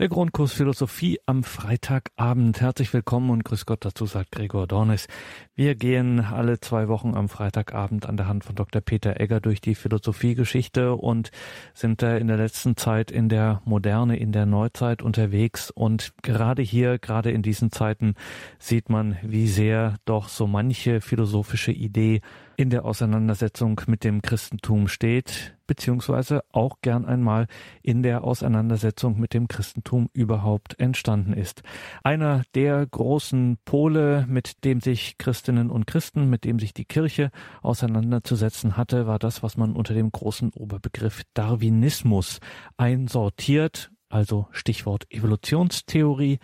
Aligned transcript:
Der 0.00 0.08
Grundkurs 0.08 0.52
Philosophie 0.52 1.20
am 1.24 1.44
Freitagabend. 1.44 2.60
Herzlich 2.60 2.92
willkommen 2.92 3.30
und 3.30 3.44
grüß 3.44 3.64
Gott 3.64 3.84
dazu, 3.84 4.06
sagt 4.06 4.32
Gregor 4.32 4.66
Dornis. 4.66 5.06
Wir 5.54 5.76
gehen 5.76 6.18
alle 6.18 6.58
zwei 6.58 6.88
Wochen 6.88 7.14
am 7.14 7.28
Freitagabend 7.28 8.04
an 8.04 8.16
der 8.16 8.26
Hand 8.26 8.42
von 8.42 8.56
Dr. 8.56 8.80
Peter 8.80 9.20
Egger 9.20 9.38
durch 9.38 9.60
die 9.60 9.76
Philosophiegeschichte 9.76 10.96
und 10.96 11.30
sind 11.74 12.02
da 12.02 12.16
in 12.16 12.26
der 12.26 12.38
letzten 12.38 12.76
Zeit 12.76 13.12
in 13.12 13.28
der 13.28 13.62
Moderne, 13.66 14.16
in 14.16 14.32
der 14.32 14.46
Neuzeit 14.46 15.00
unterwegs. 15.00 15.70
Und 15.70 16.12
gerade 16.22 16.62
hier, 16.62 16.98
gerade 16.98 17.30
in 17.30 17.42
diesen 17.42 17.70
Zeiten, 17.70 18.16
sieht 18.58 18.88
man, 18.88 19.16
wie 19.22 19.46
sehr 19.46 19.94
doch 20.06 20.28
so 20.28 20.48
manche 20.48 21.00
philosophische 21.02 21.70
Idee 21.70 22.20
in 22.56 22.68
der 22.68 22.84
Auseinandersetzung 22.84 23.80
mit 23.86 24.02
dem 24.02 24.22
Christentum 24.22 24.88
steht, 24.88 25.53
beziehungsweise 25.66 26.42
auch 26.52 26.78
gern 26.82 27.04
einmal 27.04 27.46
in 27.82 28.02
der 28.02 28.24
Auseinandersetzung 28.24 29.18
mit 29.18 29.34
dem 29.34 29.48
Christentum 29.48 30.08
überhaupt 30.12 30.78
entstanden 30.78 31.32
ist. 31.32 31.62
Einer 32.02 32.42
der 32.54 32.86
großen 32.86 33.58
Pole, 33.64 34.26
mit 34.28 34.64
dem 34.64 34.80
sich 34.80 35.18
Christinnen 35.18 35.70
und 35.70 35.86
Christen, 35.86 36.28
mit 36.28 36.44
dem 36.44 36.58
sich 36.58 36.74
die 36.74 36.84
Kirche 36.84 37.30
auseinanderzusetzen 37.62 38.76
hatte, 38.76 39.06
war 39.06 39.18
das, 39.18 39.42
was 39.42 39.56
man 39.56 39.74
unter 39.74 39.94
dem 39.94 40.10
großen 40.10 40.52
Oberbegriff 40.54 41.22
Darwinismus 41.34 42.40
einsortiert, 42.76 43.90
also 44.08 44.46
Stichwort 44.52 45.06
Evolutionstheorie, 45.10 46.38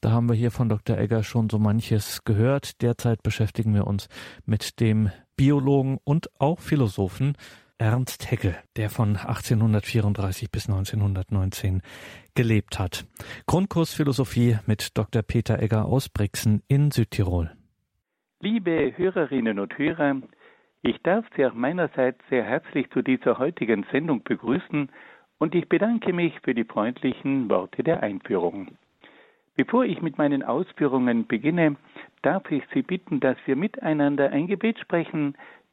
da 0.00 0.12
haben 0.12 0.28
wir 0.28 0.36
hier 0.36 0.52
von 0.52 0.68
Dr. 0.68 0.96
Egger 0.96 1.24
schon 1.24 1.50
so 1.50 1.58
manches 1.58 2.22
gehört. 2.22 2.82
Derzeit 2.82 3.24
beschäftigen 3.24 3.74
wir 3.74 3.86
uns 3.86 4.08
mit 4.46 4.78
dem 4.78 5.10
Biologen 5.36 5.98
und 6.04 6.30
auch 6.40 6.60
Philosophen 6.60 7.36
Ernst 7.78 8.30
Haeckel, 8.30 8.56
der 8.76 8.90
von 8.90 9.16
1834 9.16 10.50
bis 10.50 10.68
1919 10.68 11.80
gelebt 12.34 12.78
hat. 12.80 13.06
Grundkurs 13.46 13.94
Philosophie 13.94 14.58
mit 14.66 14.98
Dr. 14.98 15.22
Peter 15.22 15.62
Egger 15.62 15.84
aus 15.84 16.08
Brixen 16.08 16.62
in 16.66 16.90
Südtirol. 16.90 17.52
Liebe 18.40 18.92
Hörerinnen 18.96 19.60
und 19.60 19.78
Hörer, 19.78 20.16
ich 20.82 21.00
darf 21.02 21.24
Sie 21.36 21.46
auch 21.46 21.54
meinerseits 21.54 22.18
sehr 22.28 22.44
herzlich 22.44 22.90
zu 22.90 23.02
dieser 23.02 23.38
heutigen 23.38 23.86
Sendung 23.92 24.22
begrüßen 24.24 24.90
und 25.38 25.54
ich 25.54 25.68
bedanke 25.68 26.12
mich 26.12 26.34
für 26.42 26.54
die 26.54 26.64
freundlichen 26.64 27.48
Worte 27.48 27.84
der 27.84 28.02
Einführung. 28.02 28.76
Bevor 29.56 29.84
ich 29.84 30.00
mit 30.02 30.18
meinen 30.18 30.44
Ausführungen 30.44 31.26
beginne, 31.26 31.76
darf 32.22 32.48
ich 32.50 32.62
Sie 32.72 32.82
bitten, 32.82 33.18
dass 33.18 33.36
wir 33.44 33.56
miteinander 33.56 34.30
ein 34.30 34.46
Gebet 34.46 34.78
sprechen, 34.78 35.36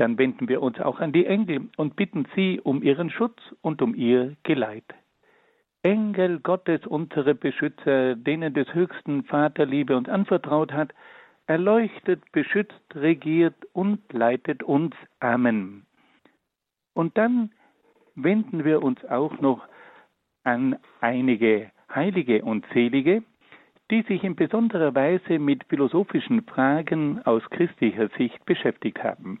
Dann 0.00 0.16
wenden 0.16 0.48
wir 0.48 0.62
uns 0.62 0.80
auch 0.80 0.98
an 1.00 1.12
die 1.12 1.26
Engel 1.26 1.68
und 1.76 1.94
bitten 1.94 2.26
sie 2.34 2.58
um 2.58 2.82
ihren 2.82 3.10
Schutz 3.10 3.38
und 3.60 3.82
um 3.82 3.94
ihr 3.94 4.34
Geleit. 4.44 4.94
Engel 5.82 6.40
Gottes, 6.40 6.86
unsere 6.86 7.34
Beschützer, 7.34 8.16
denen 8.16 8.54
des 8.54 8.72
höchsten 8.72 9.24
Vaterliebe 9.24 9.94
uns 9.94 10.08
anvertraut 10.08 10.72
hat, 10.72 10.94
erleuchtet, 11.46 12.22
beschützt, 12.32 12.82
regiert 12.94 13.54
und 13.74 14.00
leitet 14.10 14.62
uns. 14.62 14.94
Amen. 15.18 15.84
Und 16.94 17.18
dann 17.18 17.50
wenden 18.14 18.64
wir 18.64 18.82
uns 18.82 19.04
auch 19.04 19.38
noch 19.42 19.68
an 20.44 20.78
einige 21.02 21.72
Heilige 21.94 22.42
und 22.42 22.64
Selige, 22.72 23.22
die 23.90 24.00
sich 24.04 24.24
in 24.24 24.34
besonderer 24.34 24.94
Weise 24.94 25.38
mit 25.38 25.64
philosophischen 25.64 26.40
Fragen 26.44 27.20
aus 27.26 27.42
christlicher 27.50 28.08
Sicht 28.16 28.42
beschäftigt 28.46 29.04
haben. 29.04 29.40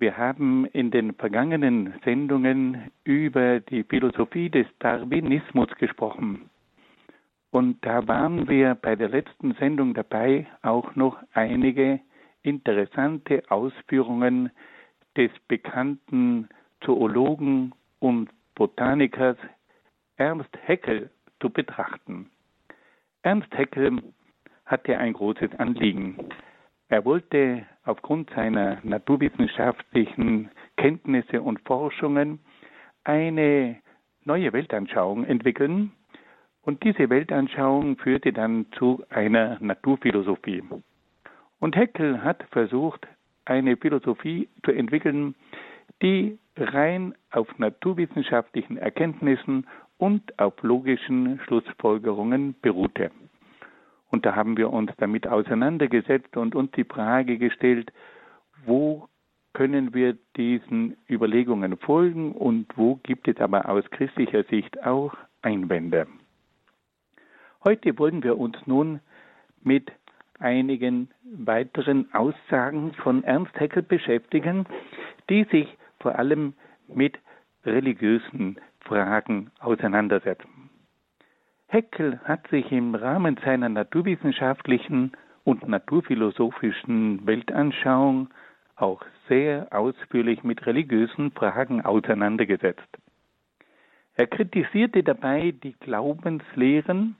wir 0.00 0.16
haben 0.16 0.64
in 0.66 0.90
den 0.90 1.14
vergangenen 1.14 1.92
Sendungen 2.04 2.90
über 3.04 3.60
die 3.60 3.84
Philosophie 3.84 4.48
des 4.48 4.66
Darwinismus 4.78 5.68
gesprochen. 5.78 6.48
Und 7.50 7.84
da 7.84 8.06
waren 8.08 8.48
wir 8.48 8.76
bei 8.76 8.96
der 8.96 9.08
letzten 9.08 9.52
Sendung 9.54 9.92
dabei, 9.92 10.46
auch 10.62 10.94
noch 10.96 11.18
einige 11.34 12.00
interessante 12.42 13.42
Ausführungen 13.50 14.50
des 15.16 15.30
bekannten 15.48 16.48
Zoologen 16.82 17.72
und 17.98 18.30
Botanikers 18.54 19.36
Ernst 20.16 20.56
Haeckel 20.66 21.10
zu 21.40 21.50
betrachten. 21.50 22.30
Ernst 23.22 23.52
Haeckel 23.52 24.02
hatte 24.64 24.96
ein 24.96 25.12
großes 25.12 25.50
Anliegen. 25.58 26.16
Er 26.90 27.04
wollte 27.04 27.64
aufgrund 27.84 28.30
seiner 28.30 28.78
naturwissenschaftlichen 28.82 30.50
Kenntnisse 30.76 31.40
und 31.40 31.60
Forschungen 31.60 32.40
eine 33.04 33.76
neue 34.24 34.52
Weltanschauung 34.52 35.24
entwickeln 35.24 35.92
und 36.62 36.82
diese 36.82 37.08
Weltanschauung 37.08 37.96
führte 37.96 38.32
dann 38.32 38.66
zu 38.72 39.04
einer 39.08 39.56
Naturphilosophie. 39.60 40.64
Und 41.60 41.76
Heckel 41.76 42.24
hat 42.24 42.42
versucht, 42.50 43.06
eine 43.44 43.76
Philosophie 43.76 44.48
zu 44.64 44.72
entwickeln, 44.72 45.36
die 46.02 46.40
rein 46.56 47.14
auf 47.30 47.46
naturwissenschaftlichen 47.56 48.76
Erkenntnissen 48.78 49.68
und 49.96 50.36
auf 50.40 50.60
logischen 50.62 51.38
Schlussfolgerungen 51.44 52.56
beruhte. 52.60 53.12
Und 54.10 54.26
da 54.26 54.34
haben 54.34 54.56
wir 54.56 54.72
uns 54.72 54.90
damit 54.98 55.26
auseinandergesetzt 55.26 56.36
und 56.36 56.54
uns 56.54 56.70
die 56.72 56.84
Frage 56.84 57.38
gestellt, 57.38 57.92
wo 58.66 59.08
können 59.52 59.94
wir 59.94 60.16
diesen 60.36 60.96
Überlegungen 61.08 61.76
folgen 61.76 62.32
und 62.32 62.66
wo 62.76 62.96
gibt 63.02 63.28
es 63.28 63.38
aber 63.38 63.68
aus 63.68 63.88
christlicher 63.90 64.44
Sicht 64.44 64.84
auch 64.84 65.14
Einwände. 65.42 66.06
Heute 67.64 67.98
wollen 67.98 68.22
wir 68.22 68.38
uns 68.38 68.56
nun 68.66 69.00
mit 69.62 69.90
einigen 70.38 71.10
weiteren 71.22 72.12
Aussagen 72.14 72.94
von 72.94 73.22
Ernst 73.24 73.58
Haeckel 73.58 73.82
beschäftigen, 73.82 74.66
die 75.28 75.44
sich 75.44 75.68
vor 76.00 76.18
allem 76.18 76.54
mit 76.88 77.18
religiösen 77.64 78.56
Fragen 78.80 79.50
auseinandersetzen. 79.60 80.59
Heckel 81.72 82.18
hat 82.24 82.48
sich 82.48 82.72
im 82.72 82.96
Rahmen 82.96 83.38
seiner 83.44 83.68
naturwissenschaftlichen 83.68 85.12
und 85.44 85.68
naturphilosophischen 85.68 87.24
Weltanschauung 87.24 88.28
auch 88.74 89.04
sehr 89.28 89.68
ausführlich 89.70 90.42
mit 90.42 90.66
religiösen 90.66 91.30
Fragen 91.30 91.80
auseinandergesetzt. 91.82 92.88
Er 94.14 94.26
kritisierte 94.26 95.04
dabei 95.04 95.52
die 95.62 95.74
Glaubenslehren, 95.74 97.14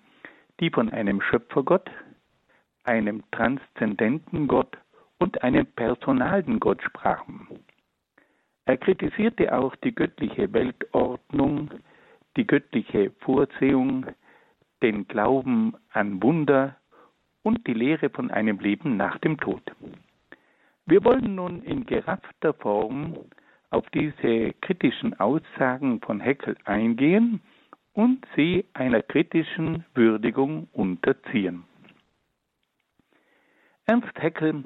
die 0.59 0.71
von 0.71 0.91
einem 0.91 1.23
Schöpfergott, 1.23 1.89
einem 2.83 3.23
transzendenten 3.31 4.49
Gott 4.49 4.77
und 5.21 5.45
einem 5.45 5.67
personalen 5.67 6.59
Gott 6.59 6.83
sprachen. 6.83 7.47
Er 8.65 8.79
kritisierte 8.79 9.57
auch 9.57 9.77
die 9.77 9.95
göttliche 9.95 10.53
Weltordnung, 10.53 11.71
die 12.37 12.47
göttliche 12.49 13.13
Vorsehung, 13.21 14.07
den 14.83 15.07
Glauben 15.09 15.75
an 15.93 16.23
Wunder 16.23 16.77
und 17.43 17.67
die 17.67 17.75
Lehre 17.75 18.11
von 18.11 18.31
einem 18.31 18.59
Leben 18.59 18.97
nach 18.97 19.19
dem 19.19 19.39
Tod. 19.39 19.63
Wir 20.87 21.05
wollen 21.05 21.35
nun 21.35 21.63
in 21.63 21.87
geraffter 21.87 22.55
Form 22.55 23.15
auf 23.71 23.89
diese 23.91 24.53
kritischen 24.61 25.19
Aussagen 25.21 26.01
von 26.01 26.21
Heckel 26.21 26.57
eingehen 26.65 27.41
und 27.93 28.27
sie 28.37 28.65
einer 28.75 29.03
kritischen 29.03 29.85
Würdigung 29.95 30.69
unterziehen. 30.73 31.65
Ernst 33.87 34.17
Haeckel 34.21 34.65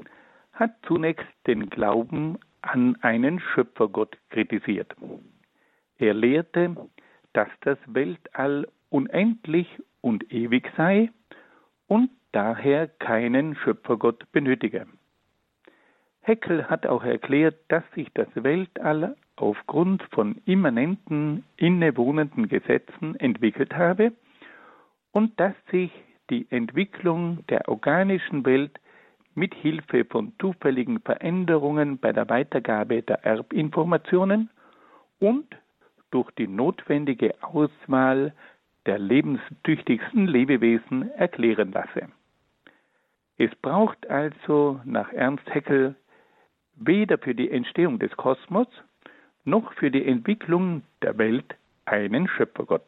hat 0.53 0.75
zunächst 0.87 1.27
den 1.47 1.69
Glauben 1.71 2.39
an 2.63 2.97
einen 3.03 3.41
Schöpfergott 3.41 4.17
kritisiert. 4.31 4.95
Er 5.99 6.15
lehrte, 6.15 6.77
dass 7.33 7.49
das 7.61 7.79
Weltall 7.87 8.69
unendlich 8.91 9.69
und 10.05 10.31
ewig 10.33 10.71
sei 10.77 11.11
und 11.87 12.11
daher 12.33 12.89
keinen 12.89 13.57
Schöpfergott 13.57 14.31
benötige. 14.33 14.87
Heckel 16.21 16.69
hat 16.69 16.87
auch 16.87 17.05
erklärt, 17.05 17.57
dass 17.69 17.85
sich 17.95 18.09
das 18.13 18.29
Weltall 18.35 19.17
aufgrund 19.37 20.03
von 20.11 20.37
immanenten, 20.45 21.45
innewohnenden 21.57 22.49
Gesetzen 22.49 23.17
entwickelt 23.17 23.75
habe 23.75 24.13
und 25.13 25.41
dass 25.41 25.55
sich 25.71 25.91
die 26.29 26.47
Entwicklung 26.51 27.45
der 27.49 27.69
organischen 27.69 28.45
Welt 28.45 28.79
mit 29.35 29.55
Hilfe 29.55 30.05
von 30.05 30.35
zufälligen 30.39 31.01
Veränderungen 31.01 31.99
bei 31.99 32.13
der 32.13 32.29
Weitergabe 32.29 33.03
der 33.03 33.25
Erbinformationen 33.25 34.51
und 35.19 35.47
durch 36.11 36.31
die 36.33 36.47
notwendige 36.47 37.35
Auswahl 37.43 38.35
der 38.87 38.99
lebenstüchtigsten 38.99 40.27
Lebewesen 40.27 41.11
erklären 41.13 41.73
lasse. 41.73 42.09
Es 43.37 43.55
braucht 43.57 44.09
also 44.09 44.81
nach 44.85 45.13
Ernst 45.13 45.47
Haeckel 45.53 45.97
weder 46.77 47.19
für 47.19 47.35
die 47.35 47.51
Entstehung 47.51 47.99
des 47.99 48.13
Kosmos 48.17 48.69
noch 49.45 49.73
für 49.75 49.91
die 49.91 50.07
Entwicklung 50.07 50.83
der 51.03 51.19
Welt 51.19 51.57
einen 51.85 52.29
Schöpfergott. 52.29 52.85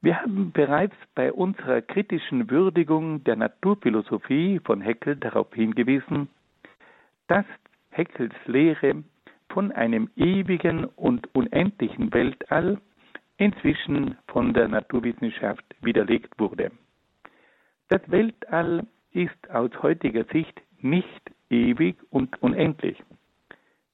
Wir 0.00 0.20
haben 0.20 0.52
bereits 0.52 0.94
bei 1.14 1.32
unserer 1.32 1.82
kritischen 1.82 2.50
Würdigung 2.50 3.24
der 3.24 3.36
Naturphilosophie 3.36 4.60
von 4.64 4.80
Heckel 4.80 5.16
darauf 5.16 5.52
hingewiesen, 5.52 6.28
dass 7.26 7.44
Heckels 7.90 8.34
Lehre 8.46 9.02
von 9.48 9.72
einem 9.72 10.08
ewigen 10.14 10.84
und 10.84 11.34
unendlichen 11.34 12.12
Weltall 12.12 12.78
inzwischen 13.38 14.16
von 14.28 14.52
der 14.52 14.68
Naturwissenschaft 14.68 15.64
widerlegt 15.80 16.38
wurde. 16.38 16.70
Das 17.88 18.02
Weltall 18.10 18.86
ist 19.12 19.50
aus 19.50 19.70
heutiger 19.82 20.24
Sicht 20.24 20.60
nicht 20.80 21.32
ewig 21.48 21.96
und 22.10 22.40
unendlich. 22.42 23.02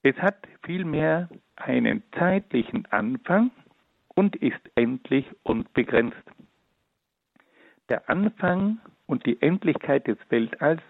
Es 0.02 0.16
hat 0.16 0.36
vielmehr 0.64 1.28
einen 1.56 2.02
zeitlichen 2.18 2.86
Anfang 2.90 3.50
und 4.14 4.36
ist 4.36 4.60
endlich 4.74 5.26
und 5.44 5.72
begrenzt. 5.72 6.16
Der 7.88 8.08
Anfang 8.08 8.78
und 9.06 9.24
die 9.26 9.40
Endlichkeit 9.40 10.06
des 10.06 10.18
Weltalls 10.30 10.82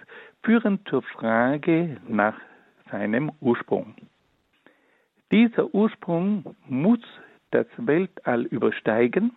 führen 0.43 0.79
zur 0.87 1.03
Frage 1.03 2.01
nach 2.09 2.39
seinem 2.91 3.33
Ursprung. 3.41 3.95
Dieser 5.33 5.75
Ursprung 5.75 6.55
muss 6.69 7.01
das 7.55 7.67
Weltall 7.77 8.43
übersteigen 8.43 9.31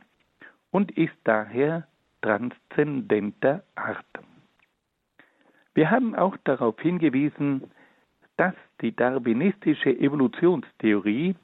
und 0.72 0.92
ist 0.98 1.16
daher 1.24 1.88
transzendenter 2.24 3.64
Art. 3.76 4.06
Wir 5.76 5.92
haben 5.92 6.16
auch 6.16 6.36
darauf 6.44 6.80
hingewiesen, 6.82 7.70
dass 8.36 8.56
die 8.82 8.96
darwinistische 8.96 9.92
Evolutionstheorie 9.92 11.36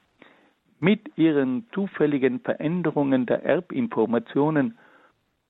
mit 0.80 1.16
ihren 1.16 1.66
zufälligen 1.72 2.40
Veränderungen 2.40 3.26
der 3.26 3.44
Erbinformationen 3.44 4.76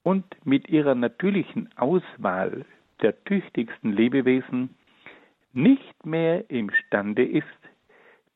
und 0.02 0.26
mit 0.44 0.68
ihrer 0.68 0.94
natürlichen 0.94 1.70
Auswahl 1.76 2.66
der 3.00 3.24
tüchtigsten 3.24 3.92
Lebewesen 3.92 4.74
nicht 5.54 6.04
mehr 6.04 6.50
imstande 6.50 7.24
ist, 7.24 7.46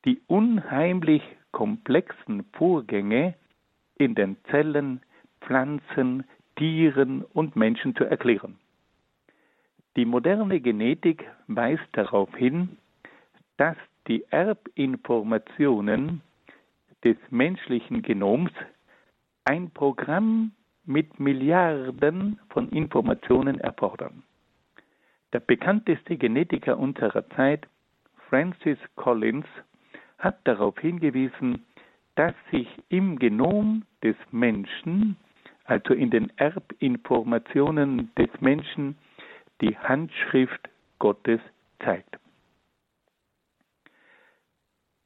die 0.05 0.19
unheimlich 0.25 1.21
komplexen 1.51 2.43
Vorgänge 2.53 3.35
in 3.95 4.15
den 4.15 4.37
Zellen, 4.49 5.01
Pflanzen, 5.41 6.23
Tieren 6.55 7.23
und 7.23 7.55
Menschen 7.55 7.95
zu 7.95 8.03
erklären. 8.03 8.57
Die 9.95 10.05
moderne 10.05 10.59
Genetik 10.59 11.25
weist 11.47 11.87
darauf 11.93 12.33
hin, 12.35 12.77
dass 13.57 13.77
die 14.07 14.23
Erbinformationen 14.29 16.21
des 17.03 17.17
menschlichen 17.29 18.01
Genoms 18.01 18.51
ein 19.45 19.71
Programm 19.71 20.51
mit 20.85 21.19
Milliarden 21.19 22.39
von 22.49 22.69
Informationen 22.69 23.59
erfordern. 23.59 24.23
Der 25.33 25.39
bekannteste 25.39 26.17
Genetiker 26.17 26.77
unserer 26.77 27.27
Zeit, 27.29 27.67
Francis 28.29 28.77
Collins, 28.95 29.45
hat 30.19 30.39
darauf 30.43 30.77
hingewiesen, 30.79 31.65
dass 32.15 32.33
sich 32.51 32.67
im 32.89 33.17
Genom 33.17 33.83
des 34.03 34.15
Menschen, 34.31 35.15
also 35.65 35.93
in 35.93 36.11
den 36.11 36.31
Erbinformationen 36.37 38.11
des 38.15 38.29
Menschen, 38.41 38.97
die 39.61 39.77
Handschrift 39.77 40.69
Gottes 40.99 41.39
zeigt. 41.83 42.17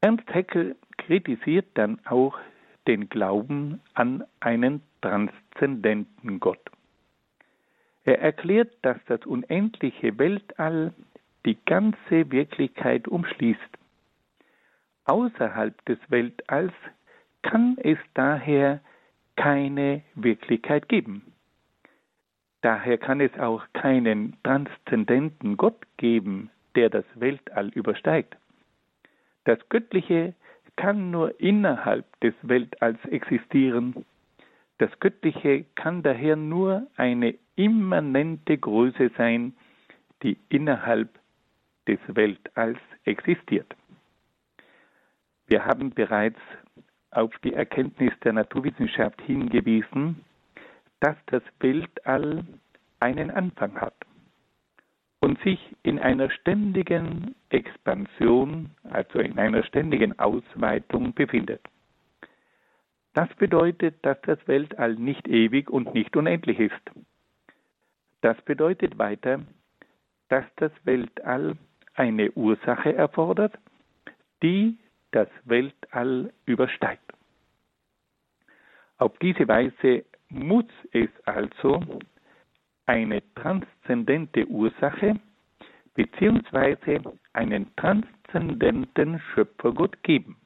Ernst 0.00 0.28
Haeckel 0.34 0.76
kritisiert 0.98 1.66
dann 1.74 1.98
auch 2.04 2.38
den 2.86 3.08
Glauben 3.08 3.80
an 3.94 4.24
einen 4.40 4.82
transzendenten 5.00 6.40
Gott. 6.40 6.60
Er 8.04 8.20
erklärt, 8.20 8.74
dass 8.82 8.98
das 9.06 9.24
unendliche 9.24 10.18
Weltall 10.18 10.92
die 11.46 11.56
ganze 11.64 12.30
Wirklichkeit 12.30 13.08
umschließt. 13.08 13.60
Außerhalb 15.04 15.84
des 15.84 15.98
Weltalls 16.08 16.72
kann 17.42 17.76
es 17.82 17.98
daher 18.14 18.80
keine 19.36 20.02
Wirklichkeit 20.14 20.88
geben. 20.88 21.32
Daher 22.62 22.96
kann 22.96 23.20
es 23.20 23.38
auch 23.38 23.62
keinen 23.74 24.36
transzendenten 24.42 25.58
Gott 25.58 25.86
geben, 25.98 26.50
der 26.74 26.88
das 26.88 27.04
Weltall 27.14 27.68
übersteigt. 27.68 28.36
Das 29.44 29.58
Göttliche 29.68 30.34
kann 30.76 31.10
nur 31.10 31.38
innerhalb 31.38 32.06
des 32.20 32.34
Weltalls 32.42 32.98
existieren. 33.10 34.06
Das 34.78 34.90
Göttliche 35.00 35.64
kann 35.74 36.02
daher 36.02 36.36
nur 36.36 36.86
eine 36.96 37.34
immanente 37.56 38.56
Größe 38.56 39.10
sein, 39.16 39.54
die 40.22 40.38
innerhalb 40.48 41.10
des 41.86 41.98
Weltalls 42.08 42.80
existiert. 43.04 43.76
Wir 45.46 45.64
haben 45.64 45.90
bereits 45.90 46.38
auf 47.10 47.32
die 47.44 47.52
Erkenntnis 47.52 48.12
der 48.24 48.32
Naturwissenschaft 48.32 49.20
hingewiesen, 49.22 50.24
dass 51.00 51.16
das 51.26 51.42
Weltall 51.60 52.44
einen 53.00 53.30
Anfang 53.30 53.80
hat 53.80 53.94
und 55.20 55.38
sich 55.42 55.58
in 55.82 55.98
einer 55.98 56.30
ständigen 56.30 57.34
Expansion, 57.50 58.70
also 58.84 59.18
in 59.18 59.38
einer 59.38 59.62
ständigen 59.64 60.18
Ausweitung 60.18 61.12
befindet. 61.12 61.60
Das 63.14 63.28
bedeutet, 63.36 63.94
dass 64.02 64.20
das 64.22 64.38
Weltall 64.48 64.96
nicht 64.96 65.28
ewig 65.28 65.70
und 65.70 65.94
nicht 65.94 66.16
unendlich 66.16 66.58
ist. 66.58 66.90
Das 68.22 68.40
bedeutet 68.42 68.98
weiter, 68.98 69.40
dass 70.28 70.44
das 70.56 70.72
Weltall 70.84 71.56
eine 71.94 72.32
Ursache 72.32 72.94
erfordert, 72.94 73.56
die 74.42 74.76
das 75.14 75.28
Weltall 75.44 76.32
übersteigt. 76.44 77.12
Auf 78.98 79.16
diese 79.18 79.46
Weise 79.46 80.04
muss 80.28 80.66
es 80.92 81.08
also 81.24 81.80
eine 82.86 83.22
transzendente 83.34 84.46
Ursache 84.46 85.20
bzw. 85.94 87.00
einen 87.32 87.74
transzendenten 87.76 89.20
Schöpfergott 89.32 90.02
geben. 90.02 90.36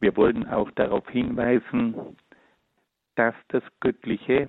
Wir 0.00 0.16
wollen 0.16 0.46
auch 0.48 0.70
darauf 0.72 1.08
hinweisen, 1.08 2.16
dass 3.16 3.34
das 3.48 3.62
Göttliche 3.80 4.48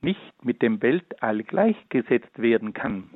nicht 0.00 0.44
mit 0.44 0.62
dem 0.62 0.82
Weltall 0.82 1.44
gleichgesetzt 1.44 2.38
werden 2.38 2.72
kann. 2.72 3.08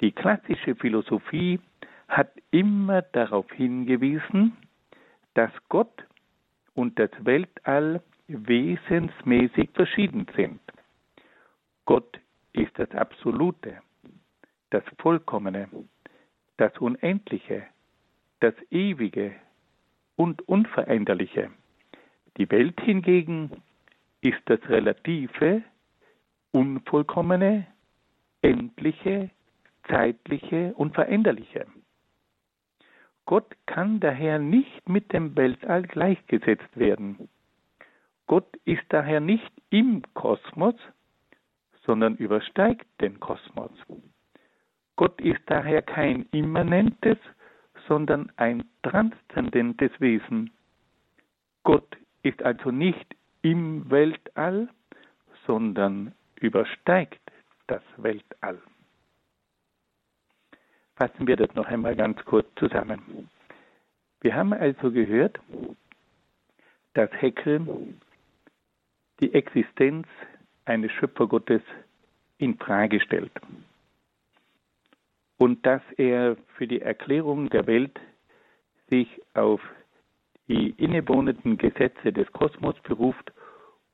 Die 0.00 0.12
klassische 0.12 0.74
Philosophie 0.76 1.60
hat 2.08 2.32
immer 2.50 3.02
darauf 3.02 3.50
hingewiesen, 3.52 4.56
dass 5.34 5.50
Gott 5.68 6.06
und 6.74 6.98
das 6.98 7.10
Weltall 7.20 8.02
wesensmäßig 8.28 9.70
verschieden 9.74 10.26
sind. 10.36 10.60
Gott 11.84 12.20
ist 12.52 12.72
das 12.78 12.90
Absolute, 12.92 13.80
das 14.70 14.84
Vollkommene, 14.98 15.68
das 16.56 16.76
Unendliche, 16.78 17.64
das 18.40 18.54
Ewige 18.70 19.34
und 20.16 20.46
Unveränderliche. 20.48 21.50
Die 22.36 22.50
Welt 22.50 22.80
hingegen 22.80 23.62
ist 24.20 24.40
das 24.46 24.60
Relative, 24.68 25.62
Unvollkommene, 26.52 27.66
Endliche, 28.42 29.30
Zeitliche 29.88 30.72
und 30.74 30.94
Veränderliche. 30.94 31.66
Gott 33.26 33.54
kann 33.66 34.00
daher 34.00 34.38
nicht 34.38 34.88
mit 34.88 35.12
dem 35.12 35.36
Weltall 35.36 35.82
gleichgesetzt 35.82 36.76
werden. 36.76 37.28
Gott 38.26 38.56
ist 38.64 38.84
daher 38.88 39.20
nicht 39.20 39.50
im 39.70 40.02
Kosmos, 40.14 40.74
sondern 41.84 42.16
übersteigt 42.16 42.86
den 43.00 43.20
Kosmos. 43.20 43.70
Gott 44.96 45.20
ist 45.20 45.40
daher 45.46 45.82
kein 45.82 46.26
immanentes, 46.32 47.18
sondern 47.88 48.30
ein 48.36 48.64
transzendentes 48.82 49.90
Wesen. 50.00 50.50
Gott 51.64 51.96
ist 52.22 52.42
also 52.42 52.70
nicht 52.70 53.16
im 53.42 53.90
Weltall, 53.90 54.68
sondern 55.46 56.14
übersteigt 56.40 57.20
das 57.66 57.82
Weltall. 57.96 58.60
Fassen 60.96 61.26
wir 61.26 61.36
das 61.36 61.54
noch 61.54 61.66
einmal 61.66 61.96
ganz 61.96 62.24
kurz 62.24 62.46
zusammen. 62.56 63.28
Wir 64.20 64.34
haben 64.34 64.52
also 64.52 64.90
gehört, 64.90 65.40
dass 66.94 67.10
Heckel 67.12 67.94
die 69.20 69.34
Existenz 69.34 70.06
eines 70.64 70.92
Schöpfergottes 70.92 71.62
in 72.38 72.56
Frage 72.58 73.00
stellt 73.00 73.32
und 75.36 75.64
dass 75.66 75.82
er 75.96 76.36
für 76.56 76.66
die 76.66 76.80
Erklärung 76.80 77.50
der 77.50 77.66
Welt 77.66 77.98
sich 78.88 79.08
auf 79.34 79.60
die 80.48 80.70
innewohnenden 80.70 81.58
Gesetze 81.58 82.12
des 82.12 82.30
Kosmos 82.32 82.76
beruft 82.82 83.32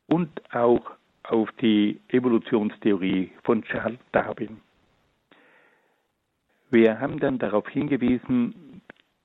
und 0.07 0.31
auch 0.55 0.91
auf 1.25 1.51
die 1.61 2.01
Evolutionstheorie 2.09 3.33
von 3.45 3.63
Charles 3.63 4.01
Darwin. 4.13 4.61
Wir 6.71 7.01
haben 7.01 7.19
dann 7.19 7.39
darauf 7.39 7.69
hingewiesen, 7.69 8.81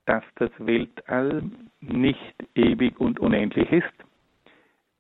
dass 0.06 0.24
das 0.36 0.52
Weltall 0.58 1.44
nicht 1.80 2.36
ewig 2.56 3.00
und 3.00 3.20
unendlich 3.20 3.72
ist. 3.72 3.94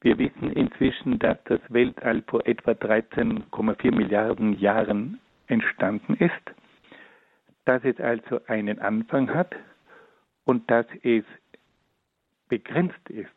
Wir 0.02 0.20
wissen 0.20 0.52
inzwischen, 0.52 1.18
dass 1.18 1.38
das 1.46 1.60
Weltall 1.70 2.24
vor 2.28 2.46
etwa 2.46 2.72
13,4 2.72 3.96
Milliarden 3.96 4.60
Jahren 4.60 5.20
entstanden 5.48 6.14
ist, 6.16 6.56
dass 7.66 7.84
es 7.84 8.00
also 8.00 8.40
einen 8.46 8.78
Anfang 8.80 9.34
hat 9.34 9.56
und 10.44 10.70
dass 10.70 10.86
es 11.02 11.24
begrenzt 12.48 13.10
ist. 13.10 13.30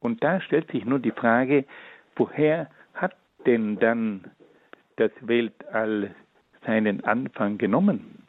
Und 0.00 0.24
da 0.24 0.40
stellt 0.40 0.68
sich 0.72 0.84
nun 0.84 1.02
die 1.02 1.12
Frage, 1.12 1.64
woher 2.16 2.68
hat 2.94 3.14
denn 3.46 3.78
dann 3.78 4.24
das 4.96 5.12
Weltall 5.20 6.12
seinen 6.66 7.04
Anfang 7.04 7.58
genommen? 7.58 8.21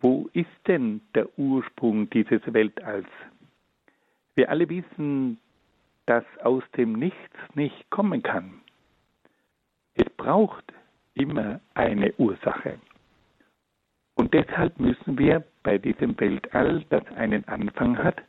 Wo 0.00 0.28
ist 0.32 0.48
denn 0.66 1.00
der 1.14 1.38
Ursprung 1.38 2.10
dieses 2.10 2.40
Weltalls? 2.52 3.08
Wir 4.34 4.50
alle 4.50 4.68
wissen, 4.68 5.38
dass 6.04 6.24
aus 6.42 6.62
dem 6.76 6.92
Nichts 6.92 7.36
nicht 7.54 7.90
kommen 7.90 8.22
kann. 8.22 8.60
Es 9.94 10.08
braucht 10.16 10.64
immer 11.14 11.60
eine 11.74 12.12
Ursache. 12.18 12.78
Und 14.14 14.32
deshalb 14.34 14.78
müssen 14.78 15.18
wir 15.18 15.44
bei 15.62 15.78
diesem 15.78 16.18
Weltall, 16.20 16.84
das 16.90 17.06
einen 17.16 17.46
Anfang 17.48 17.98
hat, 17.98 18.22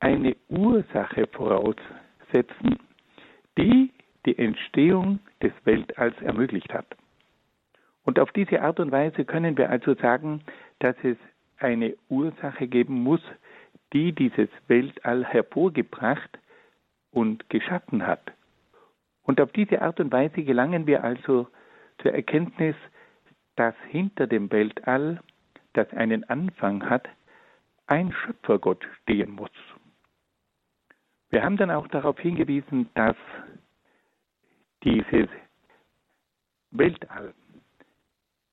eine 0.00 0.36
Ursache 0.48 1.26
voraussetzen, 1.28 2.78
die 3.58 3.90
die 4.26 4.38
Entstehung 4.38 5.18
des 5.42 5.52
Weltalls 5.64 6.20
ermöglicht 6.22 6.72
hat. 6.72 6.86
Und 8.04 8.18
auf 8.18 8.30
diese 8.32 8.62
Art 8.62 8.80
und 8.80 8.92
Weise 8.92 9.24
können 9.24 9.56
wir 9.56 9.70
also 9.70 9.94
sagen, 9.94 10.42
dass 10.78 10.96
es 11.02 11.16
eine 11.58 11.96
Ursache 12.08 12.68
geben 12.68 13.02
muss, 13.02 13.22
die 13.92 14.12
dieses 14.12 14.48
Weltall 14.68 15.24
hervorgebracht 15.24 16.38
und 17.10 17.48
geschaffen 17.48 18.06
hat. 18.06 18.32
Und 19.22 19.40
auf 19.40 19.52
diese 19.52 19.80
Art 19.80 20.00
und 20.00 20.12
Weise 20.12 20.42
gelangen 20.42 20.86
wir 20.86 21.02
also 21.02 21.48
zur 22.02 22.12
Erkenntnis, 22.12 22.76
dass 23.56 23.74
hinter 23.88 24.26
dem 24.26 24.50
Weltall, 24.52 25.20
das 25.72 25.90
einen 25.92 26.24
Anfang 26.24 26.88
hat, 26.88 27.08
ein 27.86 28.12
Schöpfergott 28.12 28.84
stehen 29.02 29.30
muss. 29.30 29.50
Wir 31.30 31.42
haben 31.42 31.56
dann 31.56 31.70
auch 31.70 31.88
darauf 31.88 32.18
hingewiesen, 32.18 32.88
dass 32.94 33.16
dieses 34.82 35.28
Weltall, 36.70 37.34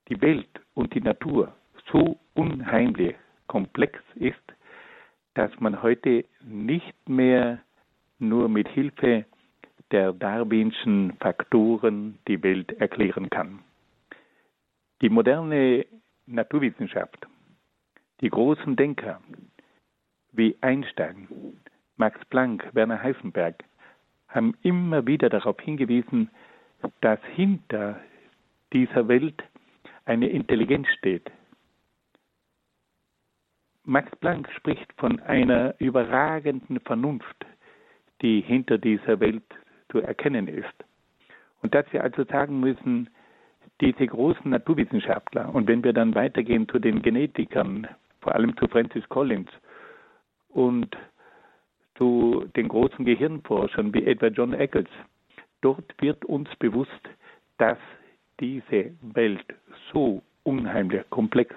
die 0.09 0.21
Welt 0.21 0.61
und 0.73 0.93
die 0.93 1.01
Natur 1.01 1.53
so 1.91 2.19
unheimlich 2.33 3.15
komplex 3.47 3.99
ist, 4.15 4.41
dass 5.33 5.51
man 5.59 5.81
heute 5.81 6.25
nicht 6.41 7.09
mehr 7.09 7.59
nur 8.19 8.49
mit 8.49 8.67
Hilfe 8.69 9.25
der 9.91 10.13
Darwinschen 10.13 11.13
Faktoren 11.19 12.17
die 12.27 12.41
Welt 12.43 12.71
erklären 12.79 13.29
kann. 13.29 13.59
Die 15.01 15.09
moderne 15.09 15.85
Naturwissenschaft, 16.27 17.27
die 18.21 18.29
großen 18.29 18.75
Denker 18.75 19.19
wie 20.31 20.55
Einstein, 20.61 21.27
Max 21.97 22.23
Planck, 22.25 22.69
Werner 22.73 23.01
Heisenberg 23.01 23.63
haben 24.29 24.55
immer 24.61 25.05
wieder 25.05 25.29
darauf 25.29 25.59
hingewiesen, 25.59 26.29
dass 27.01 27.19
hinter 27.35 27.99
dieser 28.71 29.07
Welt 29.07 29.43
eine 30.05 30.27
Intelligenz 30.29 30.87
steht. 30.97 31.31
Max 33.83 34.15
Planck 34.17 34.49
spricht 34.53 34.91
von 34.97 35.19
einer 35.21 35.75
überragenden 35.79 36.79
Vernunft, 36.81 37.45
die 38.21 38.41
hinter 38.41 38.77
dieser 38.77 39.19
Welt 39.19 39.43
zu 39.91 39.99
erkennen 39.99 40.47
ist. 40.47 40.73
Und 41.61 41.73
dass 41.73 41.91
wir 41.91 42.03
also 42.03 42.23
sagen 42.25 42.59
müssen, 42.59 43.09
diese 43.81 44.05
großen 44.05 44.51
Naturwissenschaftler, 44.51 45.53
und 45.53 45.67
wenn 45.67 45.83
wir 45.83 45.93
dann 45.93 46.13
weitergehen 46.13 46.67
zu 46.69 46.79
den 46.79 47.01
Genetikern, 47.01 47.87
vor 48.21 48.35
allem 48.35 48.55
zu 48.57 48.67
Francis 48.67 49.07
Collins 49.09 49.49
und 50.49 50.95
zu 51.97 52.45
den 52.55 52.67
großen 52.67 53.05
Gehirnforschern 53.05 53.93
wie 53.93 54.05
etwa 54.05 54.27
John 54.27 54.53
Eccles. 54.53 54.89
Dort 55.61 55.93
wird 55.99 56.25
uns 56.25 56.49
bewusst, 56.57 57.09
dass 57.57 57.77
diese 58.41 58.91
Welt 59.01 59.45
so 59.93 60.21
unheimlich 60.43 61.09
komplex 61.09 61.55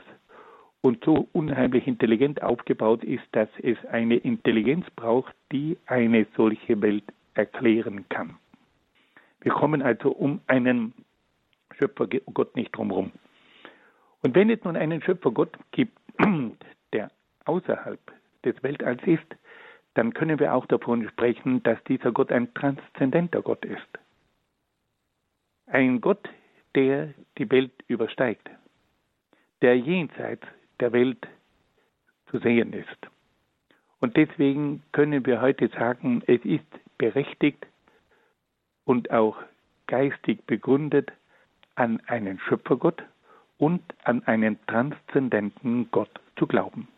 und 0.82 1.02
so 1.04 1.28
unheimlich 1.32 1.86
intelligent 1.86 2.42
aufgebaut 2.42 3.02
ist, 3.02 3.24
dass 3.32 3.48
es 3.62 3.78
eine 3.86 4.16
Intelligenz 4.16 4.86
braucht, 4.94 5.34
die 5.50 5.78
eine 5.86 6.26
solche 6.36 6.80
Welt 6.82 7.04
erklären 7.32 8.04
kann. 8.10 8.36
Wir 9.40 9.52
kommen 9.52 9.82
also 9.82 10.10
um 10.10 10.40
einen 10.46 10.92
Schöpfergott 11.78 12.54
nicht 12.54 12.76
drumherum. 12.76 13.12
Und 14.22 14.34
wenn 14.34 14.50
es 14.50 14.62
nun 14.64 14.76
einen 14.76 15.02
Schöpfergott 15.02 15.56
gibt, 15.72 15.98
der 16.92 17.10
außerhalb 17.46 18.00
des 18.44 18.62
Weltalls 18.62 19.02
ist, 19.06 19.26
dann 19.94 20.12
können 20.12 20.38
wir 20.38 20.54
auch 20.54 20.66
davon 20.66 21.08
sprechen, 21.08 21.62
dass 21.62 21.82
dieser 21.84 22.12
Gott 22.12 22.30
ein 22.30 22.52
transzendenter 22.54 23.42
Gott 23.42 23.64
ist. 23.64 23.88
Ein 25.66 26.00
Gott, 26.00 26.28
der 26.74 27.14
die 27.38 27.50
Welt 27.50 27.72
übersteigt, 27.88 28.48
der 29.62 29.78
jenseits 29.78 30.46
der 30.80 30.92
Welt 30.92 31.26
zu 32.30 32.38
sehen 32.38 32.72
ist. 32.72 33.08
Und 34.00 34.16
deswegen 34.16 34.82
können 34.92 35.24
wir 35.24 35.40
heute 35.40 35.68
sagen, 35.68 36.22
es 36.26 36.44
ist 36.44 36.66
berechtigt 36.98 37.66
und 38.84 39.10
auch 39.10 39.36
geistig 39.86 40.44
begründet, 40.46 41.12
an 41.76 42.00
einen 42.06 42.38
Schöpfergott 42.38 43.02
und 43.58 43.82
an 44.04 44.22
einen 44.26 44.58
transzendenten 44.66 45.90
Gott 45.90 46.10
zu 46.36 46.46
glauben. 46.46 46.88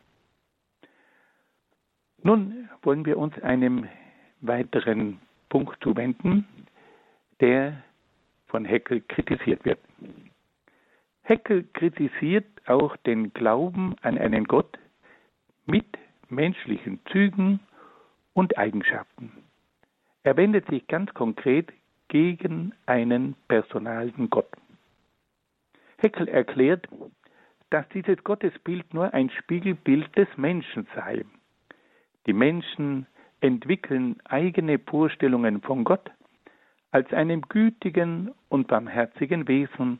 Nun 2.23 2.69
wollen 2.83 3.05
wir 3.05 3.19
uns 3.19 3.39
einem 3.43 3.89
weiteren 4.41 5.21
Punkt 5.49 5.83
zuwenden, 5.83 6.47
der 7.41 7.83
von 8.47 8.65
Heckel 8.65 9.01
kritisiert 9.03 9.65
wird. 9.65 9.79
Heckel 11.23 11.65
kritisiert 11.73 12.47
auch 12.67 12.97
den 12.99 13.33
Glauben 13.33 13.97
an 14.03 14.17
einen 14.19 14.45
Gott 14.45 14.79
mit 15.67 15.87
menschlichen 16.29 17.01
Zügen 17.11 17.61
und 18.33 18.57
Eigenschaften. 18.59 19.33
Er 20.23 20.37
wendet 20.37 20.67
sich 20.69 20.87
ganz 20.87 21.13
konkret 21.15 21.73
gegen 22.09 22.73
einen 22.87 23.35
personalen 23.49 24.31
Gott. 24.31 24.49
Heckel 25.99 26.29
erklärt, 26.29 26.87
dass 27.71 27.89
dieses 27.89 28.23
Gottesbild 28.23 28.95
nur 28.95 29.13
ein 29.13 29.31
Spiegelbild 29.31 30.17
des 30.17 30.29
Menschen 30.37 30.87
sei. 30.95 31.25
Die 32.27 32.33
Menschen 32.33 33.07
entwickeln 33.41 34.17
eigene 34.25 34.79
Vorstellungen 34.79 35.61
von 35.63 35.85
Gott 35.85 36.11
als 36.97 37.13
einem 37.13 37.43
gütigen 37.43 38.33
und 38.49 38.69
barmherzigen 38.69 39.47
Wesen, 39.49 39.99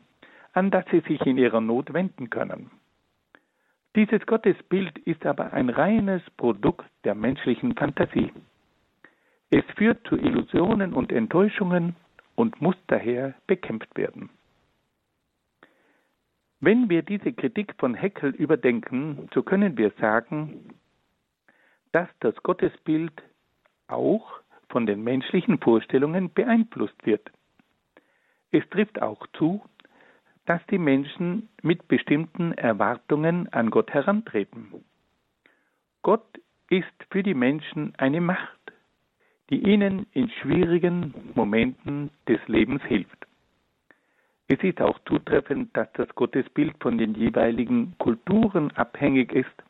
an 0.53 0.71
das 0.71 0.83
sie 0.89 1.01
sich 1.01 1.21
in 1.27 1.37
ihrer 1.37 1.61
Not 1.61 1.93
wenden 1.93 2.31
können. 2.31 2.71
Dieses 3.95 4.25
Gottesbild 4.25 4.97
ist 5.05 5.23
aber 5.23 5.53
ein 5.53 5.69
reines 5.69 6.23
Produkt 6.37 6.89
der 7.03 7.13
menschlichen 7.13 7.75
Fantasie. 7.75 8.33
Es 9.51 9.63
führt 9.75 10.07
zu 10.07 10.17
Illusionen 10.17 10.93
und 10.93 11.11
Enttäuschungen 11.11 11.95
und 12.33 12.63
muss 12.63 12.77
daher 12.87 13.35
bekämpft 13.45 13.95
werden. 13.95 14.31
Wenn 16.59 16.89
wir 16.89 17.03
diese 17.03 17.31
Kritik 17.31 17.75
von 17.77 17.93
Heckel 17.93 18.31
überdenken, 18.31 19.29
so 19.35 19.43
können 19.43 19.77
wir 19.77 19.91
sagen, 20.01 20.73
dass 21.91 22.09
das 22.21 22.35
Gottesbild 22.41 23.21
auch 23.87 24.41
von 24.69 24.85
den 24.85 25.03
menschlichen 25.03 25.59
Vorstellungen 25.59 26.33
beeinflusst 26.33 27.05
wird. 27.05 27.29
Es 28.51 28.67
trifft 28.69 29.01
auch 29.01 29.25
zu, 29.37 29.63
dass 30.45 30.65
die 30.67 30.77
Menschen 30.77 31.49
mit 31.61 31.87
bestimmten 31.87 32.53
Erwartungen 32.53 33.51
an 33.51 33.69
Gott 33.69 33.93
herantreten. 33.93 34.85
Gott 36.01 36.25
ist 36.69 37.05
für 37.11 37.23
die 37.23 37.33
Menschen 37.33 37.93
eine 37.97 38.21
Macht, 38.21 38.57
die 39.49 39.59
ihnen 39.67 40.07
in 40.13 40.29
schwierigen 40.29 41.13
Momenten 41.35 42.11
des 42.27 42.39
Lebens 42.47 42.81
hilft. 42.83 43.27
Es 44.47 44.59
ist 44.63 44.81
auch 44.81 44.97
zutreffend, 45.05 45.75
dass 45.75 45.91
das 45.93 46.07
Gottesbild 46.15 46.75
von 46.79 46.97
den 46.97 47.15
jeweiligen 47.15 47.97
Kulturen 47.97 48.71
abhängig 48.71 49.33
ist. 49.33 49.63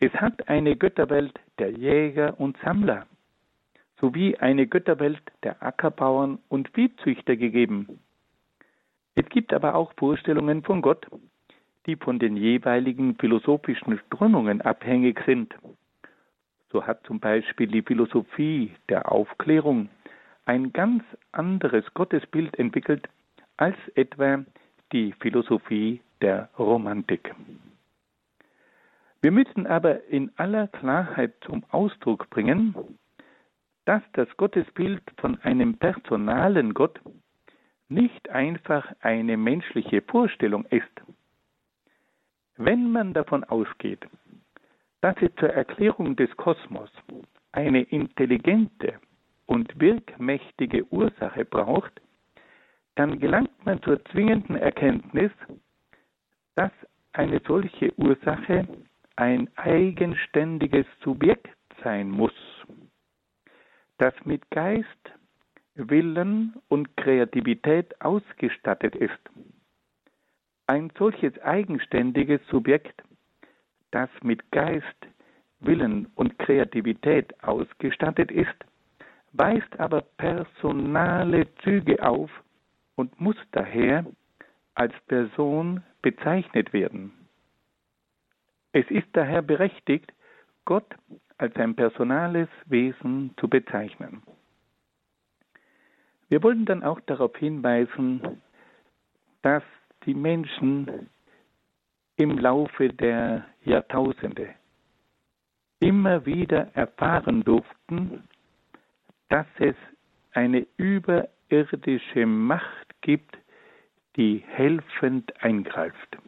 Es 0.00 0.12
hat 0.14 0.48
eine 0.48 0.76
Götterwelt 0.76 1.38
der 1.60 1.70
Jäger 1.70 2.38
und 2.40 2.56
Sammler 2.64 3.06
sowie 4.00 4.36
eine 4.36 4.66
Götterwelt 4.66 5.22
der 5.42 5.62
Ackerbauern 5.62 6.38
und 6.48 6.68
Viehzüchter 6.74 7.36
gegeben. 7.36 8.00
Es 9.14 9.28
gibt 9.28 9.52
aber 9.52 9.74
auch 9.74 9.92
Vorstellungen 9.96 10.62
von 10.62 10.82
Gott, 10.82 11.06
die 11.86 11.96
von 11.96 12.18
den 12.18 12.36
jeweiligen 12.36 13.16
philosophischen 13.16 13.98
Strömungen 14.06 14.60
abhängig 14.60 15.20
sind. 15.26 15.54
So 16.70 16.86
hat 16.86 17.04
zum 17.06 17.18
Beispiel 17.18 17.66
die 17.66 17.82
Philosophie 17.82 18.72
der 18.88 19.10
Aufklärung 19.10 19.88
ein 20.44 20.72
ganz 20.72 21.02
anderes 21.32 21.84
Gottesbild 21.94 22.58
entwickelt 22.58 23.08
als 23.56 23.76
etwa 23.94 24.44
die 24.92 25.12
Philosophie 25.20 26.00
der 26.20 26.48
Romantik. 26.58 27.34
Wir 29.20 29.32
müssen 29.32 29.66
aber 29.66 30.04
in 30.04 30.30
aller 30.36 30.68
Klarheit 30.68 31.34
zum 31.40 31.64
Ausdruck 31.70 32.30
bringen, 32.30 32.74
dass 33.88 34.02
das 34.12 34.28
Gottesbild 34.36 35.00
von 35.16 35.40
einem 35.40 35.78
personalen 35.78 36.74
Gott 36.74 37.00
nicht 37.88 38.28
einfach 38.28 38.86
eine 39.00 39.38
menschliche 39.38 40.02
Vorstellung 40.02 40.66
ist. 40.66 40.92
Wenn 42.58 42.92
man 42.92 43.14
davon 43.14 43.44
ausgeht, 43.44 44.06
dass 45.00 45.16
es 45.22 45.34
zur 45.36 45.48
Erklärung 45.54 46.16
des 46.16 46.28
Kosmos 46.36 46.90
eine 47.52 47.80
intelligente 47.80 49.00
und 49.46 49.80
wirkmächtige 49.80 50.84
Ursache 50.92 51.46
braucht, 51.46 52.02
dann 52.96 53.18
gelangt 53.18 53.64
man 53.64 53.80
zur 53.80 54.04
zwingenden 54.04 54.56
Erkenntnis, 54.56 55.32
dass 56.56 56.72
eine 57.14 57.40
solche 57.46 57.98
Ursache 57.98 58.68
ein 59.16 59.48
eigenständiges 59.56 60.84
Subjekt 61.02 61.48
sein 61.82 62.10
muss, 62.10 62.34
das 63.98 64.14
mit 64.24 64.50
Geist, 64.50 64.86
Willen 65.74 66.54
und 66.68 66.96
Kreativität 66.96 68.00
ausgestattet 68.00 68.96
ist. 68.96 69.18
Ein 70.66 70.90
solches 70.98 71.38
eigenständiges 71.40 72.40
Subjekt, 72.48 73.02
das 73.90 74.10
mit 74.22 74.50
Geist, 74.50 74.84
Willen 75.60 76.06
und 76.14 76.38
Kreativität 76.38 77.42
ausgestattet 77.42 78.30
ist, 78.30 78.54
weist 79.32 79.78
aber 79.78 80.02
personale 80.02 81.52
Züge 81.62 82.02
auf 82.02 82.30
und 82.96 83.20
muss 83.20 83.36
daher 83.52 84.04
als 84.74 84.92
Person 85.06 85.82
bezeichnet 86.02 86.72
werden. 86.72 87.12
Es 88.72 88.88
ist 88.90 89.08
daher 89.12 89.42
berechtigt, 89.42 90.12
Gott 90.64 90.94
als 91.38 91.54
ein 91.56 91.74
personales 91.74 92.48
Wesen 92.66 93.32
zu 93.38 93.48
bezeichnen. 93.48 94.22
Wir 96.28 96.42
wollen 96.42 96.66
dann 96.66 96.82
auch 96.82 97.00
darauf 97.00 97.34
hinweisen, 97.36 98.42
dass 99.42 99.62
die 100.04 100.14
Menschen 100.14 101.08
im 102.16 102.38
Laufe 102.38 102.88
der 102.88 103.46
Jahrtausende 103.64 104.54
immer 105.80 106.26
wieder 106.26 106.74
erfahren 106.74 107.44
durften, 107.44 108.24
dass 109.28 109.46
es 109.58 109.76
eine 110.32 110.66
überirdische 110.76 112.26
Macht 112.26 113.00
gibt, 113.00 113.38
die 114.16 114.42
helfend 114.46 115.32
eingreift. 115.42 116.18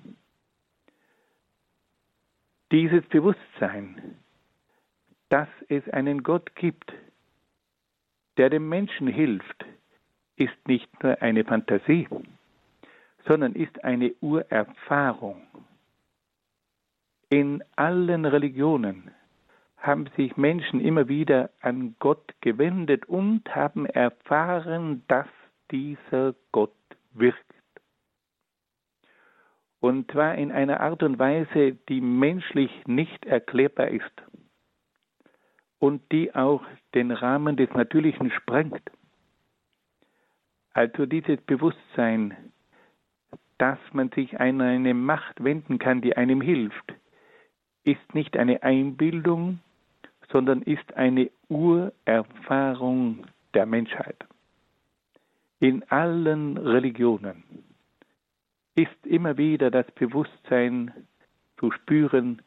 Dieses 2.70 3.04
Bewusstsein, 3.06 4.16
dass 5.30 5.48
es 5.68 5.88
einen 5.88 6.22
Gott 6.22 6.54
gibt, 6.56 6.92
der 8.36 8.50
dem 8.50 8.68
Menschen 8.68 9.06
hilft, 9.06 9.64
ist 10.36 10.68
nicht 10.68 10.88
nur 11.02 11.22
eine 11.22 11.44
Fantasie, 11.44 12.08
sondern 13.26 13.54
ist 13.54 13.82
eine 13.84 14.12
Urerfahrung. 14.20 15.42
In 17.28 17.62
allen 17.76 18.24
Religionen 18.24 19.12
haben 19.76 20.08
sich 20.16 20.36
Menschen 20.36 20.80
immer 20.80 21.08
wieder 21.08 21.50
an 21.60 21.94
Gott 22.00 22.34
gewendet 22.40 23.06
und 23.06 23.54
haben 23.54 23.86
erfahren, 23.86 25.04
dass 25.06 25.28
dieser 25.70 26.34
Gott 26.50 26.74
wirkt. 27.12 27.38
Und 29.78 30.10
zwar 30.10 30.34
in 30.34 30.50
einer 30.50 30.80
Art 30.80 31.02
und 31.02 31.18
Weise, 31.18 31.72
die 31.88 32.00
menschlich 32.00 32.70
nicht 32.86 33.24
erklärbar 33.24 33.88
ist 33.88 34.22
und 35.80 36.00
die 36.12 36.32
auch 36.34 36.62
den 36.94 37.10
Rahmen 37.10 37.56
des 37.56 37.70
Natürlichen 37.70 38.30
sprengt. 38.30 38.82
Also 40.72 41.06
dieses 41.06 41.40
Bewusstsein, 41.40 42.36
dass 43.58 43.78
man 43.92 44.10
sich 44.10 44.38
an 44.38 44.60
eine 44.60 44.94
Macht 44.94 45.42
wenden 45.42 45.80
kann, 45.80 46.00
die 46.00 46.16
einem 46.16 46.40
hilft, 46.40 46.94
ist 47.82 48.14
nicht 48.14 48.36
eine 48.36 48.62
Einbildung, 48.62 49.58
sondern 50.30 50.62
ist 50.62 50.94
eine 50.94 51.28
Urerfahrung 51.48 53.26
der 53.54 53.66
Menschheit 53.66 54.24
in 55.60 55.82
allen 55.90 56.56
Religionen 56.56 57.44
ist 58.74 59.06
immer 59.06 59.36
wieder 59.36 59.70
das 59.70 59.86
Bewusstsein 59.92 61.06
zu 61.58 61.70
spüren, 61.70 62.40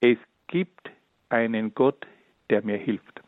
es 0.00 0.18
gibt 0.48 0.90
einen 1.28 1.72
Gott, 1.74 2.04
der 2.50 2.62
mir 2.62 2.76
hilft. 2.76 3.22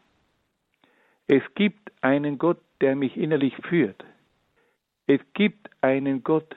Es 1.26 1.42
gibt 1.54 1.92
einen 2.02 2.38
Gott, 2.38 2.60
der 2.80 2.96
mich 2.96 3.16
innerlich 3.16 3.54
führt. 3.68 4.04
Es 5.06 5.20
gibt 5.34 5.70
einen 5.80 6.22
Gott, 6.22 6.56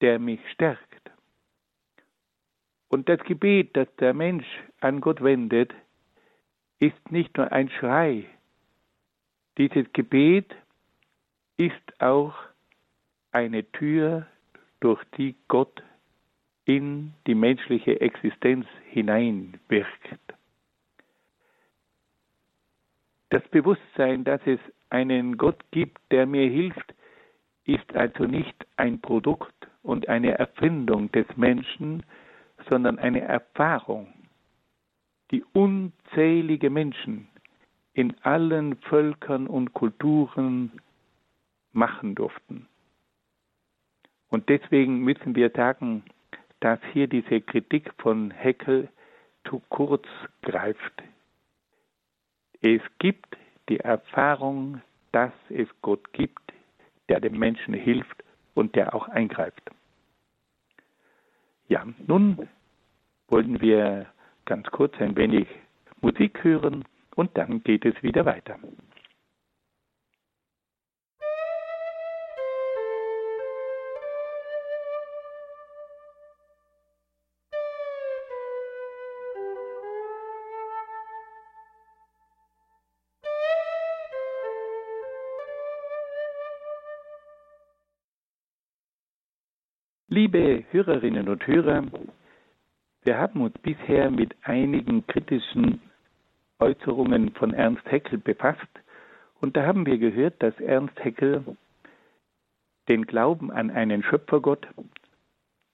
der 0.00 0.18
mich 0.18 0.40
stärkt. 0.52 1.10
Und 2.88 3.08
das 3.08 3.20
Gebet, 3.24 3.76
das 3.76 3.88
der 3.96 4.14
Mensch 4.14 4.46
an 4.80 5.00
Gott 5.00 5.22
wendet, 5.22 5.72
ist 6.78 7.10
nicht 7.10 7.36
nur 7.36 7.50
ein 7.52 7.70
Schrei. 7.70 8.24
Dieses 9.58 9.92
Gebet 9.92 10.54
ist 11.56 12.00
auch 12.00 12.34
eine 13.32 13.70
Tür, 13.72 14.26
durch 14.80 15.02
die 15.16 15.34
Gott 15.48 15.82
in 16.66 17.14
die 17.26 17.34
menschliche 17.34 18.00
Existenz 18.02 18.66
hineinwirkt. 18.90 20.18
Das 23.34 23.42
Bewusstsein, 23.48 24.22
dass 24.22 24.40
es 24.46 24.60
einen 24.90 25.36
Gott 25.36 25.58
gibt, 25.72 26.00
der 26.12 26.24
mir 26.24 26.48
hilft, 26.48 26.94
ist 27.64 27.92
also 27.96 28.26
nicht 28.26 28.54
ein 28.76 29.00
Produkt 29.00 29.52
und 29.82 30.08
eine 30.08 30.38
Erfindung 30.38 31.10
des 31.10 31.26
Menschen, 31.36 32.04
sondern 32.68 33.00
eine 33.00 33.22
Erfahrung, 33.22 34.06
die 35.32 35.42
unzählige 35.52 36.70
Menschen 36.70 37.26
in 37.92 38.14
allen 38.22 38.76
Völkern 38.76 39.48
und 39.48 39.72
Kulturen 39.72 40.70
machen 41.72 42.14
durften. 42.14 42.68
Und 44.28 44.48
deswegen 44.48 45.00
müssen 45.00 45.34
wir 45.34 45.50
sagen, 45.50 46.04
dass 46.60 46.78
hier 46.92 47.08
diese 47.08 47.40
Kritik 47.40 47.92
von 47.98 48.30
Heckel 48.30 48.88
zu 49.42 49.60
kurz 49.70 50.06
greift. 50.40 51.02
Es 52.66 52.80
gibt 52.98 53.36
die 53.68 53.78
Erfahrung, 53.80 54.80
dass 55.12 55.32
es 55.50 55.68
Gott 55.82 56.10
gibt, 56.14 56.40
der 57.10 57.20
dem 57.20 57.38
Menschen 57.38 57.74
hilft 57.74 58.24
und 58.54 58.74
der 58.74 58.94
auch 58.94 59.06
eingreift. 59.08 59.70
Ja, 61.68 61.86
nun 62.06 62.48
wollen 63.28 63.60
wir 63.60 64.06
ganz 64.46 64.66
kurz 64.68 64.94
ein 64.98 65.14
wenig 65.14 65.46
Musik 66.00 66.42
hören 66.42 66.86
und 67.16 67.36
dann 67.36 67.62
geht 67.64 67.84
es 67.84 68.02
wieder 68.02 68.24
weiter. 68.24 68.58
Liebe 90.14 90.62
Hörerinnen 90.70 91.28
und 91.28 91.44
Hörer, 91.44 91.82
wir 93.02 93.18
haben 93.18 93.40
uns 93.40 93.58
bisher 93.58 94.12
mit 94.12 94.32
einigen 94.44 95.04
kritischen 95.08 95.80
Äußerungen 96.60 97.32
von 97.32 97.52
Ernst 97.52 97.84
Haeckel 97.90 98.18
befasst 98.18 98.60
und 99.40 99.56
da 99.56 99.66
haben 99.66 99.86
wir 99.86 99.98
gehört, 99.98 100.40
dass 100.40 100.54
Ernst 100.60 100.96
Haeckel 101.04 101.42
den 102.88 103.06
Glauben 103.06 103.50
an 103.50 103.72
einen 103.72 104.04
Schöpfergott, 104.04 104.68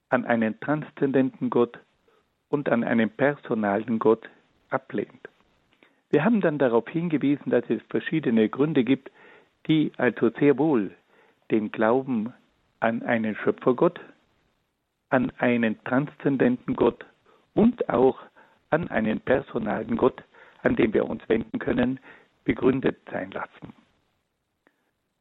an 0.09 0.25
einen 0.25 0.59
transzendenten 0.59 1.51
Gott 1.51 1.77
und 2.49 2.67
an 2.67 2.83
einen 2.83 3.11
personalen 3.11 3.99
Gott 3.99 4.27
ablehnt. 4.71 5.29
Wir 6.09 6.25
haben 6.25 6.41
dann 6.41 6.57
darauf 6.57 6.89
hingewiesen, 6.89 7.51
dass 7.51 7.69
es 7.69 7.83
verschiedene 7.89 8.49
Gründe 8.49 8.83
gibt, 8.83 9.11
die 9.67 9.91
also 9.97 10.31
sehr 10.31 10.57
wohl 10.57 10.89
den 11.51 11.71
Glauben 11.71 12.33
an 12.79 13.03
einen 13.03 13.35
Schöpfergott, 13.35 13.99
an 15.11 15.31
einen 15.37 15.81
transzendenten 15.83 16.75
Gott 16.75 17.05
und 17.53 17.89
auch 17.89 18.19
an 18.69 18.87
einen 18.89 19.19
personalen 19.19 19.97
Gott, 19.97 20.23
an 20.63 20.75
den 20.75 20.93
wir 20.93 21.05
uns 21.05 21.27
wenden 21.27 21.59
können, 21.59 21.99
begründet 22.45 22.97
sein 23.11 23.31
lassen. 23.31 23.73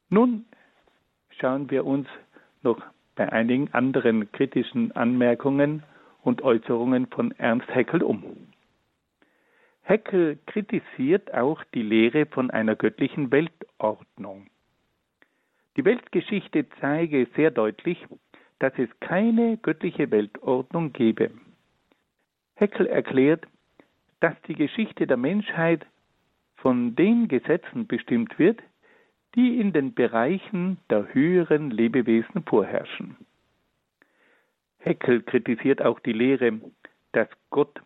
Nun 0.09 0.45
schauen 1.39 1.71
wir 1.71 1.85
uns 1.85 2.09
noch 2.63 2.81
bei 3.17 3.31
einigen 3.31 3.73
anderen 3.75 4.31
kritischen 4.33 4.93
Anmerkungen 4.93 5.83
und 6.23 6.43
Äußerungen 6.43 7.07
von 7.09 7.33
Ernst 7.33 7.69
Haeckel 7.69 8.03
um. 8.03 8.25
Haeckel 9.85 10.39
kritisiert 10.47 11.35
auch 11.35 11.65
die 11.75 11.83
Lehre 11.83 12.27
von 12.27 12.51
einer 12.51 12.77
göttlichen 12.77 13.33
Weltordnung. 13.33 14.47
Die 15.77 15.85
Weltgeschichte 15.85 16.67
zeige 16.81 17.27
sehr 17.35 17.51
deutlich, 17.51 17.99
dass 18.61 18.73
es 18.79 18.89
keine 19.01 19.57
göttliche 19.57 20.11
Weltordnung 20.11 20.93
gebe. 20.93 21.31
Heckel 22.55 22.87
erklärt, 22.87 23.47
dass 24.21 24.35
die 24.47 24.55
Geschichte 24.55 25.07
der 25.07 25.17
Menschheit 25.17 25.87
von 26.57 26.95
den 26.95 27.27
Gesetzen 27.27 27.87
bestimmt 27.87 28.39
wird, 28.39 28.61
die 29.35 29.59
in 29.59 29.73
den 29.73 29.95
Bereichen 29.95 30.79
der 30.91 31.13
höheren 31.15 31.71
Lebewesen 31.71 32.43
vorherrschen. 32.45 33.17
Heckel 34.79 35.23
kritisiert 35.23 35.83
auch 35.83 36.01
die 36.01 36.13
Lehre, 36.13 36.61
dass 37.13 37.29
Gott 37.49 37.81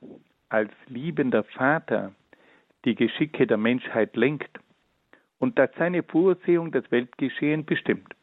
als 0.49 0.73
liebender 0.87 1.45
Vater 1.45 2.13
die 2.85 2.95
Geschicke 2.95 3.47
der 3.47 3.57
Menschheit 3.59 4.17
lenkt 4.17 4.59
und 5.39 5.59
dass 5.59 5.71
seine 5.77 6.03
Vorsehung 6.03 6.73
das 6.73 6.91
Weltgeschehen 6.91 7.65
bestimmt. 7.65 8.15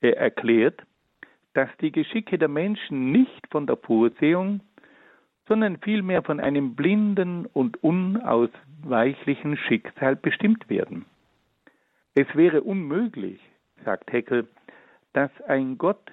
Er 0.00 0.16
erklärt, 0.16 0.82
dass 1.54 1.70
die 1.80 1.92
Geschicke 1.92 2.36
der 2.36 2.48
Menschen 2.48 3.12
nicht 3.12 3.46
von 3.50 3.66
der 3.66 3.76
Vorsehung, 3.76 4.60
sondern 5.46 5.78
vielmehr 5.78 6.22
von 6.22 6.40
einem 6.40 6.74
blinden 6.74 7.46
und 7.46 7.82
unausweichlichen 7.82 9.56
Schicksal 9.56 10.16
bestimmt 10.16 10.68
werden. 10.68 11.04
Es 12.14 12.26
wäre 12.34 12.62
unmöglich, 12.62 13.40
sagt 13.84 14.12
Heckel, 14.12 14.48
dass 15.12 15.30
ein 15.42 15.78
Gott 15.78 16.10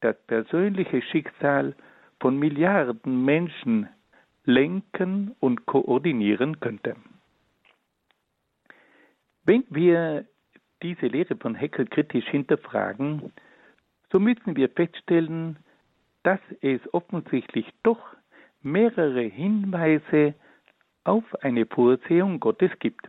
das 0.00 0.16
persönliche 0.26 1.02
Schicksal 1.02 1.74
von 2.20 2.38
Milliarden 2.38 3.24
Menschen 3.24 3.88
lenken 4.44 5.34
und 5.40 5.66
koordinieren 5.66 6.60
könnte. 6.60 6.96
Wenn 9.44 9.64
wir 9.70 10.24
diese 10.82 11.06
Lehre 11.06 11.36
von 11.36 11.54
Heckel 11.54 11.86
kritisch 11.86 12.26
hinterfragen, 12.28 13.32
so 14.12 14.20
müssen 14.20 14.54
wir 14.56 14.68
feststellen, 14.68 15.56
dass 16.22 16.40
es 16.60 16.80
offensichtlich 16.92 17.66
doch 17.82 18.00
mehrere 18.60 19.22
Hinweise 19.22 20.34
auf 21.04 21.24
eine 21.42 21.66
Vorsehung 21.66 22.38
Gottes 22.38 22.70
gibt. 22.78 23.08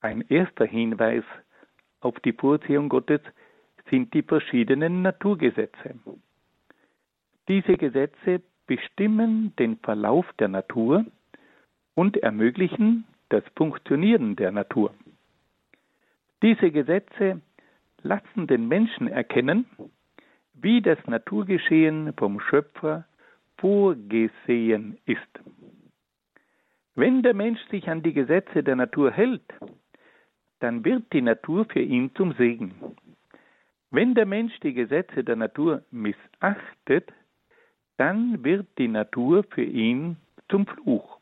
Ein 0.00 0.20
erster 0.28 0.66
Hinweis 0.66 1.24
auf 2.00 2.20
die 2.20 2.34
Vorsehung 2.34 2.90
Gottes 2.90 3.22
sind 3.90 4.12
die 4.12 4.22
verschiedenen 4.22 5.02
Naturgesetze. 5.02 5.94
Diese 7.48 7.76
Gesetze 7.76 8.42
bestimmen 8.66 9.54
den 9.56 9.78
Verlauf 9.78 10.26
der 10.38 10.48
Natur 10.48 11.04
und 11.94 12.16
ermöglichen 12.18 13.04
das 13.30 13.42
Funktionieren 13.56 14.36
der 14.36 14.52
Natur. 14.52 14.94
Diese 16.42 16.70
Gesetze 16.70 17.40
lassen 18.04 18.46
den 18.46 18.68
Menschen 18.68 19.08
erkennen, 19.08 19.66
wie 20.54 20.80
das 20.80 20.98
Naturgeschehen 21.06 22.12
vom 22.14 22.38
Schöpfer 22.38 23.04
vorgesehen 23.58 24.98
ist. 25.06 25.20
Wenn 26.94 27.22
der 27.22 27.34
Mensch 27.34 27.60
sich 27.70 27.88
an 27.88 28.02
die 28.02 28.12
Gesetze 28.12 28.62
der 28.62 28.76
Natur 28.76 29.10
hält, 29.10 29.52
dann 30.60 30.84
wird 30.84 31.12
die 31.12 31.22
Natur 31.22 31.64
für 31.64 31.80
ihn 31.80 32.14
zum 32.14 32.34
Segen. 32.34 32.72
Wenn 33.90 34.14
der 34.14 34.26
Mensch 34.26 34.58
die 34.60 34.74
Gesetze 34.74 35.24
der 35.24 35.36
Natur 35.36 35.82
missachtet, 35.90 37.12
dann 37.96 38.44
wird 38.44 38.66
die 38.78 38.88
Natur 38.88 39.44
für 39.50 39.64
ihn 39.64 40.16
zum 40.48 40.66
Fluch. 40.66 41.18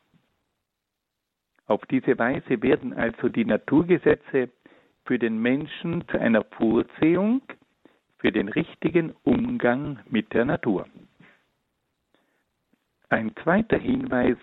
Auf 1.65 1.85
diese 1.85 2.17
Weise 2.19 2.61
werden 2.61 2.93
also 2.93 3.29
die 3.29 3.45
Naturgesetze 3.45 4.49
für 5.05 5.19
den 5.19 5.41
Menschen 5.41 6.07
zu 6.07 6.19
einer 6.19 6.43
Vorsehung 6.43 7.41
für 8.17 8.31
den 8.31 8.47
richtigen 8.47 9.13
Umgang 9.23 9.99
mit 10.09 10.33
der 10.33 10.45
Natur. 10.45 10.87
Ein 13.09 13.35
zweiter 13.43 13.77
Hinweis 13.77 14.37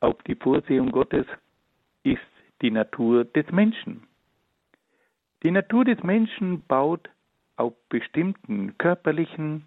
auf 0.00 0.20
die 0.24 0.34
Vorsehung 0.34 0.90
Gottes 0.90 1.26
ist 2.02 2.20
die 2.60 2.70
Natur 2.70 3.24
des 3.24 3.50
Menschen. 3.52 4.02
Die 5.42 5.50
Natur 5.50 5.84
des 5.84 6.02
Menschen 6.02 6.62
baut 6.66 7.08
auf 7.56 7.74
bestimmten 7.88 8.76
körperlichen, 8.78 9.64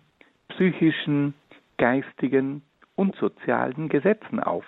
psychischen, 0.50 1.34
geistigen 1.78 2.62
und 2.96 3.16
sozialen 3.16 3.90
Gesetzen 3.90 4.40
auf. 4.40 4.66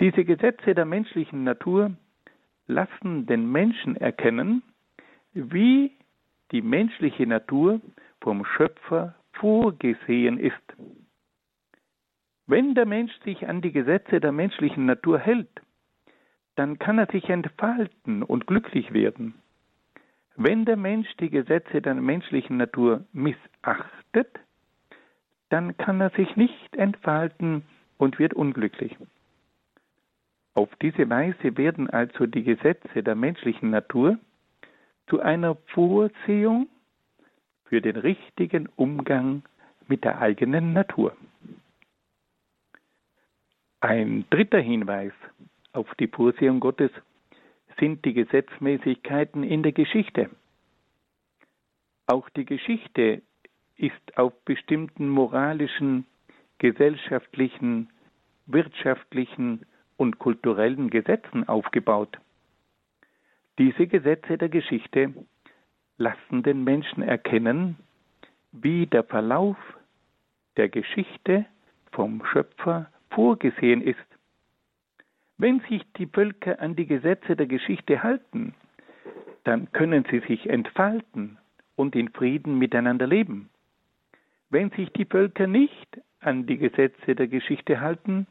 Diese 0.00 0.24
Gesetze 0.24 0.74
der 0.74 0.84
menschlichen 0.84 1.44
Natur 1.44 1.92
lassen 2.66 3.26
den 3.26 3.50
Menschen 3.50 3.96
erkennen, 3.96 4.62
wie 5.32 5.92
die 6.50 6.62
menschliche 6.62 7.26
Natur 7.26 7.80
vom 8.20 8.44
Schöpfer 8.44 9.14
vorgesehen 9.32 10.38
ist. 10.38 10.54
Wenn 12.46 12.74
der 12.74 12.86
Mensch 12.86 13.12
sich 13.24 13.48
an 13.48 13.62
die 13.62 13.72
Gesetze 13.72 14.20
der 14.20 14.32
menschlichen 14.32 14.86
Natur 14.86 15.18
hält, 15.18 15.48
dann 16.56 16.78
kann 16.78 16.98
er 16.98 17.06
sich 17.06 17.28
entfalten 17.30 18.22
und 18.22 18.46
glücklich 18.46 18.92
werden. 18.92 19.34
Wenn 20.36 20.64
der 20.64 20.76
Mensch 20.76 21.08
die 21.18 21.30
Gesetze 21.30 21.80
der 21.80 21.94
menschlichen 21.94 22.56
Natur 22.56 23.04
missachtet, 23.12 24.38
dann 25.50 25.76
kann 25.76 26.00
er 26.00 26.10
sich 26.10 26.36
nicht 26.36 26.76
entfalten 26.76 27.62
und 27.98 28.18
wird 28.18 28.34
unglücklich. 28.34 28.96
Auf 30.54 30.68
diese 30.82 31.08
Weise 31.08 31.56
werden 31.56 31.88
also 31.88 32.26
die 32.26 32.42
Gesetze 32.42 33.02
der 33.02 33.14
menschlichen 33.14 33.70
Natur 33.70 34.18
zu 35.06 35.20
einer 35.20 35.56
Vorsehung 35.74 36.68
für 37.64 37.80
den 37.80 37.96
richtigen 37.96 38.68
Umgang 38.76 39.42
mit 39.88 40.04
der 40.04 40.20
eigenen 40.20 40.72
Natur. 40.74 41.16
Ein 43.80 44.26
dritter 44.30 44.60
Hinweis 44.60 45.12
auf 45.72 45.92
die 45.98 46.06
Vorsehung 46.06 46.60
Gottes 46.60 46.90
sind 47.78 48.04
die 48.04 48.12
Gesetzmäßigkeiten 48.12 49.42
in 49.42 49.62
der 49.62 49.72
Geschichte. 49.72 50.30
Auch 52.06 52.28
die 52.30 52.44
Geschichte 52.44 53.22
ist 53.76 54.18
auf 54.18 54.32
bestimmten 54.44 55.08
moralischen, 55.08 56.06
gesellschaftlichen, 56.58 57.88
wirtschaftlichen 58.46 59.66
und 59.96 60.18
kulturellen 60.18 60.90
Gesetzen 60.90 61.48
aufgebaut. 61.48 62.18
Diese 63.58 63.86
Gesetze 63.86 64.38
der 64.38 64.48
Geschichte 64.48 65.12
lassen 65.98 66.42
den 66.42 66.64
Menschen 66.64 67.02
erkennen, 67.02 67.76
wie 68.52 68.86
der 68.86 69.04
Verlauf 69.04 69.56
der 70.56 70.68
Geschichte 70.68 71.46
vom 71.92 72.24
Schöpfer 72.26 72.90
vorgesehen 73.10 73.82
ist. 73.82 73.98
Wenn 75.38 75.60
sich 75.68 75.82
die 75.96 76.06
Völker 76.06 76.60
an 76.60 76.76
die 76.76 76.86
Gesetze 76.86 77.36
der 77.36 77.46
Geschichte 77.46 78.02
halten, 78.02 78.54
dann 79.44 79.70
können 79.72 80.04
sie 80.10 80.20
sich 80.20 80.48
entfalten 80.48 81.38
und 81.76 81.96
in 81.96 82.08
Frieden 82.10 82.58
miteinander 82.58 83.06
leben. 83.06 83.50
Wenn 84.50 84.70
sich 84.70 84.90
die 84.92 85.06
Völker 85.06 85.46
nicht 85.46 86.00
an 86.20 86.46
die 86.46 86.58
Gesetze 86.58 87.14
der 87.14 87.26
Geschichte 87.26 87.80
halten, 87.80 88.26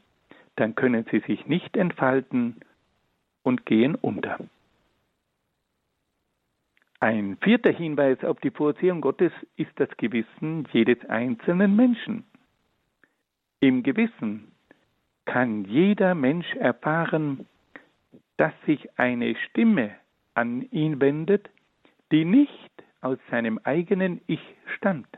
dann 0.55 0.75
können 0.75 1.05
sie 1.11 1.19
sich 1.19 1.45
nicht 1.47 1.75
entfalten 1.77 2.61
und 3.43 3.65
gehen 3.65 3.95
unter. 3.95 4.37
Ein 6.99 7.37
vierter 7.41 7.71
Hinweis 7.71 8.23
auf 8.23 8.39
die 8.41 8.51
Vorsehung 8.51 9.01
Gottes 9.01 9.31
ist 9.55 9.71
das 9.77 9.89
Gewissen 9.97 10.67
jedes 10.71 11.03
einzelnen 11.09 11.75
Menschen. 11.75 12.25
Im 13.59 13.81
Gewissen 13.81 14.51
kann 15.25 15.65
jeder 15.65 16.13
Mensch 16.13 16.53
erfahren, 16.55 17.47
dass 18.37 18.53
sich 18.65 18.99
eine 18.99 19.35
Stimme 19.35 19.95
an 20.35 20.61
ihn 20.71 21.01
wendet, 21.01 21.49
die 22.11 22.25
nicht 22.25 22.71
aus 23.01 23.17
seinem 23.31 23.59
eigenen 23.63 24.21
Ich 24.27 24.41
stammt. 24.75 25.17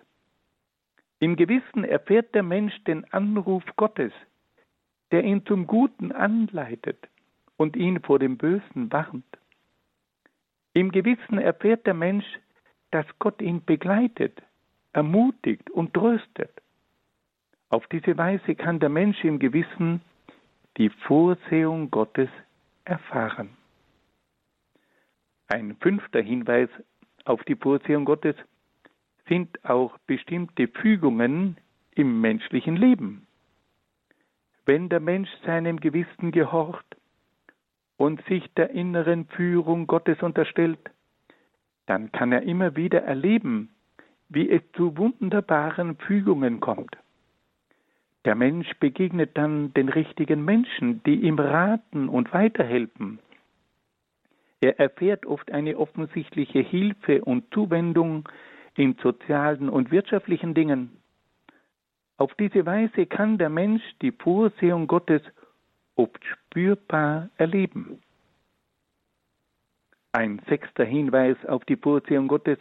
Im 1.20 1.36
Gewissen 1.36 1.84
erfährt 1.84 2.34
der 2.34 2.44
Mensch 2.44 2.82
den 2.86 3.12
Anruf 3.14 3.64
Gottes, 3.76 4.14
der 5.14 5.24
ihn 5.24 5.46
zum 5.46 5.68
Guten 5.68 6.12
anleitet 6.12 7.08
und 7.56 7.76
ihn 7.76 8.02
vor 8.02 8.18
dem 8.18 8.38
Bösen 8.38 8.92
warnt. 8.92 9.38
Im 10.74 10.92
Gewissen 10.92 11.38
erfährt 11.38 11.86
der 11.86 11.94
Mensch, 11.94 12.26
dass 12.90 13.06
Gott 13.20 13.40
ihn 13.40 13.64
begleitet, 13.64 14.42
ermutigt 14.92 15.70
und 15.70 15.94
tröstet. 15.94 16.50
Auf 17.70 17.86
diese 17.88 18.18
Weise 18.18 18.56
kann 18.56 18.80
der 18.80 18.90
Mensch 18.90 19.24
im 19.24 19.38
Gewissen 19.38 20.02
die 20.78 20.90
Vorsehung 20.90 21.92
Gottes 21.92 22.30
erfahren. 22.84 23.50
Ein 25.48 25.76
fünfter 25.80 26.22
Hinweis 26.22 26.70
auf 27.26 27.44
die 27.44 27.56
Vorsehung 27.56 28.06
Gottes 28.06 28.36
sind 29.28 29.64
auch 29.64 29.96
bestimmte 30.08 30.68
Fügungen 30.68 31.58
im 31.92 32.20
menschlichen 32.20 32.76
Leben. 32.76 33.28
Wenn 34.66 34.90
der 34.90 35.00
Mensch 35.00 35.30
seinem 35.46 35.80
Gewissen 35.80 36.32
gehorcht, 36.32 36.96
und 37.98 38.24
sich 38.26 38.44
der 38.56 38.72
inneren 38.72 39.28
Führung 39.28 39.88
Gottes 39.88 40.22
unterstellt, 40.22 40.80
dann 41.86 42.12
kann 42.12 42.32
er 42.32 42.44
immer 42.44 42.76
wieder 42.76 43.04
erleben, 43.04 43.70
wie 44.30 44.50
es 44.50 44.62
zu 44.74 44.98
wunderbaren 44.98 45.98
Fügungen 45.98 46.60
kommt. 46.60 46.98
Der 48.26 48.36
Mensch 48.36 48.72
begegnet 48.80 49.38
dann 49.38 49.74
den 49.74 49.90
richtigen 49.90 50.46
Menschen, 50.46 51.04
die 51.04 51.16
ihm 51.22 51.40
raten 51.40 52.08
und 52.08 52.34
weiterhelfen. 52.34 53.20
Er 54.62 54.80
erfährt 54.80 55.26
oft 55.26 55.52
eine 55.52 55.78
offensichtliche 55.78 56.60
Hilfe 56.60 57.24
und 57.24 57.54
Zuwendung 57.54 58.30
in 58.76 58.96
sozialen 59.04 59.70
und 59.70 59.92
wirtschaftlichen 59.92 60.54
Dingen. 60.54 61.03
Auf 62.24 62.34
diese 62.36 62.66
Weise 62.66 63.06
kann 63.06 63.38
der 63.38 63.50
Mensch 63.50 63.84
die 64.02 64.14
Vorsehung 64.14 64.88
Gottes 64.88 65.22
oft 65.96 66.24
spürbar 66.24 67.30
erleben. 67.36 68.02
Ein 70.14 70.42
sechster 70.48 70.86
Hinweis 70.86 71.36
auf 71.46 71.66
die 71.66 71.76
Vorsehung 71.76 72.30
Gottes 72.30 72.60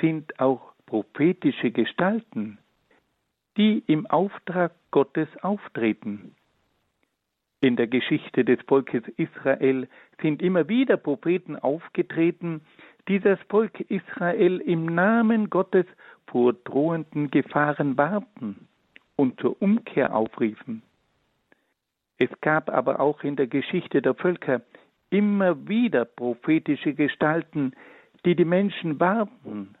sind 0.00 0.40
auch 0.40 0.72
prophetische 0.86 1.70
Gestalten, 1.70 2.58
die 3.56 3.84
im 3.86 4.08
Auftrag 4.08 4.72
Gottes 4.90 5.28
auftreten. 5.40 6.34
In 7.60 7.76
der 7.76 7.86
Geschichte 7.86 8.44
des 8.44 8.60
Volkes 8.66 9.04
Israel 9.18 9.88
sind 10.20 10.42
immer 10.42 10.68
wieder 10.68 10.96
Propheten 10.96 11.54
aufgetreten, 11.54 12.62
die 13.06 13.20
das 13.20 13.38
Volk 13.50 13.78
Israel 13.82 14.58
im 14.58 14.84
Namen 14.84 15.48
Gottes 15.48 15.86
vor 16.26 16.54
drohenden 16.54 17.30
Gefahren 17.30 17.96
warten 17.96 18.66
und 19.16 19.40
zur 19.40 19.60
Umkehr 19.60 20.14
aufriefen. 20.14 20.82
Es 22.18 22.30
gab 22.40 22.70
aber 22.70 23.00
auch 23.00 23.22
in 23.22 23.36
der 23.36 23.46
Geschichte 23.46 24.00
der 24.00 24.14
Völker 24.14 24.62
immer 25.10 25.68
wieder 25.68 26.04
prophetische 26.04 26.94
Gestalten, 26.94 27.72
die 28.24 28.34
die 28.34 28.44
Menschen 28.44 28.98
warnten, 28.98 29.76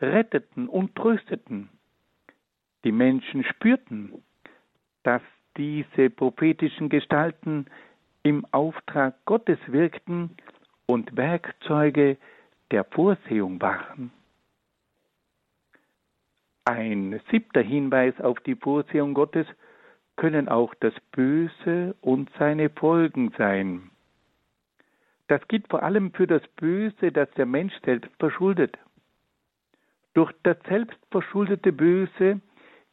retteten 0.00 0.68
und 0.68 0.94
trösteten. 0.94 1.68
Die 2.84 2.92
Menschen 2.92 3.44
spürten, 3.44 4.22
dass 5.02 5.22
diese 5.56 6.10
prophetischen 6.10 6.88
Gestalten 6.88 7.66
im 8.22 8.46
Auftrag 8.52 9.14
Gottes 9.24 9.58
wirkten 9.66 10.36
und 10.86 11.16
Werkzeuge 11.16 12.16
der 12.70 12.84
Vorsehung 12.84 13.60
waren. 13.60 14.12
Ein 16.64 17.20
siebter 17.30 17.62
Hinweis 17.62 18.20
auf 18.20 18.38
die 18.40 18.54
Vorsehung 18.54 19.14
Gottes 19.14 19.46
können 20.16 20.48
auch 20.48 20.74
das 20.80 20.94
Böse 21.12 21.96
und 22.00 22.30
seine 22.38 22.68
Folgen 22.70 23.32
sein. 23.38 23.90
Das 25.28 25.46
gilt 25.48 25.68
vor 25.68 25.82
allem 25.82 26.12
für 26.12 26.26
das 26.26 26.46
Böse, 26.56 27.12
das 27.12 27.30
der 27.32 27.46
Mensch 27.46 27.72
selbst 27.84 28.10
verschuldet. 28.18 28.76
Durch 30.12 30.32
das 30.42 30.58
selbstverschuldete 30.68 31.72
Böse 31.72 32.40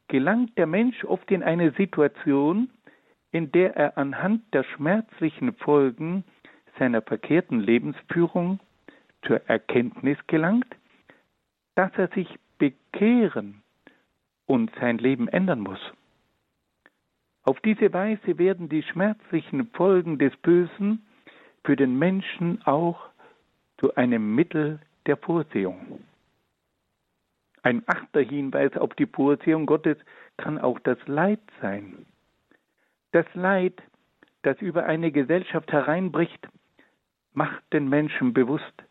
gelangt 0.08 0.58
der 0.58 0.68
Mensch 0.68 1.04
oft 1.04 1.30
in 1.32 1.44
eine 1.44 1.72
Situation, 1.72 2.70
in 3.32 3.52
der 3.52 3.76
er 3.76 3.98
anhand 3.98 4.54
der 4.54 4.64
schmerzlichen 4.64 5.54
Folgen 5.56 6.24
seiner 6.80 7.02
verkehrten 7.02 7.60
Lebensführung 7.60 8.60
zur 9.26 9.42
Erkenntnis 9.50 10.18
gelangt, 10.28 10.68
dass 11.76 11.92
er 11.98 12.08
sich 12.10 12.28
bekehren 12.58 13.62
und 14.46 14.72
sein 14.80 14.98
Leben 14.98 15.28
ändern 15.28 15.60
muss. 15.60 15.80
Auf 17.44 17.60
diese 17.62 17.94
Weise 17.94 18.38
werden 18.38 18.70
die 18.70 18.84
schmerzlichen 18.84 19.68
Folgen 19.68 20.18
des 20.18 20.36
Bösen 20.38 21.06
für 21.64 21.76
den 21.76 21.98
Menschen 21.98 22.62
auch 22.66 23.10
zu 23.78 23.96
einem 23.96 24.36
Mittel 24.36 24.80
der 25.06 25.18
Vorsehung. 25.18 26.04
Ein 27.64 27.84
achter 27.86 28.22
Hinweis 28.22 28.76
auf 28.78 28.94
die 28.96 29.06
Vorsehung 29.06 29.66
Gottes 29.66 29.98
kann 30.38 30.58
auch 30.58 30.80
das 30.80 30.98
Leid 31.08 31.42
sein. 31.62 32.06
Das 33.12 33.26
Leid, 33.34 33.82
das 34.44 34.62
über 34.62 34.86
eine 34.86 35.12
Gesellschaft 35.12 35.72
hereinbricht, 35.72 36.48
macht 37.34 37.62
den 37.74 37.90
Menschen 37.90 38.34
bewusst, 38.34 38.84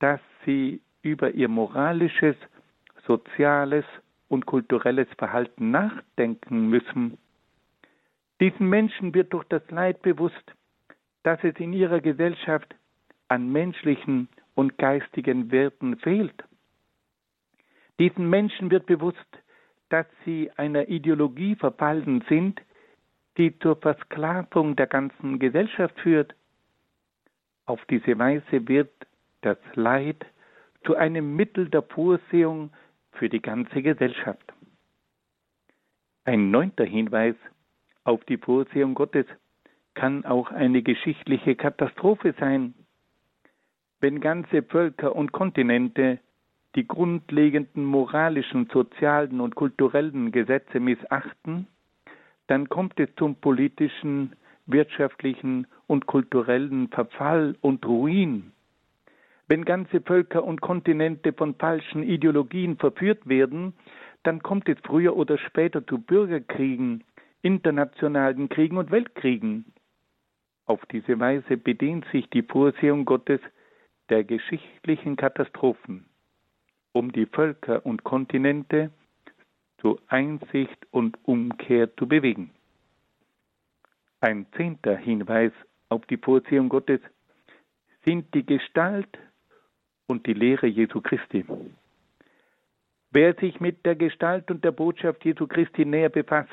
dass 0.00 0.20
sie 0.44 0.80
über 1.02 1.30
ihr 1.30 1.48
moralisches, 1.48 2.36
soziales 3.10 3.84
und 4.28 4.46
kulturelles 4.46 5.08
Verhalten 5.18 5.70
nachdenken 5.70 6.68
müssen 6.68 7.18
diesen 8.40 8.70
Menschen 8.70 9.12
wird 9.14 9.32
durch 9.34 9.44
das 9.44 9.62
Leid 9.70 10.00
bewusst, 10.00 10.54
dass 11.22 11.38
es 11.44 11.54
in 11.56 11.74
ihrer 11.74 12.00
Gesellschaft 12.00 12.74
an 13.28 13.52
menschlichen 13.52 14.28
und 14.54 14.78
geistigen 14.78 15.50
Werten 15.50 15.98
fehlt. 15.98 16.42
Diesen 17.98 18.30
Menschen 18.30 18.70
wird 18.70 18.86
bewusst, 18.86 19.18
dass 19.90 20.06
sie 20.24 20.50
einer 20.56 20.88
Ideologie 20.88 21.54
verfallen 21.54 22.24
sind, 22.30 22.60
die 23.36 23.58
zur 23.58 23.76
Versklavung 23.76 24.74
der 24.74 24.86
ganzen 24.86 25.38
Gesellschaft 25.38 26.00
führt. 26.00 26.34
Auf 27.66 27.84
diese 27.90 28.18
Weise 28.18 28.66
wird 28.68 28.90
das 29.42 29.58
Leid 29.74 30.24
zu 30.84 30.96
einem 30.96 31.36
Mittel 31.36 31.68
der 31.68 31.82
Vorsehung 31.82 32.72
für 33.12 33.28
die 33.28 33.42
ganze 33.42 33.82
Gesellschaft. 33.82 34.52
Ein 36.24 36.50
neunter 36.50 36.84
Hinweis 36.84 37.34
auf 38.04 38.24
die 38.24 38.38
Vorsehung 38.38 38.94
Gottes 38.94 39.26
kann 39.94 40.24
auch 40.24 40.50
eine 40.50 40.82
geschichtliche 40.82 41.56
Katastrophe 41.56 42.34
sein, 42.38 42.74
wenn 44.00 44.20
ganze 44.20 44.62
Völker 44.62 45.14
und 45.14 45.32
Kontinente 45.32 46.18
die 46.74 46.86
grundlegenden 46.86 47.84
moralischen, 47.84 48.68
sozialen 48.72 49.40
und 49.40 49.54
kulturellen 49.56 50.30
Gesetze 50.32 50.80
missachten, 50.80 51.66
dann 52.46 52.68
kommt 52.68 52.98
es 52.98 53.08
zum 53.16 53.34
politischen, 53.36 54.36
wirtschaftlichen 54.66 55.66
und 55.86 56.06
kulturellen 56.06 56.88
Verfall 56.88 57.56
und 57.60 57.84
Ruin. 57.84 58.52
Wenn 59.50 59.64
ganze 59.64 60.00
Völker 60.00 60.44
und 60.44 60.60
Kontinente 60.60 61.32
von 61.32 61.56
falschen 61.56 62.04
Ideologien 62.04 62.76
verführt 62.76 63.28
werden, 63.28 63.74
dann 64.22 64.44
kommt 64.44 64.68
es 64.68 64.78
früher 64.84 65.16
oder 65.16 65.38
später 65.38 65.84
zu 65.84 65.98
Bürgerkriegen, 65.98 67.02
internationalen 67.42 68.48
Kriegen 68.48 68.76
und 68.76 68.92
Weltkriegen. 68.92 69.64
Auf 70.66 70.86
diese 70.86 71.18
Weise 71.18 71.56
bedient 71.56 72.06
sich 72.12 72.30
die 72.30 72.44
Vorsehung 72.44 73.04
Gottes 73.04 73.40
der 74.08 74.22
geschichtlichen 74.22 75.16
Katastrophen, 75.16 76.06
um 76.92 77.10
die 77.10 77.26
Völker 77.26 77.84
und 77.84 78.04
Kontinente 78.04 78.92
zu 79.78 79.98
Einsicht 80.06 80.86
und 80.92 81.18
Umkehr 81.24 81.92
zu 81.96 82.06
bewegen. 82.06 82.52
Ein 84.20 84.46
zehnter 84.56 84.96
Hinweis 84.96 85.50
auf 85.88 86.06
die 86.06 86.18
Vorsehung 86.18 86.68
Gottes 86.68 87.00
sind 88.04 88.32
die 88.32 88.46
Gestalt 88.46 89.18
und 90.10 90.26
die 90.26 90.34
Lehre 90.34 90.66
Jesu 90.66 91.00
Christi. 91.00 91.44
Wer 93.12 93.34
sich 93.34 93.60
mit 93.60 93.86
der 93.86 93.96
Gestalt 93.96 94.50
und 94.50 94.64
der 94.64 94.72
Botschaft 94.72 95.24
Jesu 95.24 95.46
Christi 95.46 95.84
näher 95.84 96.10
befasst, 96.10 96.50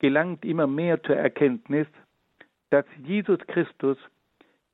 gelangt 0.00 0.44
immer 0.44 0.66
mehr 0.66 1.02
zur 1.02 1.16
Erkenntnis, 1.16 1.86
dass 2.70 2.84
Jesus 3.04 3.38
Christus 3.46 3.96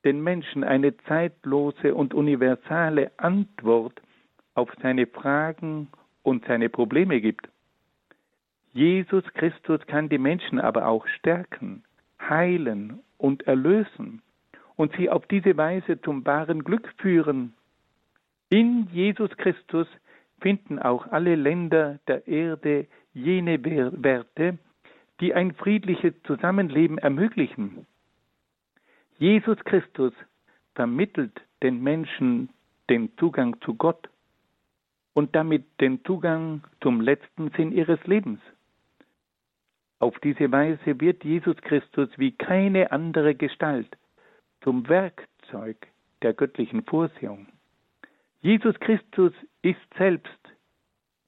den 0.03 0.21
Menschen 0.21 0.63
eine 0.63 0.95
zeitlose 0.97 1.93
und 1.93 2.13
universale 2.13 3.11
Antwort 3.17 4.01
auf 4.55 4.69
seine 4.81 5.05
Fragen 5.05 5.89
und 6.23 6.45
seine 6.45 6.69
Probleme 6.69 7.21
gibt. 7.21 7.47
Jesus 8.73 9.23
Christus 9.33 9.85
kann 9.87 10.09
die 10.09 10.17
Menschen 10.17 10.59
aber 10.59 10.87
auch 10.87 11.05
stärken, 11.07 11.83
heilen 12.21 12.99
und 13.17 13.43
erlösen 13.47 14.21
und 14.75 14.95
sie 14.95 15.09
auf 15.09 15.25
diese 15.27 15.57
Weise 15.57 16.01
zum 16.01 16.25
wahren 16.25 16.63
Glück 16.63 16.87
führen. 16.97 17.53
In 18.49 18.87
Jesus 18.91 19.29
Christus 19.37 19.87
finden 20.41 20.79
auch 20.79 21.05
alle 21.11 21.35
Länder 21.35 21.99
der 22.07 22.27
Erde 22.27 22.87
jene 23.13 23.63
Werte, 23.63 24.57
die 25.19 25.35
ein 25.35 25.53
friedliches 25.53 26.13
Zusammenleben 26.23 26.97
ermöglichen. 26.97 27.85
Jesus 29.19 29.57
Christus 29.65 30.13
vermittelt 30.73 31.39
den 31.61 31.83
Menschen 31.83 32.49
den 32.89 33.15
Zugang 33.17 33.59
zu 33.61 33.75
Gott 33.75 34.09
und 35.13 35.35
damit 35.35 35.65
den 35.79 36.03
Zugang 36.05 36.63
zum 36.81 37.01
letzten 37.01 37.51
Sinn 37.51 37.71
ihres 37.71 38.03
Lebens. 38.07 38.39
Auf 39.99 40.17
diese 40.19 40.51
Weise 40.51 40.99
wird 40.99 41.23
Jesus 41.23 41.57
Christus 41.57 42.09
wie 42.17 42.31
keine 42.31 42.91
andere 42.91 43.35
Gestalt 43.35 43.97
zum 44.61 44.87
Werkzeug 44.87 45.87
der 46.23 46.33
göttlichen 46.33 46.83
Vorsehung. 46.83 47.47
Jesus 48.41 48.79
Christus 48.79 49.33
ist 49.61 49.79
selbst 49.97 50.31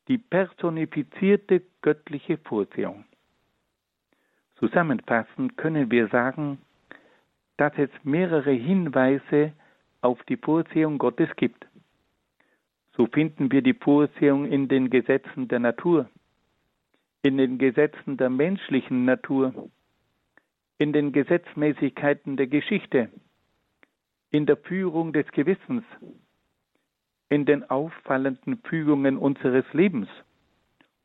die 0.07 0.17
personifizierte 0.17 1.61
göttliche 1.81 2.37
Vorsehung. 2.37 3.03
Zusammenfassend 4.55 5.57
können 5.57 5.91
wir 5.91 6.07
sagen, 6.07 6.59
dass 7.57 7.73
es 7.77 7.89
mehrere 8.03 8.51
Hinweise 8.51 9.51
auf 10.01 10.23
die 10.23 10.37
Vorsehung 10.37 10.97
Gottes 10.99 11.29
gibt. 11.35 11.67
So 12.95 13.07
finden 13.07 13.51
wir 13.51 13.61
die 13.61 13.73
Vorsehung 13.73 14.45
in 14.45 14.67
den 14.67 14.89
Gesetzen 14.89 15.47
der 15.47 15.59
Natur, 15.59 16.09
in 17.23 17.37
den 17.37 17.57
Gesetzen 17.57 18.17
der 18.17 18.29
menschlichen 18.29 19.03
Natur, 19.05 19.69
in 20.77 20.93
den 20.93 21.11
Gesetzmäßigkeiten 21.11 22.37
der 22.37 22.47
Geschichte, 22.47 23.09
in 24.29 24.45
der 24.45 24.57
Führung 24.57 25.13
des 25.13 25.27
Gewissens, 25.31 25.83
in 27.31 27.45
den 27.45 27.67
auffallenden 27.69 28.57
Fügungen 28.57 29.17
unseres 29.17 29.63
Lebens 29.71 30.09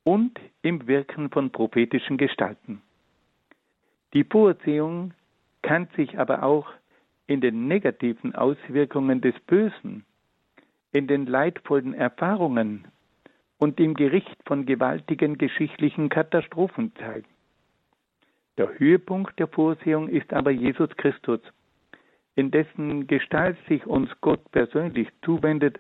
und 0.03 0.41
im 0.61 0.89
Wirken 0.89 1.31
von 1.31 1.53
prophetischen 1.53 2.17
Gestalten. 2.17 2.83
Die 4.13 4.25
Vorsehung 4.25 5.15
kann 5.63 5.87
sich 5.97 6.19
aber 6.19 6.43
auch 6.43 6.69
in 7.29 7.41
den 7.41 7.69
negativen 7.69 8.35
Auswirkungen 8.35 9.21
des 9.21 9.39
Bösen, 9.47 10.05
in 10.91 11.07
den 11.07 11.27
leidvollen 11.27 11.95
Erfahrungen 11.95 12.89
und 13.59 13.79
im 13.79 13.95
Gericht 13.95 14.37
von 14.47 14.67
gewaltigen 14.67 15.39
geschichtlichen 15.39 16.09
Katastrophen 16.09 16.93
zeigen. 16.97 17.29
Der 18.59 18.77
Höhepunkt 18.81 19.39
der 19.39 19.47
Vorsehung 19.47 20.09
ist 20.09 20.33
aber 20.33 20.51
Jesus 20.51 20.91
Christus, 20.97 21.41
in 22.35 22.51
dessen 22.51 23.07
Gestalt 23.07 23.57
sich 23.69 23.87
uns 23.87 24.11
Gott 24.21 24.51
persönlich 24.51 25.09
zuwendet, 25.25 25.79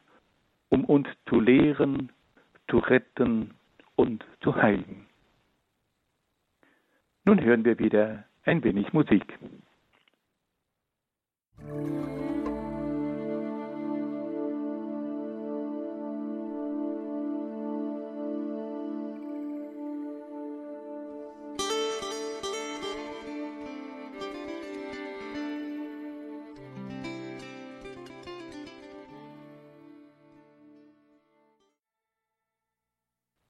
um 0.68 0.84
uns 0.84 1.08
zu 1.28 1.40
lehren, 1.40 2.12
zu 2.68 2.78
retten 2.78 3.54
und 3.94 4.24
zu 4.40 4.54
heilen. 4.56 5.06
Nun 7.24 7.40
hören 7.40 7.64
wir 7.64 7.78
wieder 7.78 8.24
ein 8.44 8.62
wenig 8.62 8.92
Musik. 8.92 9.38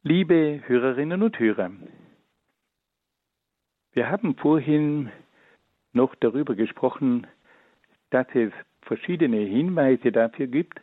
Liebe 0.08 0.62
Hörerinnen 0.64 1.20
und 1.20 1.36
Hörer, 1.36 1.72
wir 3.92 4.08
haben 4.08 4.36
vorhin 4.36 5.10
noch 5.92 6.14
darüber 6.14 6.54
gesprochen, 6.54 7.26
dass 8.10 8.28
es 8.32 8.52
verschiedene 8.82 9.38
Hinweise 9.38 10.12
dafür 10.12 10.46
gibt, 10.46 10.80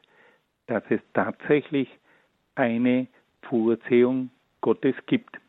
dass 0.68 0.84
es 0.90 1.00
tatsächlich 1.14 1.88
eine 2.56 3.08
Vorsehung 3.44 4.30
Gottes 4.60 4.96
gibt. 5.06 5.40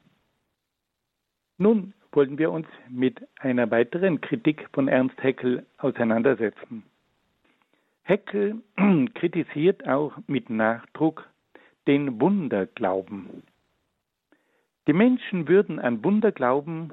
Nun 1.58 1.94
wollen 2.12 2.38
wir 2.38 2.52
uns 2.52 2.68
mit 2.88 3.26
einer 3.40 3.68
weiteren 3.72 4.20
Kritik 4.20 4.68
von 4.72 4.86
Ernst 4.86 5.20
Haeckel 5.20 5.66
auseinandersetzen. 5.78 6.84
Haeckel 8.04 8.62
kritisiert 9.14 9.84
auch 9.88 10.16
mit 10.28 10.48
Nachdruck 10.48 11.28
den 11.88 12.20
Wunderglauben. 12.20 13.42
Die 14.86 14.92
Menschen 14.92 15.48
würden 15.48 15.78
an 15.78 16.04
Wunder 16.04 16.30
glauben, 16.32 16.92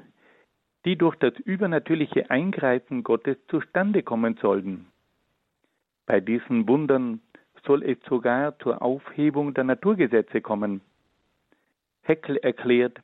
die 0.84 0.96
durch 0.96 1.16
das 1.16 1.34
übernatürliche 1.38 2.30
Eingreifen 2.30 3.02
Gottes 3.02 3.36
zustande 3.48 4.02
kommen 4.02 4.36
sollten. 4.40 4.86
Bei 6.06 6.20
diesen 6.20 6.66
Wundern 6.68 7.20
soll 7.64 7.82
es 7.84 7.98
sogar 8.08 8.58
zur 8.58 8.82
Aufhebung 8.82 9.54
der 9.54 9.64
Naturgesetze 9.64 10.40
kommen. 10.40 10.80
Heckel 12.02 12.36
erklärt, 12.38 13.00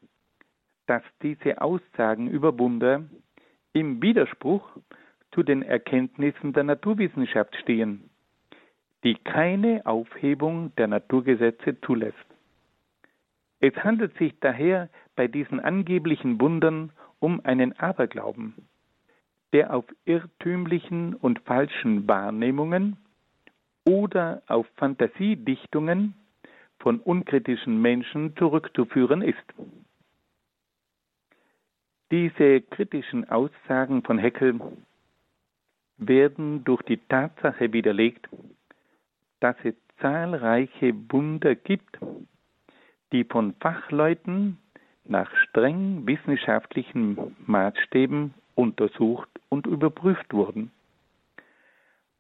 dass 0.87 1.03
diese 1.23 1.61
Aussagen 1.61 2.29
über 2.29 2.59
Wunder 2.59 3.05
im 3.73 4.03
Widerspruch 4.03 4.69
zu 5.33 5.43
den 5.43 5.63
Erkenntnissen 5.63 6.53
der 6.53 6.65
Naturwissenschaft 6.65 7.55
stehen, 7.57 8.11
die 9.05 9.15
keine 9.15 9.83
Aufhebung 9.85 10.75
der 10.77 10.89
Naturgesetze 10.89 11.81
zulässt. 11.83 12.28
Es 13.61 13.75
handelt 13.77 14.17
sich 14.19 14.39
daher 14.41 14.89
bei 15.17 15.27
diesen 15.27 15.61
angeblichen 15.61 16.41
Wundern 16.41 16.93
um 17.19 17.45
einen 17.45 17.73
Aberglauben, 17.79 18.55
der 19.53 19.75
auf 19.75 19.85
irrtümlichen 20.05 21.15
und 21.15 21.41
falschen 21.41 22.07
Wahrnehmungen 22.07 22.97
oder 23.85 24.43
auf 24.47 24.67
Fantasiedichtungen 24.77 26.15
von 26.79 27.01
unkritischen 27.01 27.81
Menschen 27.81 28.37
zurückzuführen 28.37 29.23
ist. 29.23 29.43
Diese 32.11 32.61
kritischen 32.63 33.29
Aussagen 33.29 34.03
von 34.03 34.19
Heckel 34.19 34.61
werden 35.99 36.65
durch 36.65 36.83
die 36.83 36.97
Tatsache 36.97 37.73
widerlegt, 37.73 38.29
dass 39.41 39.57
es 39.65 39.75
zahlreiche 40.01 40.95
Wunder 41.11 41.55
gibt, 41.55 41.99
die 43.13 43.25
von 43.25 43.55
Fachleuten 43.61 44.59
nach 45.05 45.31
streng 45.37 46.07
wissenschaftlichen 46.07 47.35
Maßstäben 47.47 48.35
untersucht 48.55 49.29
und 49.49 49.67
überprüft 49.67 50.33
wurden. 50.33 50.71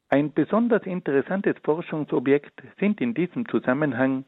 Ein 0.09 0.32
besonders 0.32 0.84
interessantes 0.84 1.57
Forschungsobjekt 1.62 2.62
sind 2.80 3.01
in 3.01 3.12
diesem 3.14 3.47
Zusammenhang 3.49 4.24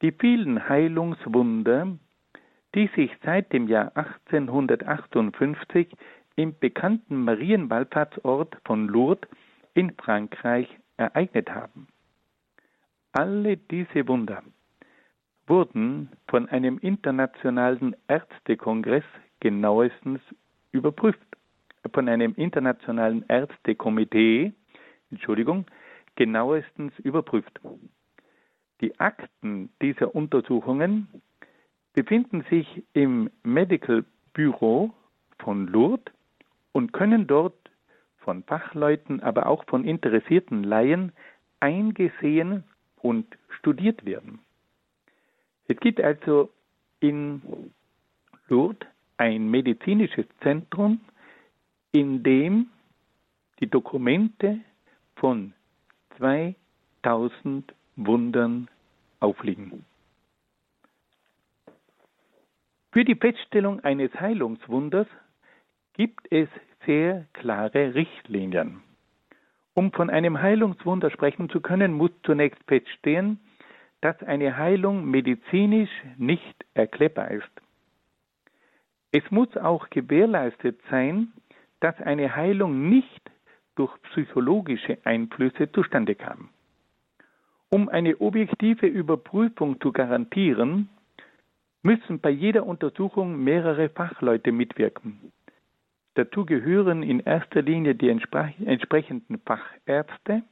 Die 0.00 0.12
vielen 0.12 0.68
Heilungswunder, 0.68 1.96
die 2.74 2.88
sich 2.96 3.10
seit 3.24 3.52
dem 3.52 3.68
Jahr 3.68 3.96
1858 3.96 5.88
im 6.36 6.58
bekannten 6.58 7.24
Marienwallfahrtsort 7.24 8.56
von 8.64 8.88
Lourdes 8.88 9.28
in 9.74 9.92
Frankreich 9.92 10.68
ereignet 10.96 11.50
haben. 11.50 11.86
Alle 13.12 13.56
diese 13.56 14.08
Wunder 14.08 14.42
wurden 15.46 16.10
von 16.28 16.48
einem 16.48 16.78
internationalen 16.78 17.96
Ärztekongress 18.08 19.04
genauestens 19.40 20.20
überprüft, 20.70 21.18
von 21.92 22.08
einem 22.08 22.34
internationalen 22.36 23.24
Ärztekomitee, 23.28 24.52
Entschuldigung, 25.10 25.66
genauestens 26.16 26.92
überprüft. 27.00 27.60
Die 28.80 28.98
Akten 29.00 29.70
dieser 29.80 30.14
Untersuchungen 30.14 31.08
befinden 31.92 32.44
sich 32.48 32.84
im 32.92 33.30
Medical 33.42 34.04
Bureau 34.34 34.92
von 35.38 35.66
Lourdes 35.66 36.12
und 36.72 36.92
können 36.92 37.26
dort 37.26 37.54
von 38.18 38.44
Fachleuten, 38.44 39.20
aber 39.20 39.46
auch 39.46 39.64
von 39.66 39.84
interessierten 39.84 40.64
Laien 40.64 41.12
eingesehen 41.60 42.64
und 42.96 43.26
studiert 43.58 44.04
werden. 44.04 44.40
Es 45.72 45.80
gibt 45.80 46.02
also 46.02 46.50
in 47.00 47.40
Lourdes 48.48 48.86
ein 49.16 49.50
medizinisches 49.50 50.26
Zentrum, 50.42 51.00
in 51.92 52.22
dem 52.22 52.66
die 53.58 53.70
Dokumente 53.70 54.60
von 55.16 55.54
2000 56.18 57.72
Wundern 57.96 58.68
aufliegen. 59.20 59.86
Für 62.90 63.06
die 63.06 63.14
Feststellung 63.14 63.80
eines 63.80 64.12
Heilungswunders 64.20 65.06
gibt 65.94 66.30
es 66.30 66.50
sehr 66.84 67.24
klare 67.32 67.94
Richtlinien. 67.94 68.82
Um 69.72 69.90
von 69.92 70.10
einem 70.10 70.42
Heilungswunder 70.42 71.10
sprechen 71.10 71.48
zu 71.48 71.62
können, 71.62 71.94
muss 71.94 72.10
zunächst 72.24 72.62
feststehen, 72.66 73.40
dass 74.02 74.20
eine 74.24 74.58
Heilung 74.58 75.10
medizinisch 75.10 75.90
nicht 76.18 76.66
erklärbar 76.74 77.30
ist. 77.30 77.50
Es 79.12 79.22
muss 79.30 79.56
auch 79.56 79.88
gewährleistet 79.90 80.80
sein, 80.90 81.32
dass 81.80 81.98
eine 82.00 82.34
Heilung 82.34 82.90
nicht 82.90 83.30
durch 83.76 83.92
psychologische 84.02 84.98
Einflüsse 85.04 85.70
zustande 85.72 86.14
kam. 86.14 86.48
Um 87.70 87.88
eine 87.88 88.20
objektive 88.20 88.86
Überprüfung 88.86 89.80
zu 89.80 89.92
garantieren, 89.92 90.88
müssen 91.82 92.20
bei 92.20 92.30
jeder 92.30 92.66
Untersuchung 92.66 93.42
mehrere 93.42 93.88
Fachleute 93.88 94.52
mitwirken. 94.52 95.32
Dazu 96.14 96.44
gehören 96.44 97.02
in 97.02 97.20
erster 97.20 97.62
Linie 97.62 97.94
die 97.94 98.08
entsprechenden 98.08 99.38
Fachärzte, 99.38 100.42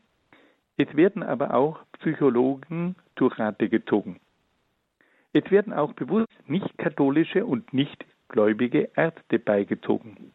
es 0.76 0.96
werden 0.96 1.22
aber 1.22 1.52
auch 1.52 1.80
Psychologen 1.98 2.96
zu 3.20 3.26
Rate 3.26 3.68
gezogen. 3.68 4.18
Es 5.34 5.48
werden 5.50 5.74
auch 5.74 5.92
bewusst 5.92 6.32
nicht 6.46 6.78
katholische 6.78 7.44
und 7.44 7.74
nicht 7.74 8.06
gläubige 8.28 8.90
Ärzte 8.96 9.38
beigezogen. 9.38 10.32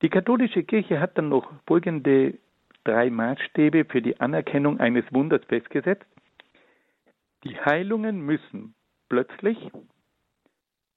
Die 0.00 0.08
katholische 0.08 0.64
Kirche 0.64 0.98
hat 0.98 1.18
dann 1.18 1.28
noch 1.28 1.52
folgende 1.66 2.38
drei 2.84 3.10
Maßstäbe 3.10 3.84
für 3.84 4.00
die 4.00 4.18
Anerkennung 4.18 4.80
eines 4.80 5.04
Wunders 5.12 5.44
festgesetzt. 5.44 6.06
Die 7.44 7.60
Heilungen 7.60 8.22
müssen 8.22 8.74
plötzlich, 9.10 9.58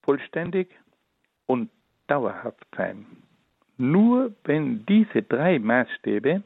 vollständig 0.04 0.68
und 1.44 1.70
dauerhaft 2.06 2.66
sein. 2.74 3.04
Nur 3.76 4.34
wenn 4.44 4.86
diese 4.86 5.22
drei 5.22 5.58
Maßstäbe 5.58 6.42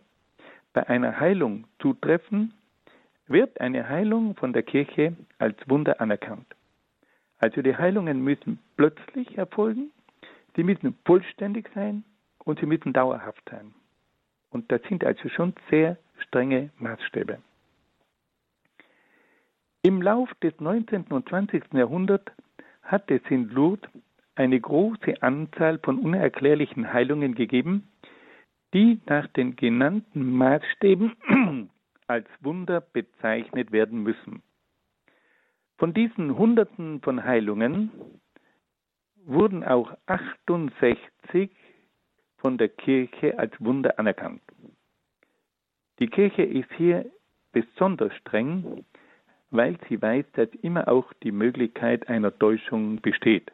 bei 0.72 0.88
einer 0.88 1.20
Heilung 1.20 1.68
zutreffen, 1.78 2.54
wird 3.30 3.60
eine 3.60 3.88
Heilung 3.88 4.34
von 4.34 4.52
der 4.52 4.64
Kirche 4.64 5.16
als 5.38 5.56
Wunder 5.68 6.00
anerkannt. 6.00 6.46
Also 7.38 7.62
die 7.62 7.76
Heilungen 7.76 8.22
müssen 8.22 8.58
plötzlich 8.76 9.38
erfolgen, 9.38 9.92
sie 10.56 10.64
müssen 10.64 10.98
vollständig 11.06 11.70
sein 11.74 12.04
und 12.44 12.58
sie 12.60 12.66
müssen 12.66 12.92
dauerhaft 12.92 13.48
sein. 13.48 13.72
Und 14.50 14.70
das 14.72 14.82
sind 14.88 15.04
also 15.04 15.28
schon 15.28 15.54
sehr 15.70 15.96
strenge 16.18 16.70
Maßstäbe. 16.78 17.38
Im 19.82 20.02
Lauf 20.02 20.28
des 20.42 20.58
19. 20.60 21.04
und 21.04 21.28
20. 21.28 21.72
Jahrhunderts 21.72 22.30
hat 22.82 23.10
es 23.10 23.22
in 23.30 23.48
Lourdes 23.48 23.88
eine 24.34 24.60
große 24.60 25.22
Anzahl 25.22 25.78
von 25.78 25.98
unerklärlichen 25.98 26.92
Heilungen 26.92 27.34
gegeben, 27.34 27.88
die 28.74 29.00
nach 29.06 29.26
den 29.28 29.56
genannten 29.56 30.32
Maßstäben 30.32 31.70
als 32.10 32.26
Wunder 32.40 32.80
bezeichnet 32.80 33.70
werden 33.70 34.02
müssen. 34.02 34.42
Von 35.78 35.94
diesen 35.94 36.36
Hunderten 36.36 37.00
von 37.02 37.22
Heilungen 37.22 37.90
wurden 39.24 39.62
auch 39.62 39.96
68 40.06 41.50
von 42.38 42.58
der 42.58 42.68
Kirche 42.68 43.38
als 43.38 43.52
Wunder 43.60 43.98
anerkannt. 43.98 44.42
Die 46.00 46.08
Kirche 46.08 46.42
ist 46.42 46.70
hier 46.76 47.06
besonders 47.52 48.12
streng, 48.16 48.84
weil 49.50 49.78
sie 49.88 50.02
weiß, 50.02 50.24
dass 50.32 50.48
immer 50.62 50.88
auch 50.88 51.12
die 51.22 51.32
Möglichkeit 51.32 52.08
einer 52.08 52.36
Täuschung 52.36 53.00
besteht. 53.00 53.52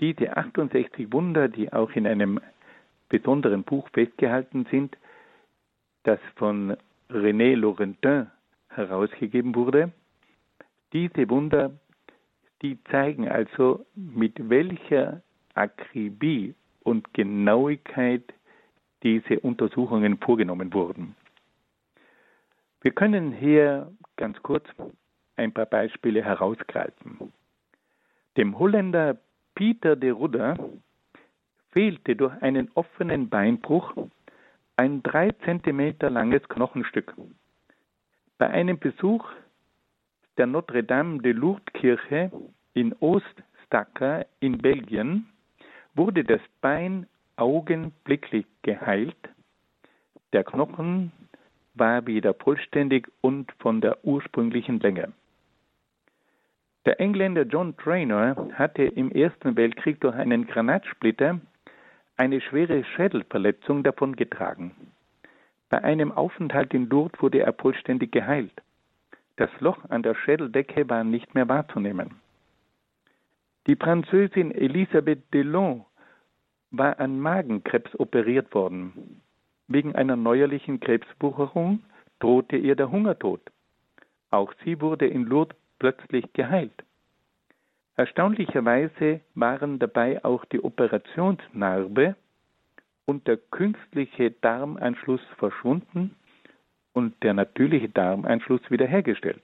Diese 0.00 0.36
68 0.36 1.12
Wunder, 1.12 1.48
die 1.48 1.72
auch 1.72 1.90
in 1.92 2.06
einem 2.06 2.40
besonderen 3.08 3.62
Buch 3.62 3.88
festgehalten 3.92 4.66
sind, 4.72 4.96
das 6.02 6.18
von 6.34 6.76
René 7.14 7.54
Laurentin 7.54 8.30
herausgegeben 8.68 9.54
wurde, 9.54 9.92
diese 10.92 11.28
Wunder, 11.28 11.72
die 12.62 12.82
zeigen 12.84 13.28
also, 13.28 13.86
mit 13.94 14.48
welcher 14.48 15.22
Akribie 15.54 16.54
und 16.80 17.12
Genauigkeit 17.14 18.24
diese 19.02 19.40
Untersuchungen 19.40 20.18
vorgenommen 20.18 20.72
wurden. 20.72 21.16
Wir 22.80 22.92
können 22.92 23.32
hier 23.32 23.92
ganz 24.16 24.40
kurz 24.42 24.66
ein 25.36 25.52
paar 25.52 25.66
Beispiele 25.66 26.22
herausgreifen. 26.22 27.32
Dem 28.36 28.58
Holländer 28.58 29.18
Pieter 29.54 29.96
de 29.96 30.10
Rudder 30.10 30.56
fehlte 31.70 32.16
durch 32.16 32.40
einen 32.42 32.70
offenen 32.74 33.28
Beinbruch 33.28 33.94
ein 34.82 35.00
drei 35.04 35.30
Zentimeter 35.44 36.10
langes 36.10 36.42
Knochenstück. 36.48 37.14
Bei 38.36 38.48
einem 38.50 38.80
Besuch 38.80 39.24
der 40.36 40.46
Notre 40.48 40.82
Dame 40.82 41.22
de 41.22 41.30
Lourdes 41.30 41.72
Kirche 41.72 42.32
in 42.74 42.92
Ooststakker 42.98 44.26
in 44.40 44.58
Belgien 44.58 45.28
wurde 45.94 46.24
das 46.24 46.40
Bein 46.60 47.06
augenblicklich 47.36 48.44
geheilt. 48.62 49.16
Der 50.32 50.42
Knochen 50.42 51.12
war 51.74 52.04
wieder 52.08 52.34
vollständig 52.34 53.08
und 53.20 53.52
von 53.60 53.80
der 53.80 54.04
ursprünglichen 54.04 54.80
Länge. 54.80 55.12
Der 56.86 56.98
Engländer 56.98 57.42
John 57.42 57.76
Traynor 57.76 58.48
hatte 58.54 58.82
im 58.82 59.12
Ersten 59.12 59.54
Weltkrieg 59.54 60.00
durch 60.00 60.16
einen 60.16 60.48
Granatsplitter 60.48 61.38
eine 62.16 62.40
schwere 62.40 62.84
Schädelverletzung 62.84 63.82
davongetragen. 63.82 64.72
Bei 65.68 65.82
einem 65.82 66.12
Aufenthalt 66.12 66.74
in 66.74 66.88
Lourdes 66.88 67.20
wurde 67.22 67.40
er 67.40 67.52
vollständig 67.54 68.12
geheilt. 68.12 68.52
Das 69.36 69.50
Loch 69.60 69.78
an 69.88 70.02
der 70.02 70.14
Schädeldecke 70.14 70.88
war 70.88 71.04
nicht 71.04 71.34
mehr 71.34 71.48
wahrzunehmen. 71.48 72.20
Die 73.66 73.76
Französin 73.76 74.50
Elisabeth 74.50 75.22
Delon 75.32 75.84
war 76.70 76.98
an 77.00 77.18
Magenkrebs 77.18 77.98
operiert 77.98 78.52
worden. 78.54 79.22
Wegen 79.68 79.94
einer 79.94 80.16
neuerlichen 80.16 80.80
Krebswucherung 80.80 81.80
drohte 82.18 82.56
ihr 82.56 82.76
der 82.76 82.90
Hungertod. 82.90 83.40
Auch 84.30 84.52
sie 84.64 84.80
wurde 84.80 85.06
in 85.06 85.24
Lourdes 85.24 85.56
plötzlich 85.78 86.32
geheilt. 86.32 86.84
Erstaunlicherweise 87.96 89.20
waren 89.34 89.78
dabei 89.78 90.24
auch 90.24 90.44
die 90.46 90.62
Operationsnarbe 90.62 92.16
und 93.04 93.26
der 93.26 93.36
künstliche 93.36 94.30
Darmanschluss 94.30 95.20
verschwunden 95.36 96.16
und 96.94 97.22
der 97.22 97.34
natürliche 97.34 97.88
Darmanschluss 97.90 98.62
wiederhergestellt. 98.70 99.42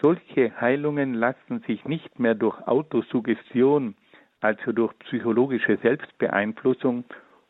Solche 0.00 0.58
Heilungen 0.60 1.14
lassen 1.14 1.60
sich 1.66 1.84
nicht 1.84 2.18
mehr 2.18 2.34
durch 2.34 2.58
Autosuggestion, 2.66 3.94
also 4.40 4.72
durch 4.72 4.98
psychologische 5.00 5.76
Selbstbeeinflussung 5.78 7.04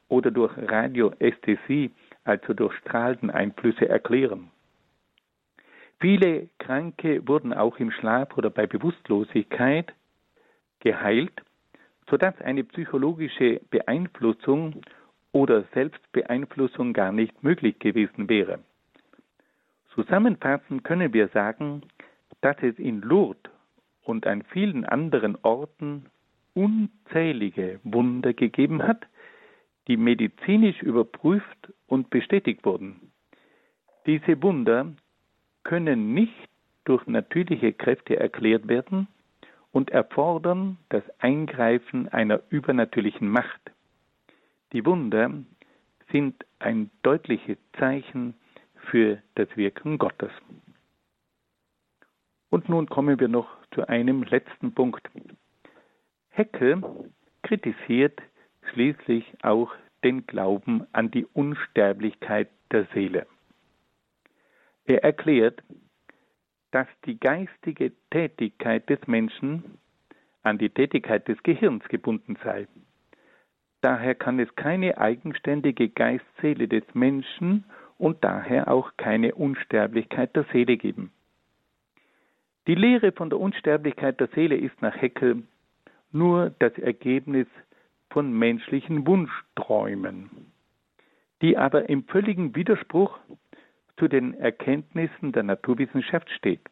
oder 0.08 0.30
durch 0.30 0.52
Radioästhesie, 0.56 1.92
also 2.24 2.52
durch 2.54 2.74
Strahleneinflüsse 2.78 3.88
erklären. 3.88 4.50
Viele 6.00 6.48
Kranke 6.58 7.28
wurden 7.28 7.52
auch 7.52 7.78
im 7.78 7.90
Schlaf 7.90 8.36
oder 8.38 8.48
bei 8.48 8.66
Bewusstlosigkeit 8.66 9.92
geheilt, 10.80 11.42
sodass 12.08 12.40
eine 12.40 12.64
psychologische 12.64 13.60
Beeinflussung 13.70 14.80
oder 15.32 15.64
Selbstbeeinflussung 15.74 16.94
gar 16.94 17.12
nicht 17.12 17.44
möglich 17.44 17.78
gewesen 17.78 18.28
wäre. 18.30 18.60
Zusammenfassend 19.94 20.84
können 20.84 21.12
wir 21.12 21.28
sagen, 21.28 21.82
dass 22.40 22.56
es 22.62 22.78
in 22.78 23.02
Lourdes 23.02 23.52
und 24.02 24.26
an 24.26 24.42
vielen 24.44 24.86
anderen 24.86 25.36
Orten 25.42 26.06
unzählige 26.54 27.78
Wunder 27.84 28.32
gegeben 28.32 28.82
hat, 28.82 29.06
die 29.86 29.98
medizinisch 29.98 30.80
überprüft 30.82 31.72
und 31.86 32.08
bestätigt 32.08 32.64
wurden. 32.64 33.12
Diese 34.06 34.42
Wunder 34.42 34.94
können 35.64 36.14
nicht 36.14 36.48
durch 36.84 37.06
natürliche 37.06 37.72
Kräfte 37.72 38.18
erklärt 38.18 38.68
werden 38.68 39.08
und 39.72 39.90
erfordern 39.90 40.78
das 40.88 41.02
Eingreifen 41.18 42.08
einer 42.08 42.40
übernatürlichen 42.48 43.28
Macht. 43.28 43.60
Die 44.72 44.84
Wunder 44.84 45.30
sind 46.10 46.44
ein 46.58 46.90
deutliches 47.02 47.58
Zeichen 47.78 48.34
für 48.90 49.22
das 49.34 49.48
Wirken 49.56 49.98
Gottes. 49.98 50.32
Und 52.50 52.68
nun 52.68 52.88
kommen 52.88 53.20
wir 53.20 53.28
noch 53.28 53.48
zu 53.72 53.88
einem 53.88 54.24
letzten 54.24 54.74
Punkt. 54.74 55.08
Heckel 56.30 56.82
kritisiert 57.42 58.20
schließlich 58.72 59.24
auch 59.42 59.72
den 60.02 60.26
Glauben 60.26 60.86
an 60.92 61.10
die 61.10 61.26
Unsterblichkeit 61.26 62.48
der 62.72 62.86
Seele. 62.94 63.26
Er 64.90 65.04
erklärt, 65.04 65.62
dass 66.72 66.88
die 67.06 67.20
geistige 67.20 67.92
Tätigkeit 68.10 68.90
des 68.90 68.98
Menschen 69.06 69.78
an 70.42 70.58
die 70.58 70.68
Tätigkeit 70.68 71.28
des 71.28 71.40
Gehirns 71.44 71.84
gebunden 71.84 72.36
sei. 72.42 72.66
Daher 73.82 74.16
kann 74.16 74.40
es 74.40 74.52
keine 74.56 74.98
eigenständige 74.98 75.90
Geistseele 75.90 76.66
des 76.66 76.82
Menschen 76.92 77.66
und 77.98 78.24
daher 78.24 78.66
auch 78.66 78.90
keine 78.96 79.36
Unsterblichkeit 79.36 80.34
der 80.34 80.44
Seele 80.50 80.76
geben. 80.76 81.12
Die 82.66 82.74
Lehre 82.74 83.12
von 83.12 83.30
der 83.30 83.38
Unsterblichkeit 83.38 84.18
der 84.18 84.26
Seele 84.34 84.56
ist 84.56 84.82
nach 84.82 85.00
Heckel 85.00 85.44
nur 86.10 86.50
das 86.58 86.76
Ergebnis 86.78 87.46
von 88.10 88.32
menschlichen 88.32 89.06
Wunschträumen, 89.06 90.50
die 91.42 91.56
aber 91.56 91.88
im 91.88 92.02
völligen 92.02 92.56
Widerspruch 92.56 93.20
zu 94.00 94.08
den 94.08 94.34
Erkenntnissen 94.34 95.32
der 95.32 95.42
Naturwissenschaft 95.42 96.28
steht. 96.30 96.62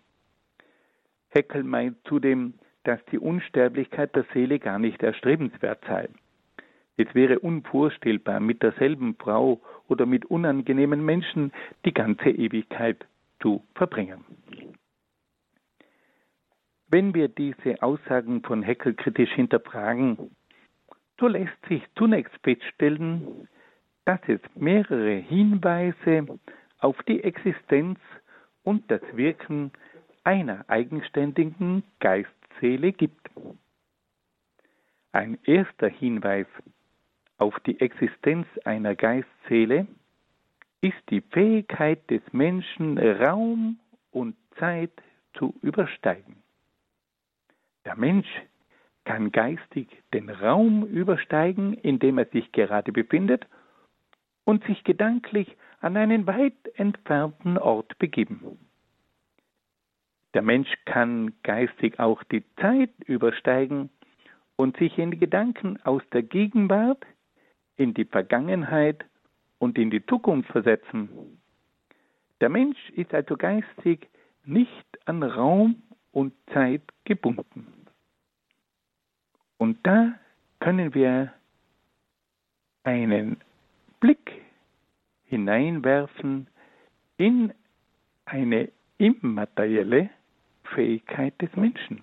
Heckel 1.28 1.62
meint 1.62 1.98
zudem, 2.04 2.54
dass 2.84 3.04
die 3.12 3.18
Unsterblichkeit 3.18 4.16
der 4.16 4.24
Seele 4.32 4.58
gar 4.58 4.78
nicht 4.78 5.02
erstrebenswert 5.02 5.84
sei. 5.86 6.08
Es 6.96 7.14
wäre 7.14 7.38
unvorstellbar, 7.38 8.40
mit 8.40 8.62
derselben 8.62 9.14
Frau 9.14 9.60
oder 9.88 10.06
mit 10.06 10.24
unangenehmen 10.24 11.04
Menschen 11.04 11.52
die 11.84 11.92
ganze 11.92 12.30
Ewigkeit 12.30 13.06
zu 13.40 13.62
verbringen. 13.74 14.24
Wenn 16.88 17.14
wir 17.14 17.28
diese 17.28 17.82
Aussagen 17.82 18.42
von 18.42 18.62
Heckel 18.62 18.94
kritisch 18.94 19.32
hinterfragen, 19.32 20.30
so 21.20 21.28
lässt 21.28 21.62
sich 21.68 21.82
zunächst 21.96 22.34
feststellen, 22.42 23.48
dass 24.06 24.20
es 24.26 24.40
mehrere 24.54 25.16
Hinweise 25.16 26.26
auf 26.78 27.02
die 27.04 27.22
Existenz 27.22 27.98
und 28.62 28.90
das 28.90 29.02
Wirken 29.12 29.72
einer 30.24 30.64
eigenständigen 30.68 31.82
Geistseele 32.00 32.92
gibt. 32.92 33.30
Ein 35.12 35.38
erster 35.44 35.88
Hinweis 35.88 36.46
auf 37.38 37.58
die 37.60 37.80
Existenz 37.80 38.46
einer 38.64 38.94
Geistseele 38.94 39.86
ist 40.80 40.98
die 41.10 41.22
Fähigkeit 41.22 42.08
des 42.10 42.22
Menschen, 42.32 42.98
Raum 42.98 43.78
und 44.10 44.36
Zeit 44.58 44.92
zu 45.34 45.54
übersteigen. 45.62 46.36
Der 47.84 47.96
Mensch 47.96 48.28
kann 49.04 49.32
geistig 49.32 49.88
den 50.12 50.28
Raum 50.28 50.84
übersteigen, 50.84 51.74
in 51.74 51.98
dem 51.98 52.18
er 52.18 52.26
sich 52.26 52.52
gerade 52.52 52.92
befindet, 52.92 53.46
und 54.44 54.64
sich 54.64 54.84
gedanklich 54.84 55.56
an 55.80 55.96
einen 55.96 56.26
weit 56.26 56.68
entfernten 56.74 57.58
Ort 57.58 57.98
begeben. 57.98 58.58
Der 60.34 60.42
Mensch 60.42 60.72
kann 60.84 61.32
geistig 61.42 61.98
auch 61.98 62.22
die 62.24 62.44
Zeit 62.56 62.90
übersteigen 63.06 63.90
und 64.56 64.76
sich 64.76 64.98
in 64.98 65.18
Gedanken 65.18 65.80
aus 65.84 66.02
der 66.12 66.22
Gegenwart 66.22 67.04
in 67.76 67.94
die 67.94 68.04
Vergangenheit 68.04 69.04
und 69.58 69.78
in 69.78 69.90
die 69.90 70.04
Zukunft 70.04 70.50
versetzen. 70.50 71.40
Der 72.40 72.48
Mensch 72.48 72.78
ist 72.90 73.14
also 73.14 73.36
geistig 73.36 74.08
nicht 74.44 74.86
an 75.06 75.22
Raum 75.22 75.82
und 76.12 76.34
Zeit 76.52 76.82
gebunden. 77.04 77.72
Und 79.58 79.78
da 79.84 80.14
können 80.60 80.94
wir 80.94 81.32
einen 82.84 83.40
Blick 84.00 84.40
hineinwerfen 85.28 86.48
in 87.16 87.52
eine 88.24 88.70
immaterielle 88.98 90.10
Fähigkeit 90.74 91.40
des 91.40 91.54
Menschen. 91.56 92.02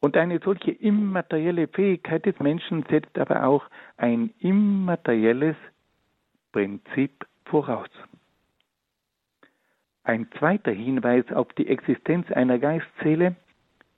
Und 0.00 0.16
eine 0.16 0.40
solche 0.40 0.72
immaterielle 0.72 1.68
Fähigkeit 1.68 2.26
des 2.26 2.38
Menschen 2.40 2.84
setzt 2.90 3.16
aber 3.18 3.44
auch 3.46 3.64
ein 3.96 4.30
immaterielles 4.40 5.56
Prinzip 6.50 7.24
voraus. 7.44 7.88
Ein 10.04 10.28
zweiter 10.38 10.72
Hinweis 10.72 11.30
auf 11.32 11.52
die 11.52 11.68
Existenz 11.68 12.30
einer 12.32 12.58
Geistseele 12.58 13.36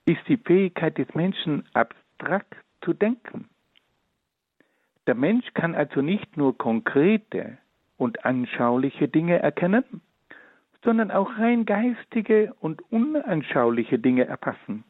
ist 0.04 0.20
die 0.28 0.36
Fähigkeit 0.36 0.98
des 0.98 1.14
Menschen, 1.14 1.64
abstrakt 1.72 2.54
zu 2.82 2.92
denken. 2.92 3.48
Der 5.06 5.14
Mensch 5.14 5.46
kann 5.54 5.74
also 5.74 6.02
nicht 6.02 6.36
nur 6.36 6.56
konkrete 6.56 7.56
und 7.96 8.24
anschauliche 8.24 9.08
Dinge 9.08 9.38
erkennen, 9.38 9.84
sondern 10.82 11.10
auch 11.10 11.38
rein 11.38 11.64
geistige 11.64 12.54
und 12.60 12.82
unanschauliche 12.92 13.98
Dinge 13.98 14.26
erfassen. 14.26 14.84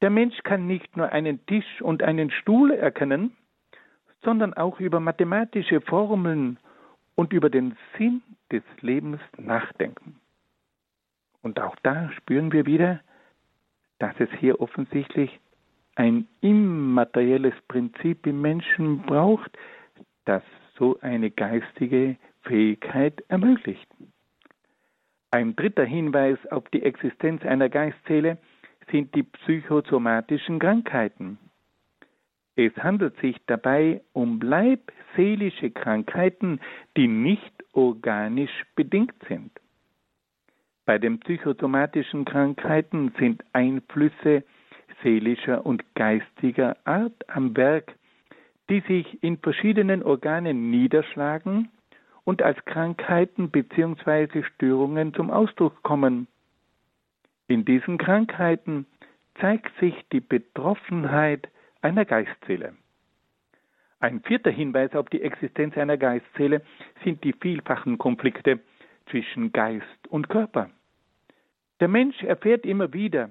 Der 0.00 0.10
Mensch 0.10 0.36
kann 0.42 0.66
nicht 0.66 0.96
nur 0.96 1.10
einen 1.10 1.44
Tisch 1.46 1.80
und 1.80 2.02
einen 2.02 2.30
Stuhl 2.30 2.72
erkennen, 2.72 3.36
sondern 4.22 4.54
auch 4.54 4.80
über 4.80 5.00
mathematische 5.00 5.80
Formeln 5.80 6.58
und 7.14 7.32
über 7.32 7.50
den 7.50 7.76
Sinn 7.96 8.22
des 8.50 8.62
Lebens 8.80 9.20
nachdenken. 9.38 10.16
Und 11.42 11.60
auch 11.60 11.76
da 11.82 12.10
spüren 12.12 12.52
wir 12.52 12.66
wieder, 12.66 13.00
dass 13.98 14.14
es 14.18 14.30
hier 14.38 14.60
offensichtlich 14.60 15.38
ein 15.94 16.26
immaterielles 16.40 17.54
Prinzip 17.68 18.26
im 18.26 18.40
Menschen 18.40 19.02
braucht, 19.02 19.50
das 20.24 20.42
so 20.82 20.98
eine 21.00 21.30
geistige 21.30 22.16
Fähigkeit 22.40 23.22
ermöglicht. 23.28 23.86
Ein 25.30 25.54
dritter 25.54 25.84
Hinweis 25.84 26.38
auf 26.50 26.68
die 26.70 26.82
Existenz 26.82 27.44
einer 27.44 27.68
Geistseele 27.68 28.38
sind 28.90 29.14
die 29.14 29.22
psychosomatischen 29.22 30.58
Krankheiten. 30.58 31.38
Es 32.56 32.72
handelt 32.78 33.16
sich 33.20 33.36
dabei 33.46 34.00
um 34.12 34.40
leibseelische 34.40 35.70
Krankheiten, 35.70 36.58
die 36.96 37.06
nicht 37.06 37.54
organisch 37.74 38.64
bedingt 38.74 39.14
sind. 39.28 39.52
Bei 40.84 40.98
den 40.98 41.20
psychosomatischen 41.20 42.24
Krankheiten 42.24 43.12
sind 43.20 43.44
Einflüsse 43.52 44.42
seelischer 45.04 45.64
und 45.64 45.94
geistiger 45.94 46.76
Art 46.84 47.28
am 47.28 47.56
Werk, 47.56 47.94
die 48.72 48.80
sich 48.88 49.22
in 49.22 49.36
verschiedenen 49.36 50.02
Organen 50.02 50.70
niederschlagen 50.70 51.68
und 52.24 52.40
als 52.40 52.56
Krankheiten 52.64 53.50
bzw. 53.50 54.42
Störungen 54.44 55.12
zum 55.12 55.30
Ausdruck 55.30 55.82
kommen. 55.82 56.26
In 57.48 57.66
diesen 57.66 57.98
Krankheiten 57.98 58.86
zeigt 59.38 59.78
sich 59.78 59.94
die 60.10 60.20
Betroffenheit 60.20 61.50
einer 61.82 62.06
Geistseele. 62.06 62.72
Ein 64.00 64.22
vierter 64.22 64.50
Hinweis 64.50 64.94
auf 64.94 65.10
die 65.10 65.20
Existenz 65.20 65.76
einer 65.76 65.98
Geistseele 65.98 66.62
sind 67.04 67.22
die 67.24 67.34
vielfachen 67.34 67.98
Konflikte 67.98 68.58
zwischen 69.10 69.52
Geist 69.52 70.08
und 70.08 70.30
Körper. 70.30 70.70
Der 71.80 71.88
Mensch 71.88 72.22
erfährt 72.22 72.64
immer 72.64 72.94
wieder, 72.94 73.28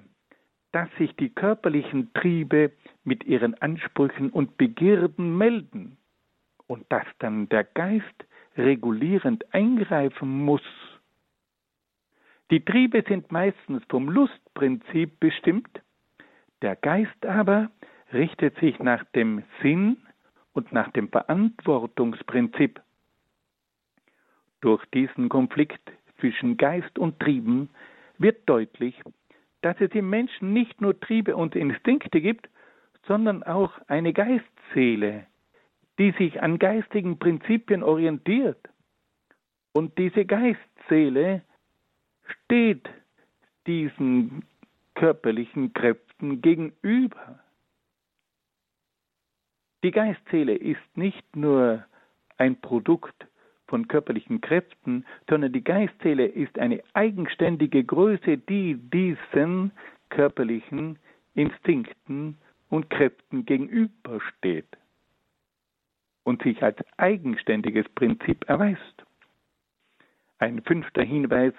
dass 0.72 0.88
sich 0.96 1.14
die 1.16 1.28
körperlichen 1.28 2.12
Triebe 2.14 2.72
mit 3.04 3.24
ihren 3.24 3.54
Ansprüchen 3.60 4.30
und 4.30 4.56
Begierden 4.56 5.36
melden 5.36 5.98
und 6.66 6.90
dass 6.90 7.06
dann 7.18 7.48
der 7.50 7.64
Geist 7.64 8.04
regulierend 8.56 9.54
eingreifen 9.54 10.44
muss. 10.44 10.62
Die 12.50 12.64
Triebe 12.64 13.04
sind 13.06 13.30
meistens 13.32 13.82
vom 13.88 14.08
Lustprinzip 14.08 15.20
bestimmt, 15.20 15.80
der 16.62 16.76
Geist 16.76 17.26
aber 17.26 17.70
richtet 18.12 18.58
sich 18.58 18.78
nach 18.78 19.04
dem 19.14 19.42
Sinn 19.62 19.96
und 20.52 20.72
nach 20.72 20.90
dem 20.92 21.08
Verantwortungsprinzip. 21.08 22.80
Durch 24.60 24.84
diesen 24.94 25.28
Konflikt 25.28 25.80
zwischen 26.20 26.56
Geist 26.56 26.98
und 26.98 27.18
Trieben 27.20 27.70
wird 28.18 28.48
deutlich, 28.48 28.94
dass 29.62 29.80
es 29.80 29.92
im 29.92 30.10
Menschen 30.10 30.52
nicht 30.52 30.80
nur 30.80 30.98
Triebe 30.98 31.36
und 31.36 31.56
Instinkte 31.56 32.20
gibt, 32.20 32.48
sondern 33.06 33.42
auch 33.42 33.72
eine 33.86 34.12
Geistseele, 34.12 35.26
die 35.98 36.12
sich 36.12 36.42
an 36.42 36.58
geistigen 36.58 37.18
Prinzipien 37.18 37.82
orientiert. 37.82 38.58
Und 39.72 39.96
diese 39.98 40.24
Geistseele 40.24 41.42
steht 42.44 42.88
diesen 43.66 44.44
körperlichen 44.94 45.72
Kräften 45.72 46.42
gegenüber. 46.42 47.40
Die 49.84 49.90
Geistseele 49.90 50.54
ist 50.54 50.96
nicht 50.96 51.36
nur 51.36 51.84
ein 52.36 52.60
Produkt 52.60 53.26
von 53.72 53.88
körperlichen 53.88 54.42
Kräften, 54.42 55.06
sondern 55.30 55.50
die 55.50 55.64
Geistseele 55.64 56.26
ist 56.26 56.58
eine 56.58 56.82
eigenständige 56.92 57.82
Größe, 57.82 58.36
die 58.36 58.74
diesen 58.74 59.72
körperlichen 60.10 60.98
Instinkten 61.34 62.36
und 62.68 62.90
Kräften 62.90 63.46
gegenübersteht 63.46 64.68
und 66.24 66.42
sich 66.42 66.62
als 66.62 66.76
eigenständiges 66.98 67.88
Prinzip 67.94 68.46
erweist. 68.46 69.06
Ein 70.38 70.60
fünfter 70.64 71.02
Hinweis 71.02 71.54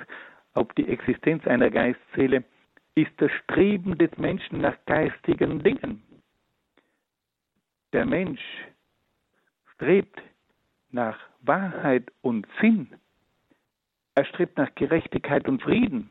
auf 0.53 0.71
die 0.73 0.87
Existenz 0.87 1.47
einer 1.47 1.71
Geistseele 1.71 2.43
ist 2.93 3.13
das 3.17 3.31
Streben 3.43 3.97
des 3.97 4.15
Menschen 4.19 4.61
nach 4.61 4.77
geistigen 4.85 5.63
Dingen. 5.63 6.03
Der 7.91 8.05
Mensch 8.05 8.43
strebt 9.73 10.21
nach 10.93 11.19
Wahrheit 11.41 12.11
und 12.21 12.47
Sinn. 12.61 12.87
Er 14.15 14.25
strebt 14.25 14.57
nach 14.57 14.73
Gerechtigkeit 14.75 15.47
und 15.47 15.61
Frieden. 15.61 16.09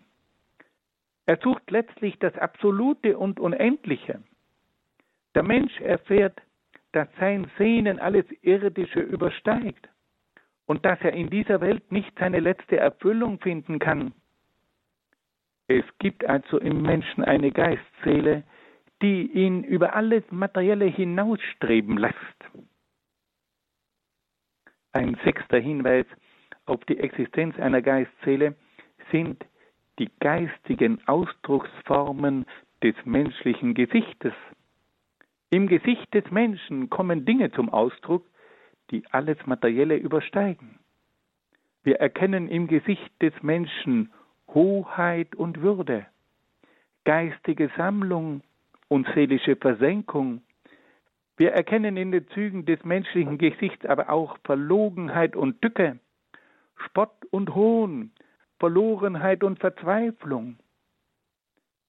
Er 1.27 1.39
sucht 1.39 1.71
letztlich 1.71 2.19
das 2.19 2.37
Absolute 2.37 3.17
und 3.17 3.39
Unendliche. 3.39 4.23
Der 5.35 5.45
Mensch 5.45 5.81
erfährt, 5.81 6.41
dass 6.91 7.09
sein 7.19 7.51
Sehnen 7.57 7.99
alles 7.99 8.27
Irdische 8.43 9.01
übersteigt 9.01 9.89
und 10.67 10.85
dass 10.85 11.01
er 11.01 11.13
in 11.13 11.31
dieser 11.31 11.61
Welt 11.61 11.91
nicht 11.91 12.13
seine 12.19 12.41
letzte 12.41 12.77
Erfüllung 12.77 13.39
finden 13.39 13.79
kann. 13.79 14.13
Es 15.69 15.85
gibt 15.99 16.25
also 16.25 16.59
im 16.59 16.83
Menschen 16.83 17.25
eine 17.25 17.51
Geistseele, 17.51 18.43
die 19.01 19.31
ihn 19.33 19.65
über 19.65 19.95
alles 19.95 20.23
Materielle 20.31 20.85
hinausstreben 20.87 21.97
lässt. 21.97 22.17
Ein 24.93 25.17
sechster 25.25 25.59
Hinweis 25.59 26.07
auf 26.67 26.85
die 26.85 26.99
Existenz 26.99 27.59
einer 27.59 27.83
Geistseele 27.83 28.55
sind 29.11 29.45
die 29.99 30.11
geistigen 30.21 31.01
Ausdrucksformen 31.07 32.47
des 32.83 32.95
menschlichen 33.05 33.75
Gesichtes. 33.75 34.35
Im 35.51 35.69
Gesicht 35.69 36.13
des 36.15 36.31
Menschen 36.31 36.89
kommen 36.89 37.25
Dinge 37.25 37.51
zum 37.53 37.69
Ausdruck, 37.69 38.27
die 38.91 39.05
alles 39.11 39.39
Materielle 39.47 39.97
übersteigen. 39.97 40.79
Wir 41.85 41.97
erkennen 41.97 42.49
im 42.49 42.69
Gesicht 42.69 43.11
des 43.21 43.35
Menschen 43.43 44.13
Hoheit 44.49 45.35
und 45.35 45.61
Würde, 45.63 46.07
geistige 47.05 47.71
Sammlung 47.77 48.43
und 48.89 49.09
seelische 49.15 49.57
Versenkung, 49.57 50.43
wir 51.37 51.53
erkennen 51.53 51.97
in 51.97 52.13
den 52.13 52.29
Zügen 52.29 52.67
des 52.67 52.85
menschlichen 52.85 53.39
Gesichts 53.39 53.87
aber 53.87 54.11
auch 54.11 54.39
Verlogenheit 54.45 55.35
und 55.35 55.61
Tücke, 55.63 55.99
Spott 56.77 57.25
und 57.31 57.55
Hohn, 57.55 58.13
Verlorenheit 58.59 59.43
und 59.43 59.59
Verzweiflung. 59.59 60.59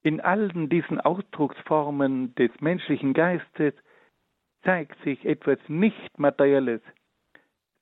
In 0.01 0.21
allen 0.21 0.69
diesen 0.69 0.99
Ausdrucksformen 0.99 2.35
des 2.35 2.51
menschlichen 2.59 3.13
Geistes 3.13 3.73
zeigt 4.63 5.01
sich 5.03 5.23
etwas 5.25 5.59
Nicht-Materielles, 5.67 6.81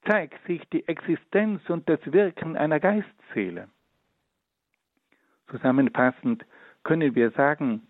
zeigt 0.08 0.46
sich 0.46 0.62
die 0.70 0.88
Existenz 0.88 1.68
und 1.70 1.88
das 1.90 2.00
Wirken 2.12 2.58
einer 2.58 2.80
Geistseele. 2.80 3.70
Zusammenfassend 5.50 6.46
können 6.84 7.14
wir 7.16 7.32
sagen, 7.32 7.88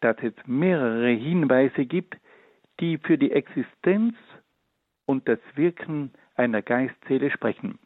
dass 0.00 0.16
es 0.22 0.34
mehrere 0.46 1.10
Hinweise 1.10 1.86
gibt, 1.86 2.16
die 2.80 2.98
für 2.98 3.18
die 3.18 3.32
Existenz 3.32 4.14
und 5.06 5.28
das 5.28 5.38
Wirken 5.54 6.12
einer 6.34 6.62
Geistseele 6.62 7.30
sprechen. 7.30 7.78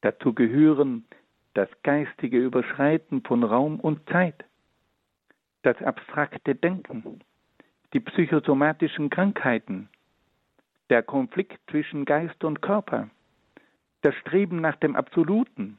Dazu 0.00 0.32
gehören 0.32 1.04
das 1.54 1.68
geistige 1.82 2.38
Überschreiten 2.38 3.22
von 3.22 3.44
Raum 3.44 3.78
und 3.78 4.08
Zeit, 4.08 4.44
das 5.62 5.76
abstrakte 5.82 6.54
Denken, 6.54 7.20
die 7.92 8.00
psychosomatischen 8.00 9.10
Krankheiten, 9.10 9.88
der 10.90 11.02
Konflikt 11.02 11.58
zwischen 11.70 12.04
Geist 12.04 12.42
und 12.42 12.62
Körper, 12.62 13.10
das 14.00 14.14
Streben 14.16 14.60
nach 14.60 14.76
dem 14.76 14.96
Absoluten 14.96 15.78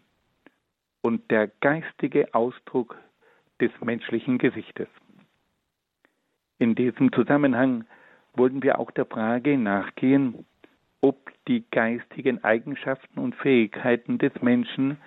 und 1.01 1.29
der 1.31 1.47
geistige 1.47 2.33
Ausdruck 2.33 2.97
des 3.59 3.71
menschlichen 3.81 4.37
Gesichtes. 4.37 4.87
In 6.59 6.75
diesem 6.75 7.11
Zusammenhang 7.11 7.85
wollen 8.35 8.63
wir 8.63 8.79
auch 8.79 8.91
der 8.91 9.05
Frage 9.05 9.57
nachgehen, 9.57 10.45
ob 11.01 11.31
die 11.47 11.65
geistigen 11.71 12.43
Eigenschaften 12.43 13.19
und 13.19 13.35
Fähigkeiten 13.35 14.17
des 14.17 14.31
Menschen 14.41 14.97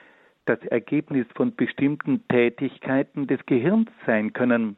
das 0.45 0.61
Ergebnis 0.67 1.27
von 1.35 1.55
bestimmten 1.57 2.27
Tätigkeiten 2.29 3.27
des 3.27 3.45
Gehirns 3.47 3.91
sein 4.07 4.33
können. 4.33 4.77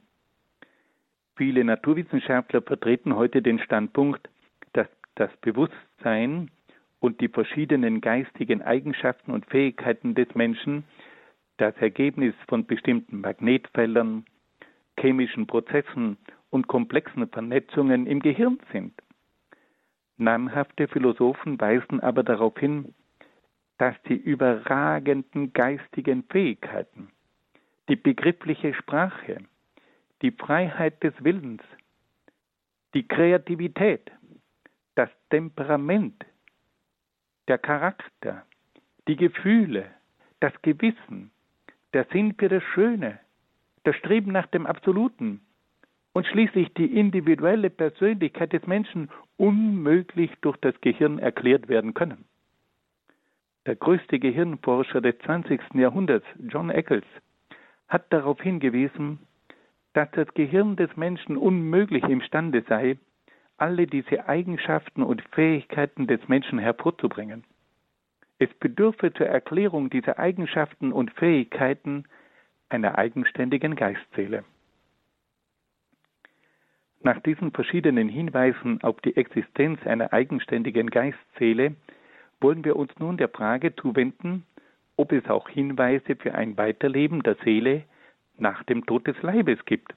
Viele 1.37 1.63
Naturwissenschaftler 1.63 2.63
vertreten 2.63 3.15
heute 3.15 3.43
den 3.43 3.59
Standpunkt, 3.59 4.29
dass 4.73 4.89
das 5.15 5.31
Bewusstsein 5.41 6.51
und 7.01 7.21
die 7.21 7.29
verschiedenen 7.29 8.01
geistigen 8.01 8.63
Eigenschaften 8.63 9.31
und 9.31 9.47
Fähigkeiten 9.47 10.15
des 10.15 10.35
Menschen 10.35 10.85
das 11.59 11.77
Ergebnis 11.79 12.35
von 12.49 12.67
bestimmten 12.67 13.21
Magnetfeldern, 13.21 14.25
chemischen 14.99 15.47
Prozessen 15.47 16.17
und 16.51 16.69
komplexen 16.69 17.29
Vernetzungen 17.29 18.07
im 18.07 18.21
Gehirn 18.21 18.59
sind. 18.73 18.95
Namhafte 20.17 20.89
Philosophen 20.89 21.61
weisen 21.61 22.01
aber 22.01 22.23
darauf 22.23 22.59
hin, 22.59 22.95
dass 23.79 23.95
die 24.09 24.17
überragenden 24.17 25.53
geistigen 25.53 26.25
Fähigkeiten, 26.25 27.11
die 27.89 27.97
begriffliche 27.97 28.75
Sprache, 28.75 29.39
die 30.23 30.33
Freiheit 30.33 31.03
des 31.05 31.15
Willens, 31.23 31.63
die 32.95 33.07
Kreativität, 33.07 34.11
das 34.97 35.11
Temperament, 35.31 36.25
der 37.47 37.59
Charakter, 37.59 38.45
die 39.07 39.17
Gefühle, 39.17 39.89
das 40.41 40.53
Gewissen, 40.63 41.31
der 41.93 42.05
Sinn 42.13 42.35
für 42.37 42.49
das 42.49 42.63
Schöne, 42.75 43.21
das 43.85 43.95
Streben 43.97 44.33
nach 44.33 44.47
dem 44.47 44.67
Absoluten, 44.67 45.41
und 46.19 46.27
schließlich 46.27 46.75
die 46.75 46.99
individuelle 46.99 47.71
Persönlichkeit 47.71 48.53
des 48.53 48.67
Menschen 48.67 49.09
unmöglich 49.37 50.33
durch 50.41 50.57
das 50.57 50.75
Gehirn 50.81 51.21
erklärt 51.21 51.69
werden 51.69 51.95
können. 51.95 52.25
Der 53.67 53.77
größte 53.77 54.19
Gehirnforscher 54.19 55.01
des 55.01 55.17
20. 55.19 55.61
Jahrhunderts, 55.75 56.27
John 56.49 56.71
Eccles, 56.71 57.05
hat 57.87 58.13
darauf 58.13 58.43
hingewiesen, 58.43 59.21
dass 59.93 60.11
das 60.11 60.27
Gehirn 60.35 60.75
des 60.75 60.97
Menschen 60.97 61.37
unmöglich 61.37 62.03
imstande 62.03 62.65
sei, 62.69 62.99
alle 63.57 63.87
diese 63.87 64.29
Eigenschaften 64.29 65.05
und 65.05 65.23
Fähigkeiten 65.31 66.09
des 66.09 66.27
Menschen 66.27 66.59
hervorzubringen. 66.59 67.45
Es 68.41 68.53
bedürfe 68.55 69.13
zur 69.13 69.27
Erklärung 69.29 69.89
dieser 69.89 70.19
Eigenschaften 70.19 70.91
und 70.91 71.13
Fähigkeiten 71.13 72.07
einer 72.71 72.99
eigenständigen 72.99 73.77
Geistseele. 73.77 74.43
Nach 77.01 77.21
diesen 77.21 77.53
verschiedenen 77.53 78.09
Hinweisen 78.09 78.83
auf 78.83 79.01
die 79.01 79.17
Existenz 79.17 79.85
einer 79.87 80.13
eigenständigen 80.13 80.91
Geistseele 80.91 81.77
wollen 82.41 82.65
wir 82.65 82.77
uns 82.77 82.91
nun 82.99 83.17
der 83.17 83.29
Frage 83.29 83.75
zuwenden, 83.77 84.45
ob 84.97 85.13
es 85.13 85.27
auch 85.29 85.49
Hinweise 85.49 86.17
für 86.17 86.35
ein 86.35 86.57
Weiterleben 86.57 87.23
der 87.23 87.37
Seele 87.45 87.85
nach 88.37 88.65
dem 88.65 88.85
Tod 88.85 89.07
des 89.07 89.21
Leibes 89.23 89.65
gibt. 89.65 89.95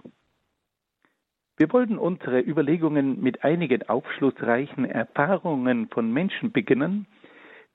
Wir 1.58 1.72
wollen 1.74 1.98
unsere 1.98 2.40
Überlegungen 2.40 3.22
mit 3.22 3.44
einigen 3.44 3.88
aufschlussreichen 3.88 4.86
Erfahrungen 4.86 5.90
von 5.90 6.12
Menschen 6.12 6.52
beginnen, 6.52 7.08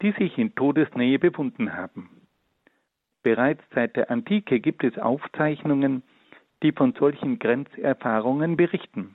die 0.02 0.12
sich 0.12 0.38
in 0.38 0.54
Todesnähe 0.54 1.18
befunden 1.18 1.74
haben. 1.74 2.10
Bereits 3.22 3.62
seit 3.74 3.96
der 3.96 4.10
Antike 4.10 4.60
gibt 4.60 4.84
es 4.84 4.98
Aufzeichnungen, 4.98 6.02
die 6.62 6.72
von 6.72 6.94
solchen 6.94 7.38
Grenzerfahrungen 7.38 8.56
berichten. 8.56 9.14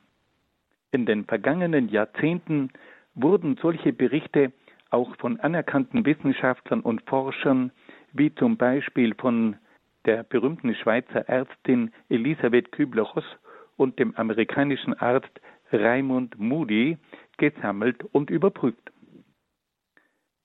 In 0.92 1.06
den 1.06 1.26
vergangenen 1.26 1.89
Jahrzehnten 1.89 2.70
wurden 3.16 3.58
solche 3.62 3.94
Berichte 3.94 4.52
auch 4.89 5.16
von 5.18 5.39
anerkannten 5.39 6.06
Wissenschaftlern 6.06 6.82
und 6.82 7.02
Forschern, 7.10 7.72
wie 8.14 8.34
zum 8.36 8.58
Beispiel 8.58 9.16
von 9.16 9.56
der 10.06 10.24
berühmten 10.24 10.76
Schweizer 10.76 11.28
Ärztin 11.30 11.92
Elisabeth 12.10 12.72
Kübler-Ross 12.72 13.26
und 13.78 14.00
dem 14.00 14.16
amerikanischen 14.16 14.94
Arzt 14.96 15.39
Raymond 15.72 16.38
Moody, 16.38 16.98
gesammelt 17.38 18.04
und 18.12 18.30
überprüft. 18.30 18.92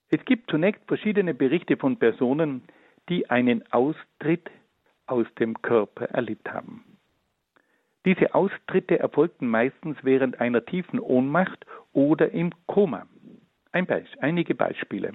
Es 0.09 0.25
gibt 0.25 0.51
zunächst 0.51 0.83
verschiedene 0.87 1.35
Berichte 1.35 1.77
von 1.77 1.99
Personen, 1.99 2.63
die 3.09 3.29
einen 3.29 3.65
Austritt 3.73 4.49
aus 5.07 5.27
dem 5.39 5.61
Körper 5.63 6.07
erlebt 6.07 6.49
haben. 6.53 6.85
Diese 8.07 8.37
Austritte 8.37 9.01
erfolgten 9.01 9.49
meistens 9.49 9.99
während 10.03 10.41
einer 10.41 10.65
tiefen 10.65 11.01
Ohnmacht 11.01 11.67
oder 11.93 12.31
im 12.31 12.53
Koma. 12.67 13.07
Ein 13.73 13.87
Be 13.87 14.05
einige 14.21 14.55
Beispiele. 14.55 15.13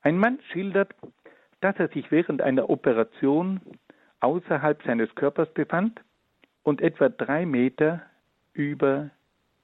Ein 0.00 0.16
Mann 0.16 0.38
schildert, 0.50 0.94
dass 1.60 1.76
er 1.78 1.88
sich 1.88 2.10
während 2.10 2.40
einer 2.40 2.70
Operation 2.70 3.60
außerhalb 4.20 4.82
seines 4.84 5.14
Körpers 5.14 5.52
befand 5.52 6.00
und 6.62 6.80
etwa 6.80 7.10
drei 7.10 7.44
Meter 7.44 8.02
über 8.54 9.10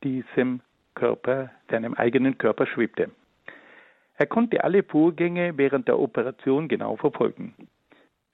diesem 0.04 0.60
Körper, 0.94 1.50
seinem 1.70 1.94
eigenen 1.94 2.36
Körper 2.36 2.66
schwebte. 2.66 3.10
Er 4.18 4.26
konnte 4.26 4.62
alle 4.62 4.82
Vorgänge 4.82 5.56
während 5.56 5.88
der 5.88 5.98
Operation 5.98 6.68
genau 6.68 6.96
verfolgen. 6.96 7.54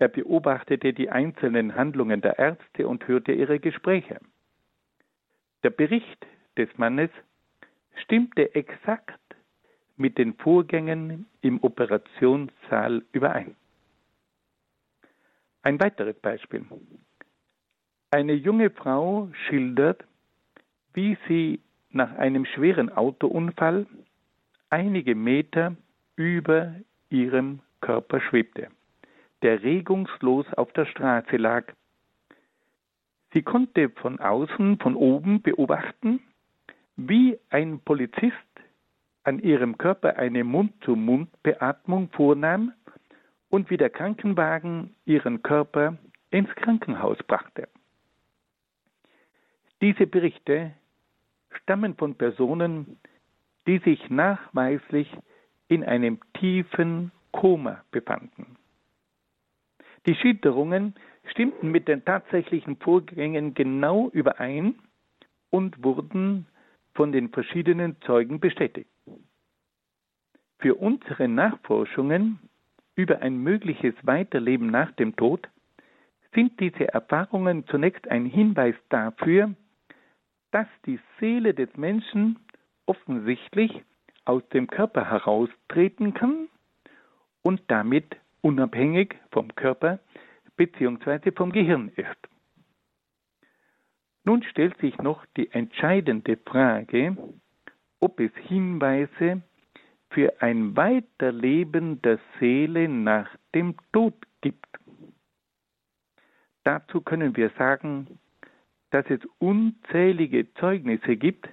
Er 0.03 0.09
beobachtete 0.09 0.92
die 0.92 1.11
einzelnen 1.11 1.76
Handlungen 1.76 2.22
der 2.22 2.36
Ärzte 2.36 2.88
und 2.88 3.07
hörte 3.07 3.30
ihre 3.30 3.61
Gespräche. 3.61 4.18
Der 5.62 5.70
Bericht 5.70 6.26
des 6.57 6.68
Mannes 6.76 7.11
stimmte 8.03 8.53
exakt 8.57 9.20
mit 9.96 10.18
den 10.18 10.34
Vorgängen 10.34 11.26
im 11.40 11.62
Operationssaal 11.62 13.05
überein. 13.12 13.55
Ein 15.62 15.78
weiteres 15.78 16.18
Beispiel. 16.18 16.66
Eine 18.11 18.32
junge 18.32 18.70
Frau 18.70 19.30
schildert, 19.46 20.03
wie 20.94 21.16
sie 21.28 21.61
nach 21.90 22.12
einem 22.16 22.44
schweren 22.44 22.90
Autounfall 22.90 23.86
einige 24.68 25.14
Meter 25.14 25.76
über 26.16 26.74
ihrem 27.09 27.61
Körper 27.80 28.20
schwebte, 28.20 28.66
der 29.43 29.62
regungslos 29.62 30.47
auf 30.55 30.72
der 30.72 30.86
Straße 30.86 31.36
lag. 31.36 31.72
Sie 33.32 33.43
konnte 33.43 33.90
von 33.90 34.20
außen, 34.20 34.78
von 34.78 34.95
oben 34.95 35.43
beobachten, 35.43 36.20
wie 36.97 37.38
ein 37.51 37.80
Polizist 37.80 38.34
an 39.24 39.38
ihrem 39.38 39.78
Körper 39.78 40.16
eine 40.16 40.45
Mund-zu-Mund-Beatmung 40.45 42.11
vornahm 42.11 42.72
und 43.49 43.70
wie 43.70 43.76
der 43.76 43.90
Krankenwagen 43.90 44.95
ihren 45.05 45.43
Körper 45.43 45.97
ins 46.30 46.51
Krankenhaus 46.57 47.18
brachte. 47.26 47.68
Diese 49.80 50.07
Berichte 50.07 50.72
stammen 51.62 51.97
von 51.97 52.14
Personen, 52.14 52.99
die 53.66 53.78
sich 53.78 54.11
nachweislich 54.11 55.11
in 55.68 55.84
einem 55.84 56.18
tiefen 56.34 57.12
Koma 57.32 57.84
befanden. 57.90 58.57
Die 60.07 60.14
Schilderungen 60.16 60.94
stimmten 61.30 61.70
mit 61.70 61.88
den 61.88 62.05
tatsächlichen 62.05 62.76
Vorgängen 62.76 63.55
genau 63.55 64.09
überein 64.11 64.74
und 65.50 65.82
wurden 65.84 66.46
von 66.94 67.12
den 67.12 67.30
verschiedenen 67.30 68.00
Zeugen 68.03 68.40
bestätigt. 68.40 68.90
Für 70.59 70.74
unsere 70.74 71.28
Nachforschungen 71.28 72.38
über 72.94 73.20
ein 73.20 73.38
mögliches 73.38 73.94
Weiterleben 74.03 74.66
nach 74.68 74.92
dem 74.92 75.16
Tod 75.16 75.48
sind 76.34 76.59
diese 76.61 76.88
Erfahrungen 76.88 77.66
zunächst 77.66 78.09
ein 78.09 78.26
Hinweis 78.26 78.74
dafür, 78.88 79.55
dass 80.50 80.66
die 80.86 80.98
Seele 81.18 81.55
des 81.55 81.74
Menschen 81.76 82.38
offensichtlich 82.86 83.82
aus 84.24 84.46
dem 84.50 84.66
Körper 84.66 85.11
heraustreten 85.11 86.14
kann 86.14 86.48
und 87.42 87.61
damit 87.68 88.16
unabhängig 88.43 89.16
vom 89.30 89.55
Körper 89.55 89.99
bzw. 90.57 91.32
vom 91.32 91.53
Gehirn 91.53 91.88
ist. 91.97 92.28
Nun 94.24 94.43
stellt 94.45 94.76
sich 94.78 94.97
noch 94.99 95.24
die 95.36 95.51
entscheidende 95.51 96.36
Frage, 96.36 97.16
ob 98.01 98.20
es 98.20 98.32
Hinweise 98.36 99.43
für 100.11 100.40
ein 100.40 100.76
Weiterleben 100.76 102.01
der 102.03 102.18
Seele 102.38 102.88
nach 102.88 103.28
dem 103.55 103.74
Tod 103.93 104.14
gibt. 104.43 104.66
Dazu 106.64 107.01
können 107.01 107.36
wir 107.36 107.51
sagen, 107.59 108.18
dass 108.90 109.07
es 109.09 109.20
unzählige 109.38 110.53
Zeugnisse 110.55 111.16
gibt, 111.16 111.49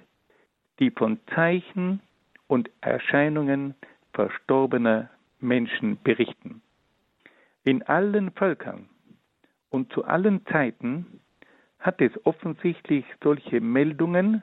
die 0.78 0.90
von 0.90 1.18
Zeichen 1.34 2.00
und 2.46 2.70
Erscheinungen 2.80 3.74
verstorbener 4.12 5.10
Menschen 5.40 5.98
berichten. 6.02 6.62
In 7.70 7.84
allen 7.84 8.32
Völkern 8.32 8.88
und 9.68 9.92
zu 9.92 10.04
allen 10.04 10.44
Zeiten 10.46 11.20
hat 11.78 12.00
es 12.00 12.10
offensichtlich 12.26 13.04
solche 13.22 13.60
Meldungen 13.60 14.42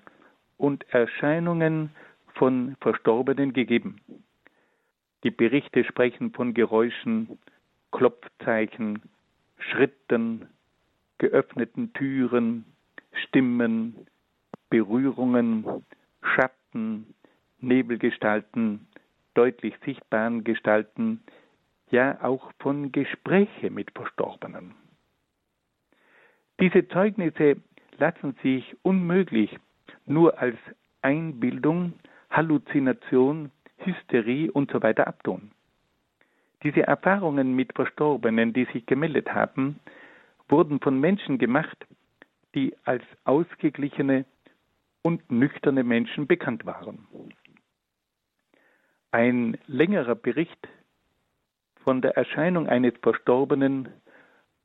und 0.56 0.86
Erscheinungen 0.94 1.90
von 2.36 2.78
Verstorbenen 2.80 3.52
gegeben. 3.52 4.00
Die 5.26 5.32
Berichte 5.32 5.84
sprechen 5.84 6.32
von 6.32 6.54
Geräuschen, 6.54 7.38
Klopfzeichen, 7.92 9.02
Schritten, 9.58 10.48
geöffneten 11.18 11.92
Türen, 11.92 12.64
Stimmen, 13.12 14.08
Berührungen, 14.70 15.66
Schatten, 16.22 17.14
Nebelgestalten, 17.60 18.88
deutlich 19.34 19.76
sichtbaren 19.84 20.46
Gestalten, 20.46 21.20
ja 21.90 22.22
auch 22.24 22.52
von 22.60 22.92
Gespräche 22.92 23.70
mit 23.70 23.92
Verstorbenen. 23.92 24.76
Diese 26.60 26.88
Zeugnisse 26.88 27.58
lassen 27.98 28.36
sich 28.42 28.76
unmöglich 28.82 29.58
nur 30.06 30.40
als 30.40 30.58
Einbildung, 31.02 31.94
Halluzination, 32.30 33.52
Hysterie 33.78 34.52
usw. 34.54 34.94
So 34.96 35.04
abtun. 35.04 35.52
Diese 36.64 36.82
Erfahrungen 36.82 37.56
mit 37.56 37.74
Verstorbenen, 37.74 38.54
die 38.54 38.66
sich 38.74 38.86
gemeldet 38.86 39.34
haben, 39.34 39.80
wurden 40.50 40.80
von 40.80 41.00
Menschen 41.00 41.38
gemacht, 41.38 41.86
die 42.56 42.76
als 42.84 43.04
ausgeglichene 43.26 44.26
und 45.04 45.32
nüchterne 45.32 45.84
Menschen 45.84 46.26
bekannt 46.26 46.66
waren. 46.66 47.08
Ein 49.12 49.58
längerer 49.68 50.16
Bericht 50.16 50.68
von 51.88 52.02
der 52.02 52.18
Erscheinung 52.18 52.68
eines 52.68 52.96
Verstorbenen 53.02 53.88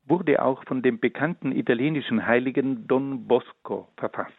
wurde 0.05 0.43
auch 0.43 0.61
von 0.65 0.81
dem 0.81 0.99
bekannten 0.99 1.53
italienischen 1.53 2.27
Heiligen 2.27 2.85
Don 2.85 3.29
Bosco 3.29 3.87
verfasst. 3.95 4.33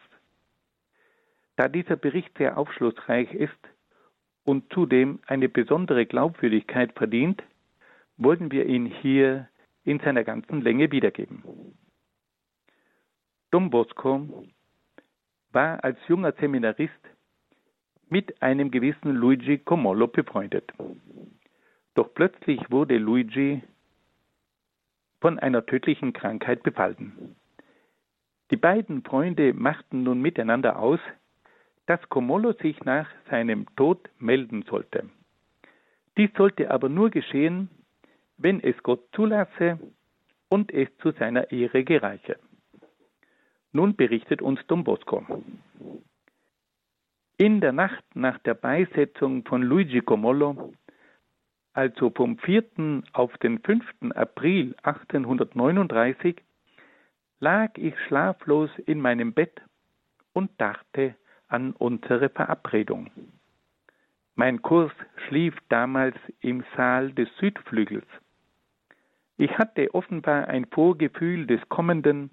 Da 1.55 1.67
dieser 1.67 1.95
Bericht 1.95 2.37
sehr 2.37 2.59
aufschlussreich 2.59 3.33
ist 3.33 3.57
und 4.43 4.71
zudem 4.71 5.17
eine 5.25 5.49
besondere 5.49 6.05
Glaubwürdigkeit 6.05 6.93
verdient, 6.93 7.41
wollen 8.17 8.51
wir 8.51 8.67
ihn 8.67 8.85
hier 8.85 9.49
in 9.83 9.99
seiner 10.01 10.23
ganzen 10.23 10.61
Länge 10.61 10.91
wiedergeben. 10.91 11.43
Don 13.49 13.71
Bosco 13.71 14.45
war 15.51 15.83
als 15.83 15.97
junger 16.07 16.33
Seminarist 16.33 16.93
mit 18.09 18.43
einem 18.43 18.69
gewissen 18.69 19.15
Luigi 19.15 19.57
Comollo 19.57 20.05
befreundet. 20.05 20.71
Doch 21.95 22.13
plötzlich 22.13 22.59
wurde 22.69 22.97
Luigi 22.97 23.63
von 25.21 25.39
einer 25.39 25.65
tödlichen 25.65 26.13
Krankheit 26.13 26.61
befallen. 26.61 27.35
Die 28.51 28.57
beiden 28.57 29.01
Freunde 29.03 29.53
machten 29.53 30.03
nun 30.03 30.21
miteinander 30.21 30.77
aus, 30.77 30.99
dass 31.87 32.07
Comollo 32.09 32.53
sich 32.53 32.83
nach 32.83 33.09
seinem 33.29 33.65
Tod 33.75 34.09
melden 34.19 34.63
sollte. 34.63 35.09
Dies 36.17 36.29
sollte 36.37 36.69
aber 36.69 36.89
nur 36.89 37.09
geschehen, 37.09 37.69
wenn 38.37 38.61
es 38.61 38.75
Gott 38.83 39.01
zulasse 39.13 39.79
und 40.49 40.71
es 40.71 40.89
zu 40.97 41.11
seiner 41.11 41.51
Ehre 41.51 41.83
gereiche. 41.83 42.37
Nun 43.71 43.95
berichtet 43.95 44.41
uns 44.41 44.59
Don 44.67 44.83
Bosco. 44.83 45.25
In 47.37 47.61
der 47.61 47.73
Nacht 47.73 48.03
nach 48.13 48.37
der 48.39 48.53
Beisetzung 48.53 49.43
von 49.45 49.61
Luigi 49.61 50.01
Comollo 50.01 50.73
also 51.75 52.09
vom 52.09 52.37
4. 52.37 53.03
auf 53.11 53.37
den 53.39 53.59
5. 53.59 53.83
April 54.15 54.75
1839, 54.83 56.41
lag 57.41 57.71
ich 57.75 57.93
schlaflos 58.07 58.69
in 58.85 59.01
meinem 59.01 59.33
Bett 59.33 59.61
und 60.31 60.49
dachte 60.57 61.15
an 61.49 61.73
unsere 61.73 62.29
Verabredung. 62.29 63.11
Mein 64.35 64.61
Kurs 64.61 64.93
schlief 65.27 65.53
damals 65.67 66.15
im 66.39 66.63
Saal 66.77 67.11
des 67.11 67.27
Südflügels. 67.39 68.07
Ich 69.35 69.51
hatte 69.57 69.93
offenbar 69.93 70.47
ein 70.47 70.65
Vorgefühl 70.67 71.45
des 71.45 71.59
Kommenden, 71.67 72.29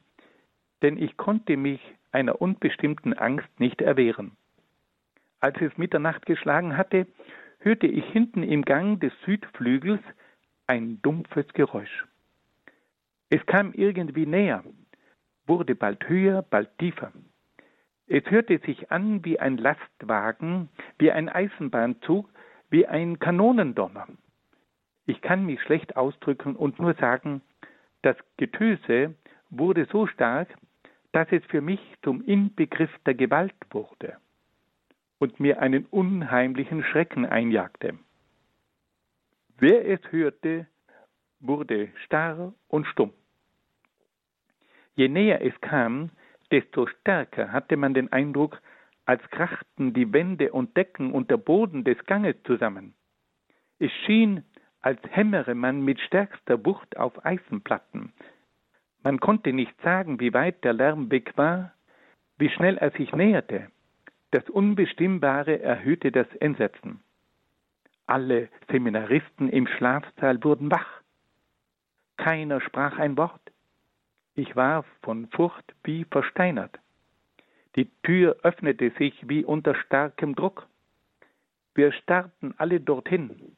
denn 0.83 0.97
ich 0.97 1.17
konnte 1.17 1.57
mich 1.57 1.81
einer 2.13 2.41
unbestimmten 2.41 3.13
Angst 3.13 3.49
nicht 3.59 3.83
erwehren. 3.83 4.37
Als 5.41 5.61
es 5.61 5.77
Mitternacht 5.77 6.27
geschlagen 6.27 6.77
hatte, 6.77 7.09
hörte 7.65 7.87
ich 7.87 8.05
hinten 8.07 8.43
im 8.43 8.65
Gang 8.65 9.01
des 9.01 9.13
Südflügels 9.25 10.01
ein 10.67 11.01
dumpfes 11.03 11.47
Geräusch. 11.55 12.07
Es 13.31 13.45
kam 13.47 13.73
irgendwie 13.73 14.27
näher, 14.27 14.65
wurde 15.47 15.75
bald 15.75 16.09
höher, 16.09 16.43
bald 16.43 16.77
tiefer. 16.79 17.13
Es 18.07 18.25
hörte 18.31 18.59
sich 18.59 18.91
an 18.91 19.25
wie 19.25 19.39
ein 19.39 19.57
Lastwagen, 19.57 20.69
wie 20.99 21.13
ein 21.13 21.29
Eisenbahnzug, 21.29 22.29
wie 22.69 22.87
ein 22.87 23.19
Kanonendonner. 23.19 24.09
Ich 25.07 25.21
kann 25.21 25.47
mich 25.47 25.61
schlecht 25.63 25.97
ausdrücken 25.97 26.57
und 26.57 26.79
nur 26.79 26.95
sagen, 26.95 27.43
das 28.03 28.17
Getöse 28.37 29.15
wurde 29.51 29.87
so 29.87 30.07
stark, 30.07 30.49
dass 31.13 31.31
es 31.31 31.45
für 31.47 31.61
mich 31.61 31.81
zum 32.03 32.23
Inbegriff 32.23 32.91
der 33.07 33.15
Gewalt 33.15 33.55
wurde 33.71 34.17
und 35.23 35.39
mir 35.39 35.63
einen 35.63 35.87
unheimlichen 35.87 36.83
Schrecken 36.83 37.25
einjagte. 37.25 37.97
Wer 39.57 39.89
es 39.89 40.01
hörte, 40.11 40.67
wurde 41.39 41.91
starr 42.05 42.53
und 42.67 42.89
stumm. 42.89 43.13
Je 44.97 45.09
näher 45.09 45.41
es 45.41 45.55
kam, 45.61 46.11
desto 46.51 46.89
stärker 46.89 47.53
hatte 47.53 47.77
man 47.77 47.95
den 47.95 48.11
Eindruck, 48.11 48.61
als 49.05 49.23
krachten 49.31 49.93
die 49.95 50.13
Wände 50.13 50.53
und 50.53 50.77
Decken 50.77 51.13
und 51.13 51.31
der 51.31 51.37
Boden 51.37 51.85
des 51.85 52.05
Ganges 52.07 52.35
zusammen. 52.43 52.95
Es 53.79 53.93
schien, 54.05 54.43
als 54.81 54.99
hämmere 55.09 55.55
man 55.55 55.85
mit 55.85 56.01
stärkster 56.01 56.67
Wucht 56.67 56.97
auf 56.97 57.25
Eisenplatten. 57.25 58.13
Man 59.05 59.21
konnte 59.21 59.53
nicht 59.53 59.81
sagen, 59.83 60.19
wie 60.19 60.35
weit 60.35 60.65
der 60.65 60.73
Lärm 60.73 61.13
weg 61.13 61.37
war, 61.37 61.75
wie 62.39 62.51
schnell 62.51 62.77
er 62.77 62.91
sich 62.91 63.13
näherte. 63.13 63.71
Das 64.33 64.49
Unbestimmbare 64.49 65.61
erhöhte 65.61 66.11
das 66.11 66.27
Entsetzen. 66.37 67.01
Alle 68.07 68.49
Seminaristen 68.71 69.51
im 69.51 69.67
Schlafsaal 69.67 70.43
wurden 70.43 70.71
wach. 70.71 71.03
Keiner 72.17 72.63
sprach 72.63 72.99
ein 72.99 73.19
Wort. 73.19 73.43
Ich 74.35 74.57
war 74.57 74.85
von 75.03 75.29
Furcht 75.29 75.75
wie 75.85 76.05
versteinert. 76.05 76.79
Die 77.77 77.91
Tür 78.05 78.39
öffnete 78.43 78.91
sich 78.93 79.15
wie 79.29 79.45
unter 79.45 79.75
starkem 79.75 80.35
Druck. 80.35 80.67
Wir 81.75 81.93
starrten 81.93 82.55
alle 82.57 82.81
dorthin. 82.81 83.55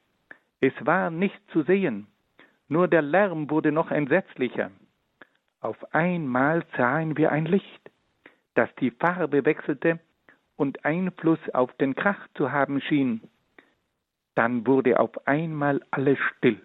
Es 0.58 0.72
war 0.80 1.10
nichts 1.10 1.46
zu 1.52 1.62
sehen, 1.62 2.08
nur 2.66 2.88
der 2.88 3.02
Lärm 3.02 3.48
wurde 3.48 3.70
noch 3.70 3.92
entsetzlicher. 3.92 4.72
Auf 5.60 5.94
einmal 5.94 6.64
sahen 6.76 7.16
wir 7.16 7.30
ein 7.30 7.46
Licht, 7.46 7.90
das 8.54 8.74
die 8.80 8.90
Farbe 8.90 9.44
wechselte 9.44 10.00
und 10.57 10.84
Einfluss 10.84 11.38
auf 11.52 11.72
den 11.74 11.94
Krach 11.94 12.28
zu 12.34 12.52
haben 12.52 12.80
schien. 12.80 13.20
Dann 14.34 14.66
wurde 14.66 14.98
auf 14.98 15.26
einmal 15.26 15.80
alles 15.90 16.18
still. 16.36 16.61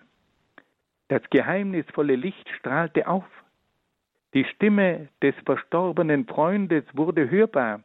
Das 1.08 1.22
geheimnisvolle 1.30 2.16
Licht 2.16 2.48
strahlte 2.58 3.08
auf. 3.08 3.26
Die 4.34 4.46
Stimme 4.46 5.10
des 5.24 5.34
verstorbenen 5.46 6.28
Freundes 6.28 6.86
wurde 6.94 7.30
hörbar. 7.30 7.84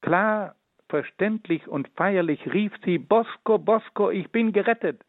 Klar, 0.00 0.54
verständlich 0.88 1.68
und 1.68 1.88
feierlich 1.88 2.52
rief 2.52 2.72
sie 2.84 2.98
Bosco, 2.98 3.58
Bosco, 3.58 4.10
ich 4.10 4.30
bin 4.32 4.52
gerettet. 4.52 5.02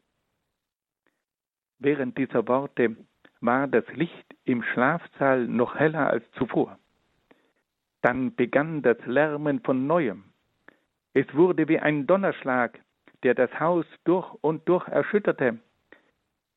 Während 1.78 2.18
dieser 2.18 2.46
Worte 2.46 2.96
war 3.40 3.66
das 3.66 3.86
Licht 3.94 4.36
im 4.44 4.62
Schlafsaal 4.62 5.46
noch 5.46 5.76
heller 5.76 6.10
als 6.10 6.30
zuvor. 6.32 6.78
Dann 8.02 8.34
begann 8.34 8.82
das 8.82 8.98
Lärmen 9.06 9.60
von 9.60 9.86
neuem. 9.86 10.24
Es 11.12 11.26
wurde 11.34 11.68
wie 11.68 11.78
ein 11.78 12.06
Donnerschlag, 12.06 12.78
der 13.22 13.34
das 13.34 13.50
Haus 13.60 13.84
durch 14.04 14.32
und 14.40 14.68
durch 14.68 14.86
erschütterte. 14.88 15.58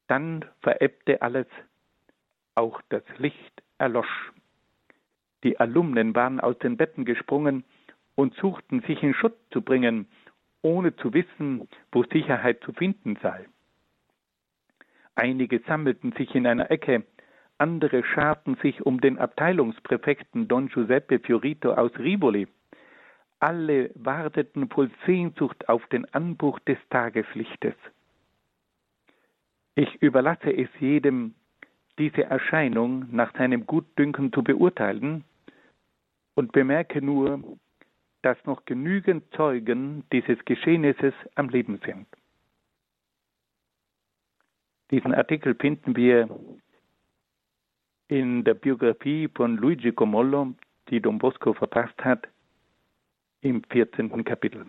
Dann 0.08 0.46
verebbte 0.62 1.22
alles, 1.22 1.48
auch 2.56 2.82
das 2.90 3.04
Licht 3.18 3.64
erlosch. 3.78 4.32
Die 5.44 5.60
Alumnen 5.60 6.16
waren 6.16 6.40
aus 6.40 6.58
den 6.60 6.78
Betten 6.78 7.04
gesprungen 7.04 7.66
und 8.16 8.34
suchten 8.36 8.82
sich 8.82 9.02
in 9.04 9.14
Schutt 9.14 9.36
zu 9.52 9.62
bringen, 9.62 10.08
ohne 10.62 10.96
zu 10.96 11.14
wissen, 11.14 11.68
wo 11.92 12.04
Sicherheit 12.04 12.62
zu 12.64 12.72
finden 12.74 13.18
sei. 13.22 13.46
Einige 15.16 15.60
sammelten 15.68 16.14
sich 16.14 16.34
in 16.34 16.48
einer 16.48 16.72
Ecke, 16.72 17.04
andere 17.64 18.04
scharten 18.04 18.56
sich 18.62 18.86
um 18.86 19.00
den 19.00 19.18
Abteilungspräfekten 19.18 20.50
Don 20.50 20.68
Giuseppe 20.68 21.20
Fiorito 21.20 21.74
aus 21.74 21.98
Rivoli. 21.98 22.50
Alle 23.40 23.90
warteten 23.96 24.68
voll 24.70 24.92
Sehnsucht 25.06 25.70
auf 25.70 25.88
den 25.88 26.04
Anbruch 26.14 26.60
des 26.60 26.78
Tageslichtes. 26.90 27.76
Ich 29.76 29.96
überlasse 30.02 30.52
es 30.52 30.68
jedem, 30.82 31.36
diese 31.98 32.26
Erscheinung 32.26 33.06
nach 33.12 33.34
seinem 33.38 33.66
Gutdünken 33.66 34.34
zu 34.34 34.44
beurteilen 34.44 35.24
und 36.36 36.52
bemerke 36.52 37.02
nur, 37.02 37.42
dass 38.24 38.38
noch 38.46 38.66
genügend 38.66 39.24
Zeugen 39.36 40.04
dieses 40.12 40.44
Geschehnisses 40.44 41.14
am 41.36 41.48
Leben 41.48 41.80
sind. 41.86 42.08
Diesen 44.92 45.14
Artikel 45.14 45.56
finden 45.56 45.96
wir 45.96 46.28
in 48.14 48.44
der 48.44 48.54
Biografie 48.54 49.28
von 49.28 49.58
Luigi 49.58 49.92
Comollo, 49.92 50.54
die 50.90 51.02
Don 51.02 51.18
Bosco 51.18 51.54
verfasst 51.54 52.00
hat, 52.06 52.28
im 53.42 53.64
14. 53.72 54.24
Kapitel. 54.24 54.66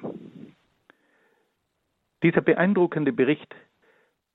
Dieser 2.23 2.41
beeindruckende 2.41 3.13
Bericht 3.13 3.55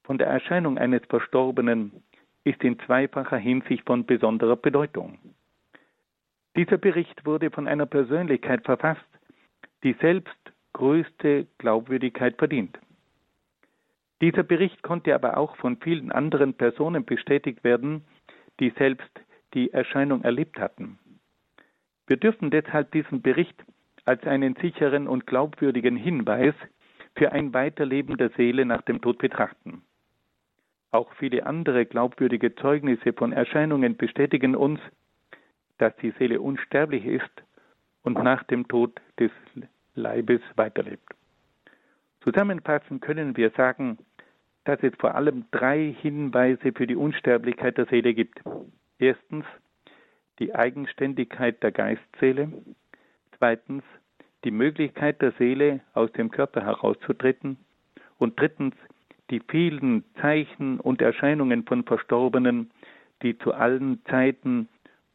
von 0.04 0.20
der 0.20 0.28
Erscheinung 0.28 0.78
eines 0.78 1.02
Verstorbenen 1.10 1.92
ist 2.44 2.64
in 2.64 2.78
zweifacher 2.82 3.38
Hinsicht 3.38 3.84
von 3.88 4.06
besonderer 4.06 4.56
Bedeutung. 4.56 5.18
Dieser 6.56 6.78
Bericht 6.78 7.26
wurde 7.26 7.50
von 7.50 7.68
einer 7.68 7.88
Persönlichkeit 7.88 8.64
verfasst, 8.64 9.10
die 9.84 9.94
selbst 9.94 10.38
größte 10.74 11.48
Glaubwürdigkeit 11.58 12.38
verdient. 12.38 12.78
Dieser 14.22 14.44
Bericht 14.44 14.84
konnte 14.84 15.16
aber 15.16 15.38
auch 15.38 15.56
von 15.56 15.78
vielen 15.78 16.12
anderen 16.12 16.54
Personen 16.54 17.06
bestätigt 17.06 17.64
werden, 17.64 18.04
die 18.60 18.72
selbst 18.78 19.10
die 19.54 19.72
Erscheinung 19.72 20.24
erlebt 20.24 20.60
hatten. 20.60 21.00
Wir 22.08 22.18
dürfen 22.18 22.50
deshalb 22.50 22.92
diesen 22.92 23.22
Bericht 23.22 23.64
als 24.06 24.24
einen 24.24 24.56
sicheren 24.56 25.08
und 25.08 25.28
glaubwürdigen 25.28 25.96
Hinweis 25.96 26.56
für 27.16 27.32
ein 27.32 27.54
Weiterleben 27.54 28.18
der 28.18 28.30
Seele 28.32 28.66
nach 28.66 28.82
dem 28.82 29.02
Tod 29.02 29.18
betrachten. 29.20 29.84
Auch 30.92 31.14
viele 31.14 31.46
andere 31.46 31.86
glaubwürdige 31.86 32.56
Zeugnisse 32.56 33.14
von 33.14 33.32
Erscheinungen 33.32 33.96
bestätigen 33.96 34.56
uns, 34.56 34.80
dass 35.78 35.96
die 35.98 36.12
Seele 36.18 36.42
unsterblich 36.42 37.06
ist 37.06 37.44
und 38.02 38.16
nach 38.24 38.44
dem 38.44 38.68
Tod 38.68 39.00
des 39.20 39.32
Leibes 39.94 40.42
weiterlebt. 40.56 41.14
Zusammenfassend 42.22 43.02
können 43.02 43.38
wir 43.38 43.52
sagen, 43.52 44.00
dass 44.66 44.82
es 44.84 44.94
vor 45.00 45.16
allem 45.16 45.46
drei 45.52 45.96
Hinweise 46.02 46.72
für 46.74 46.88
die 46.88 46.96
Unsterblichkeit 46.96 47.78
der 47.78 47.86
Seele 47.88 48.14
gibt. 48.14 48.42
Erstens 48.98 49.46
die 50.40 50.54
Eigenständigkeit 50.56 51.62
der 51.64 51.72
Geistseele. 51.72 52.52
Zweitens 53.38 53.84
die 54.44 54.52
Möglichkeit 54.52 55.22
der 55.22 55.34
Seele, 55.34 55.82
aus 55.94 56.12
dem 56.14 56.32
Körper 56.32 56.62
herauszutreten. 56.62 57.58
Und 58.18 58.40
drittens 58.40 58.76
die 59.30 59.42
vielen 59.48 60.04
Zeichen 60.22 60.80
und 60.80 61.02
Erscheinungen 61.02 61.66
von 61.66 61.84
Verstorbenen, 61.84 62.72
die 63.22 63.38
zu 63.38 63.54
allen 63.54 64.04
Zeiten 64.06 64.68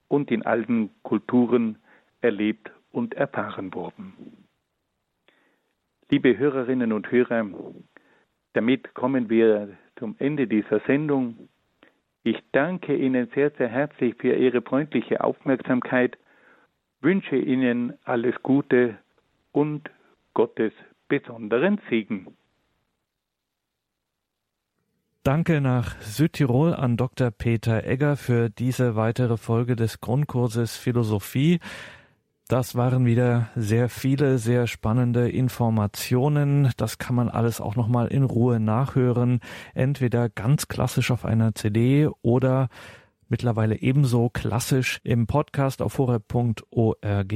und 0.08 0.30
in 0.30 0.44
allen 0.44 0.90
Kulturen 1.02 1.78
erlebt 2.20 2.70
und 2.92 3.14
erfahren 3.14 3.74
wurden. 3.74 4.12
Liebe 6.10 6.36
Hörerinnen 6.38 6.92
und 6.92 7.10
Hörer, 7.10 7.46
damit 8.54 8.94
kommen 8.94 9.28
wir 9.28 9.76
zum 9.98 10.16
Ende 10.18 10.46
dieser 10.46 10.80
Sendung. 10.86 11.48
Ich 12.22 12.38
danke 12.52 12.96
Ihnen 12.96 13.28
sehr, 13.34 13.50
sehr 13.58 13.68
herzlich 13.68 14.14
für 14.18 14.34
Ihre 14.34 14.62
freundliche 14.62 15.22
Aufmerksamkeit, 15.22 16.16
wünsche 17.00 17.36
Ihnen 17.36 17.92
alles 18.04 18.34
Gute 18.42 18.96
und 19.52 19.90
Gottes 20.32 20.72
besonderen 21.08 21.80
Segen. 21.90 22.34
Danke 25.22 25.60
nach 25.60 26.00
Südtirol 26.00 26.74
an 26.74 26.96
Dr. 26.96 27.30
Peter 27.30 27.84
Egger 27.84 28.16
für 28.16 28.50
diese 28.50 28.94
weitere 28.94 29.36
Folge 29.36 29.74
des 29.74 30.00
Grundkurses 30.00 30.76
Philosophie. 30.76 31.60
Das 32.46 32.74
waren 32.74 33.06
wieder 33.06 33.48
sehr 33.56 33.88
viele, 33.88 34.36
sehr 34.36 34.66
spannende 34.66 35.30
Informationen. 35.30 36.70
Das 36.76 36.98
kann 36.98 37.16
man 37.16 37.30
alles 37.30 37.58
auch 37.58 37.74
nochmal 37.74 38.08
in 38.08 38.22
Ruhe 38.22 38.60
nachhören. 38.60 39.40
Entweder 39.72 40.28
ganz 40.28 40.68
klassisch 40.68 41.10
auf 41.10 41.24
einer 41.24 41.54
CD 41.54 42.06
oder 42.20 42.68
mittlerweile 43.28 43.80
ebenso 43.80 44.28
klassisch 44.28 45.00
im 45.04 45.26
Podcast 45.26 45.82
auf 45.82 45.98
horeb.org 45.98 47.34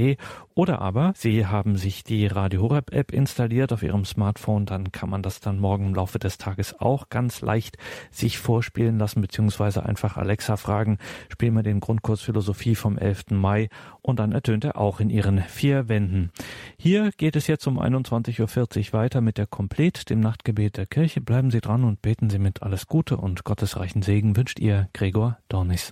oder 0.55 0.81
aber 0.81 1.13
Sie 1.17 1.47
haben 1.47 1.77
sich 1.77 2.05
die 2.05 2.27
Radio 2.27 2.63
Horeb 2.63 2.93
App 2.93 3.13
installiert 3.13 3.73
auf 3.73 3.83
Ihrem 3.83 4.05
Smartphone, 4.05 4.67
dann 4.67 4.93
kann 4.93 5.11
man 5.11 5.23
das 5.23 5.41
dann 5.41 5.59
morgen 5.59 5.87
im 5.87 5.95
Laufe 5.95 6.19
des 6.19 6.39
Tages 6.39 6.79
auch 6.81 7.09
ganz 7.09 7.41
leicht 7.41 7.77
sich 8.11 8.39
vorspielen 8.39 8.99
lassen, 8.99 9.21
beziehungsweise 9.21 9.85
einfach 9.85 10.17
Alexa 10.17 10.57
fragen, 10.57 10.99
spiel 11.29 11.51
mir 11.51 11.63
den 11.63 11.81
Grundkurs 11.81 12.23
Philosophie 12.23 12.75
vom 12.75 12.99
11. 12.99 13.31
Mai 13.31 13.69
und 14.03 14.19
dann 14.19 14.33
ertönt 14.33 14.65
er 14.65 14.79
auch 14.79 15.01
in 15.01 15.11
Ihren 15.11 15.39
vier 15.41 15.89
Wänden. 15.89 16.31
Hier 16.79 17.11
geht 17.17 17.37
es 17.37 17.47
jetzt 17.47 17.67
um 17.67 17.79
21.40 17.79 18.41
Uhr 18.89 18.93
weiter 18.93 19.21
mit 19.21 19.39
der 19.39 19.47
Komplet, 19.47 20.11
dem 20.11 20.21
Nachtgebet 20.21 20.77
der 20.77 20.87
Kirche. 20.87 21.21
Bleiben 21.21 21.51
Sie 21.51 21.61
dran 21.61 21.85
und 21.85 22.03
beten 22.03 22.31
Sie 22.31 22.39
mit 22.39 22.63
alles 22.63 22.87
Gute 22.87 23.17
und 23.17 23.45
gottesreichen 23.45 24.03
Segen 24.03 24.37
wünscht 24.37 24.59
Ihr 24.59 24.89
Gregor 24.93 25.39
Dornis. 25.49 25.88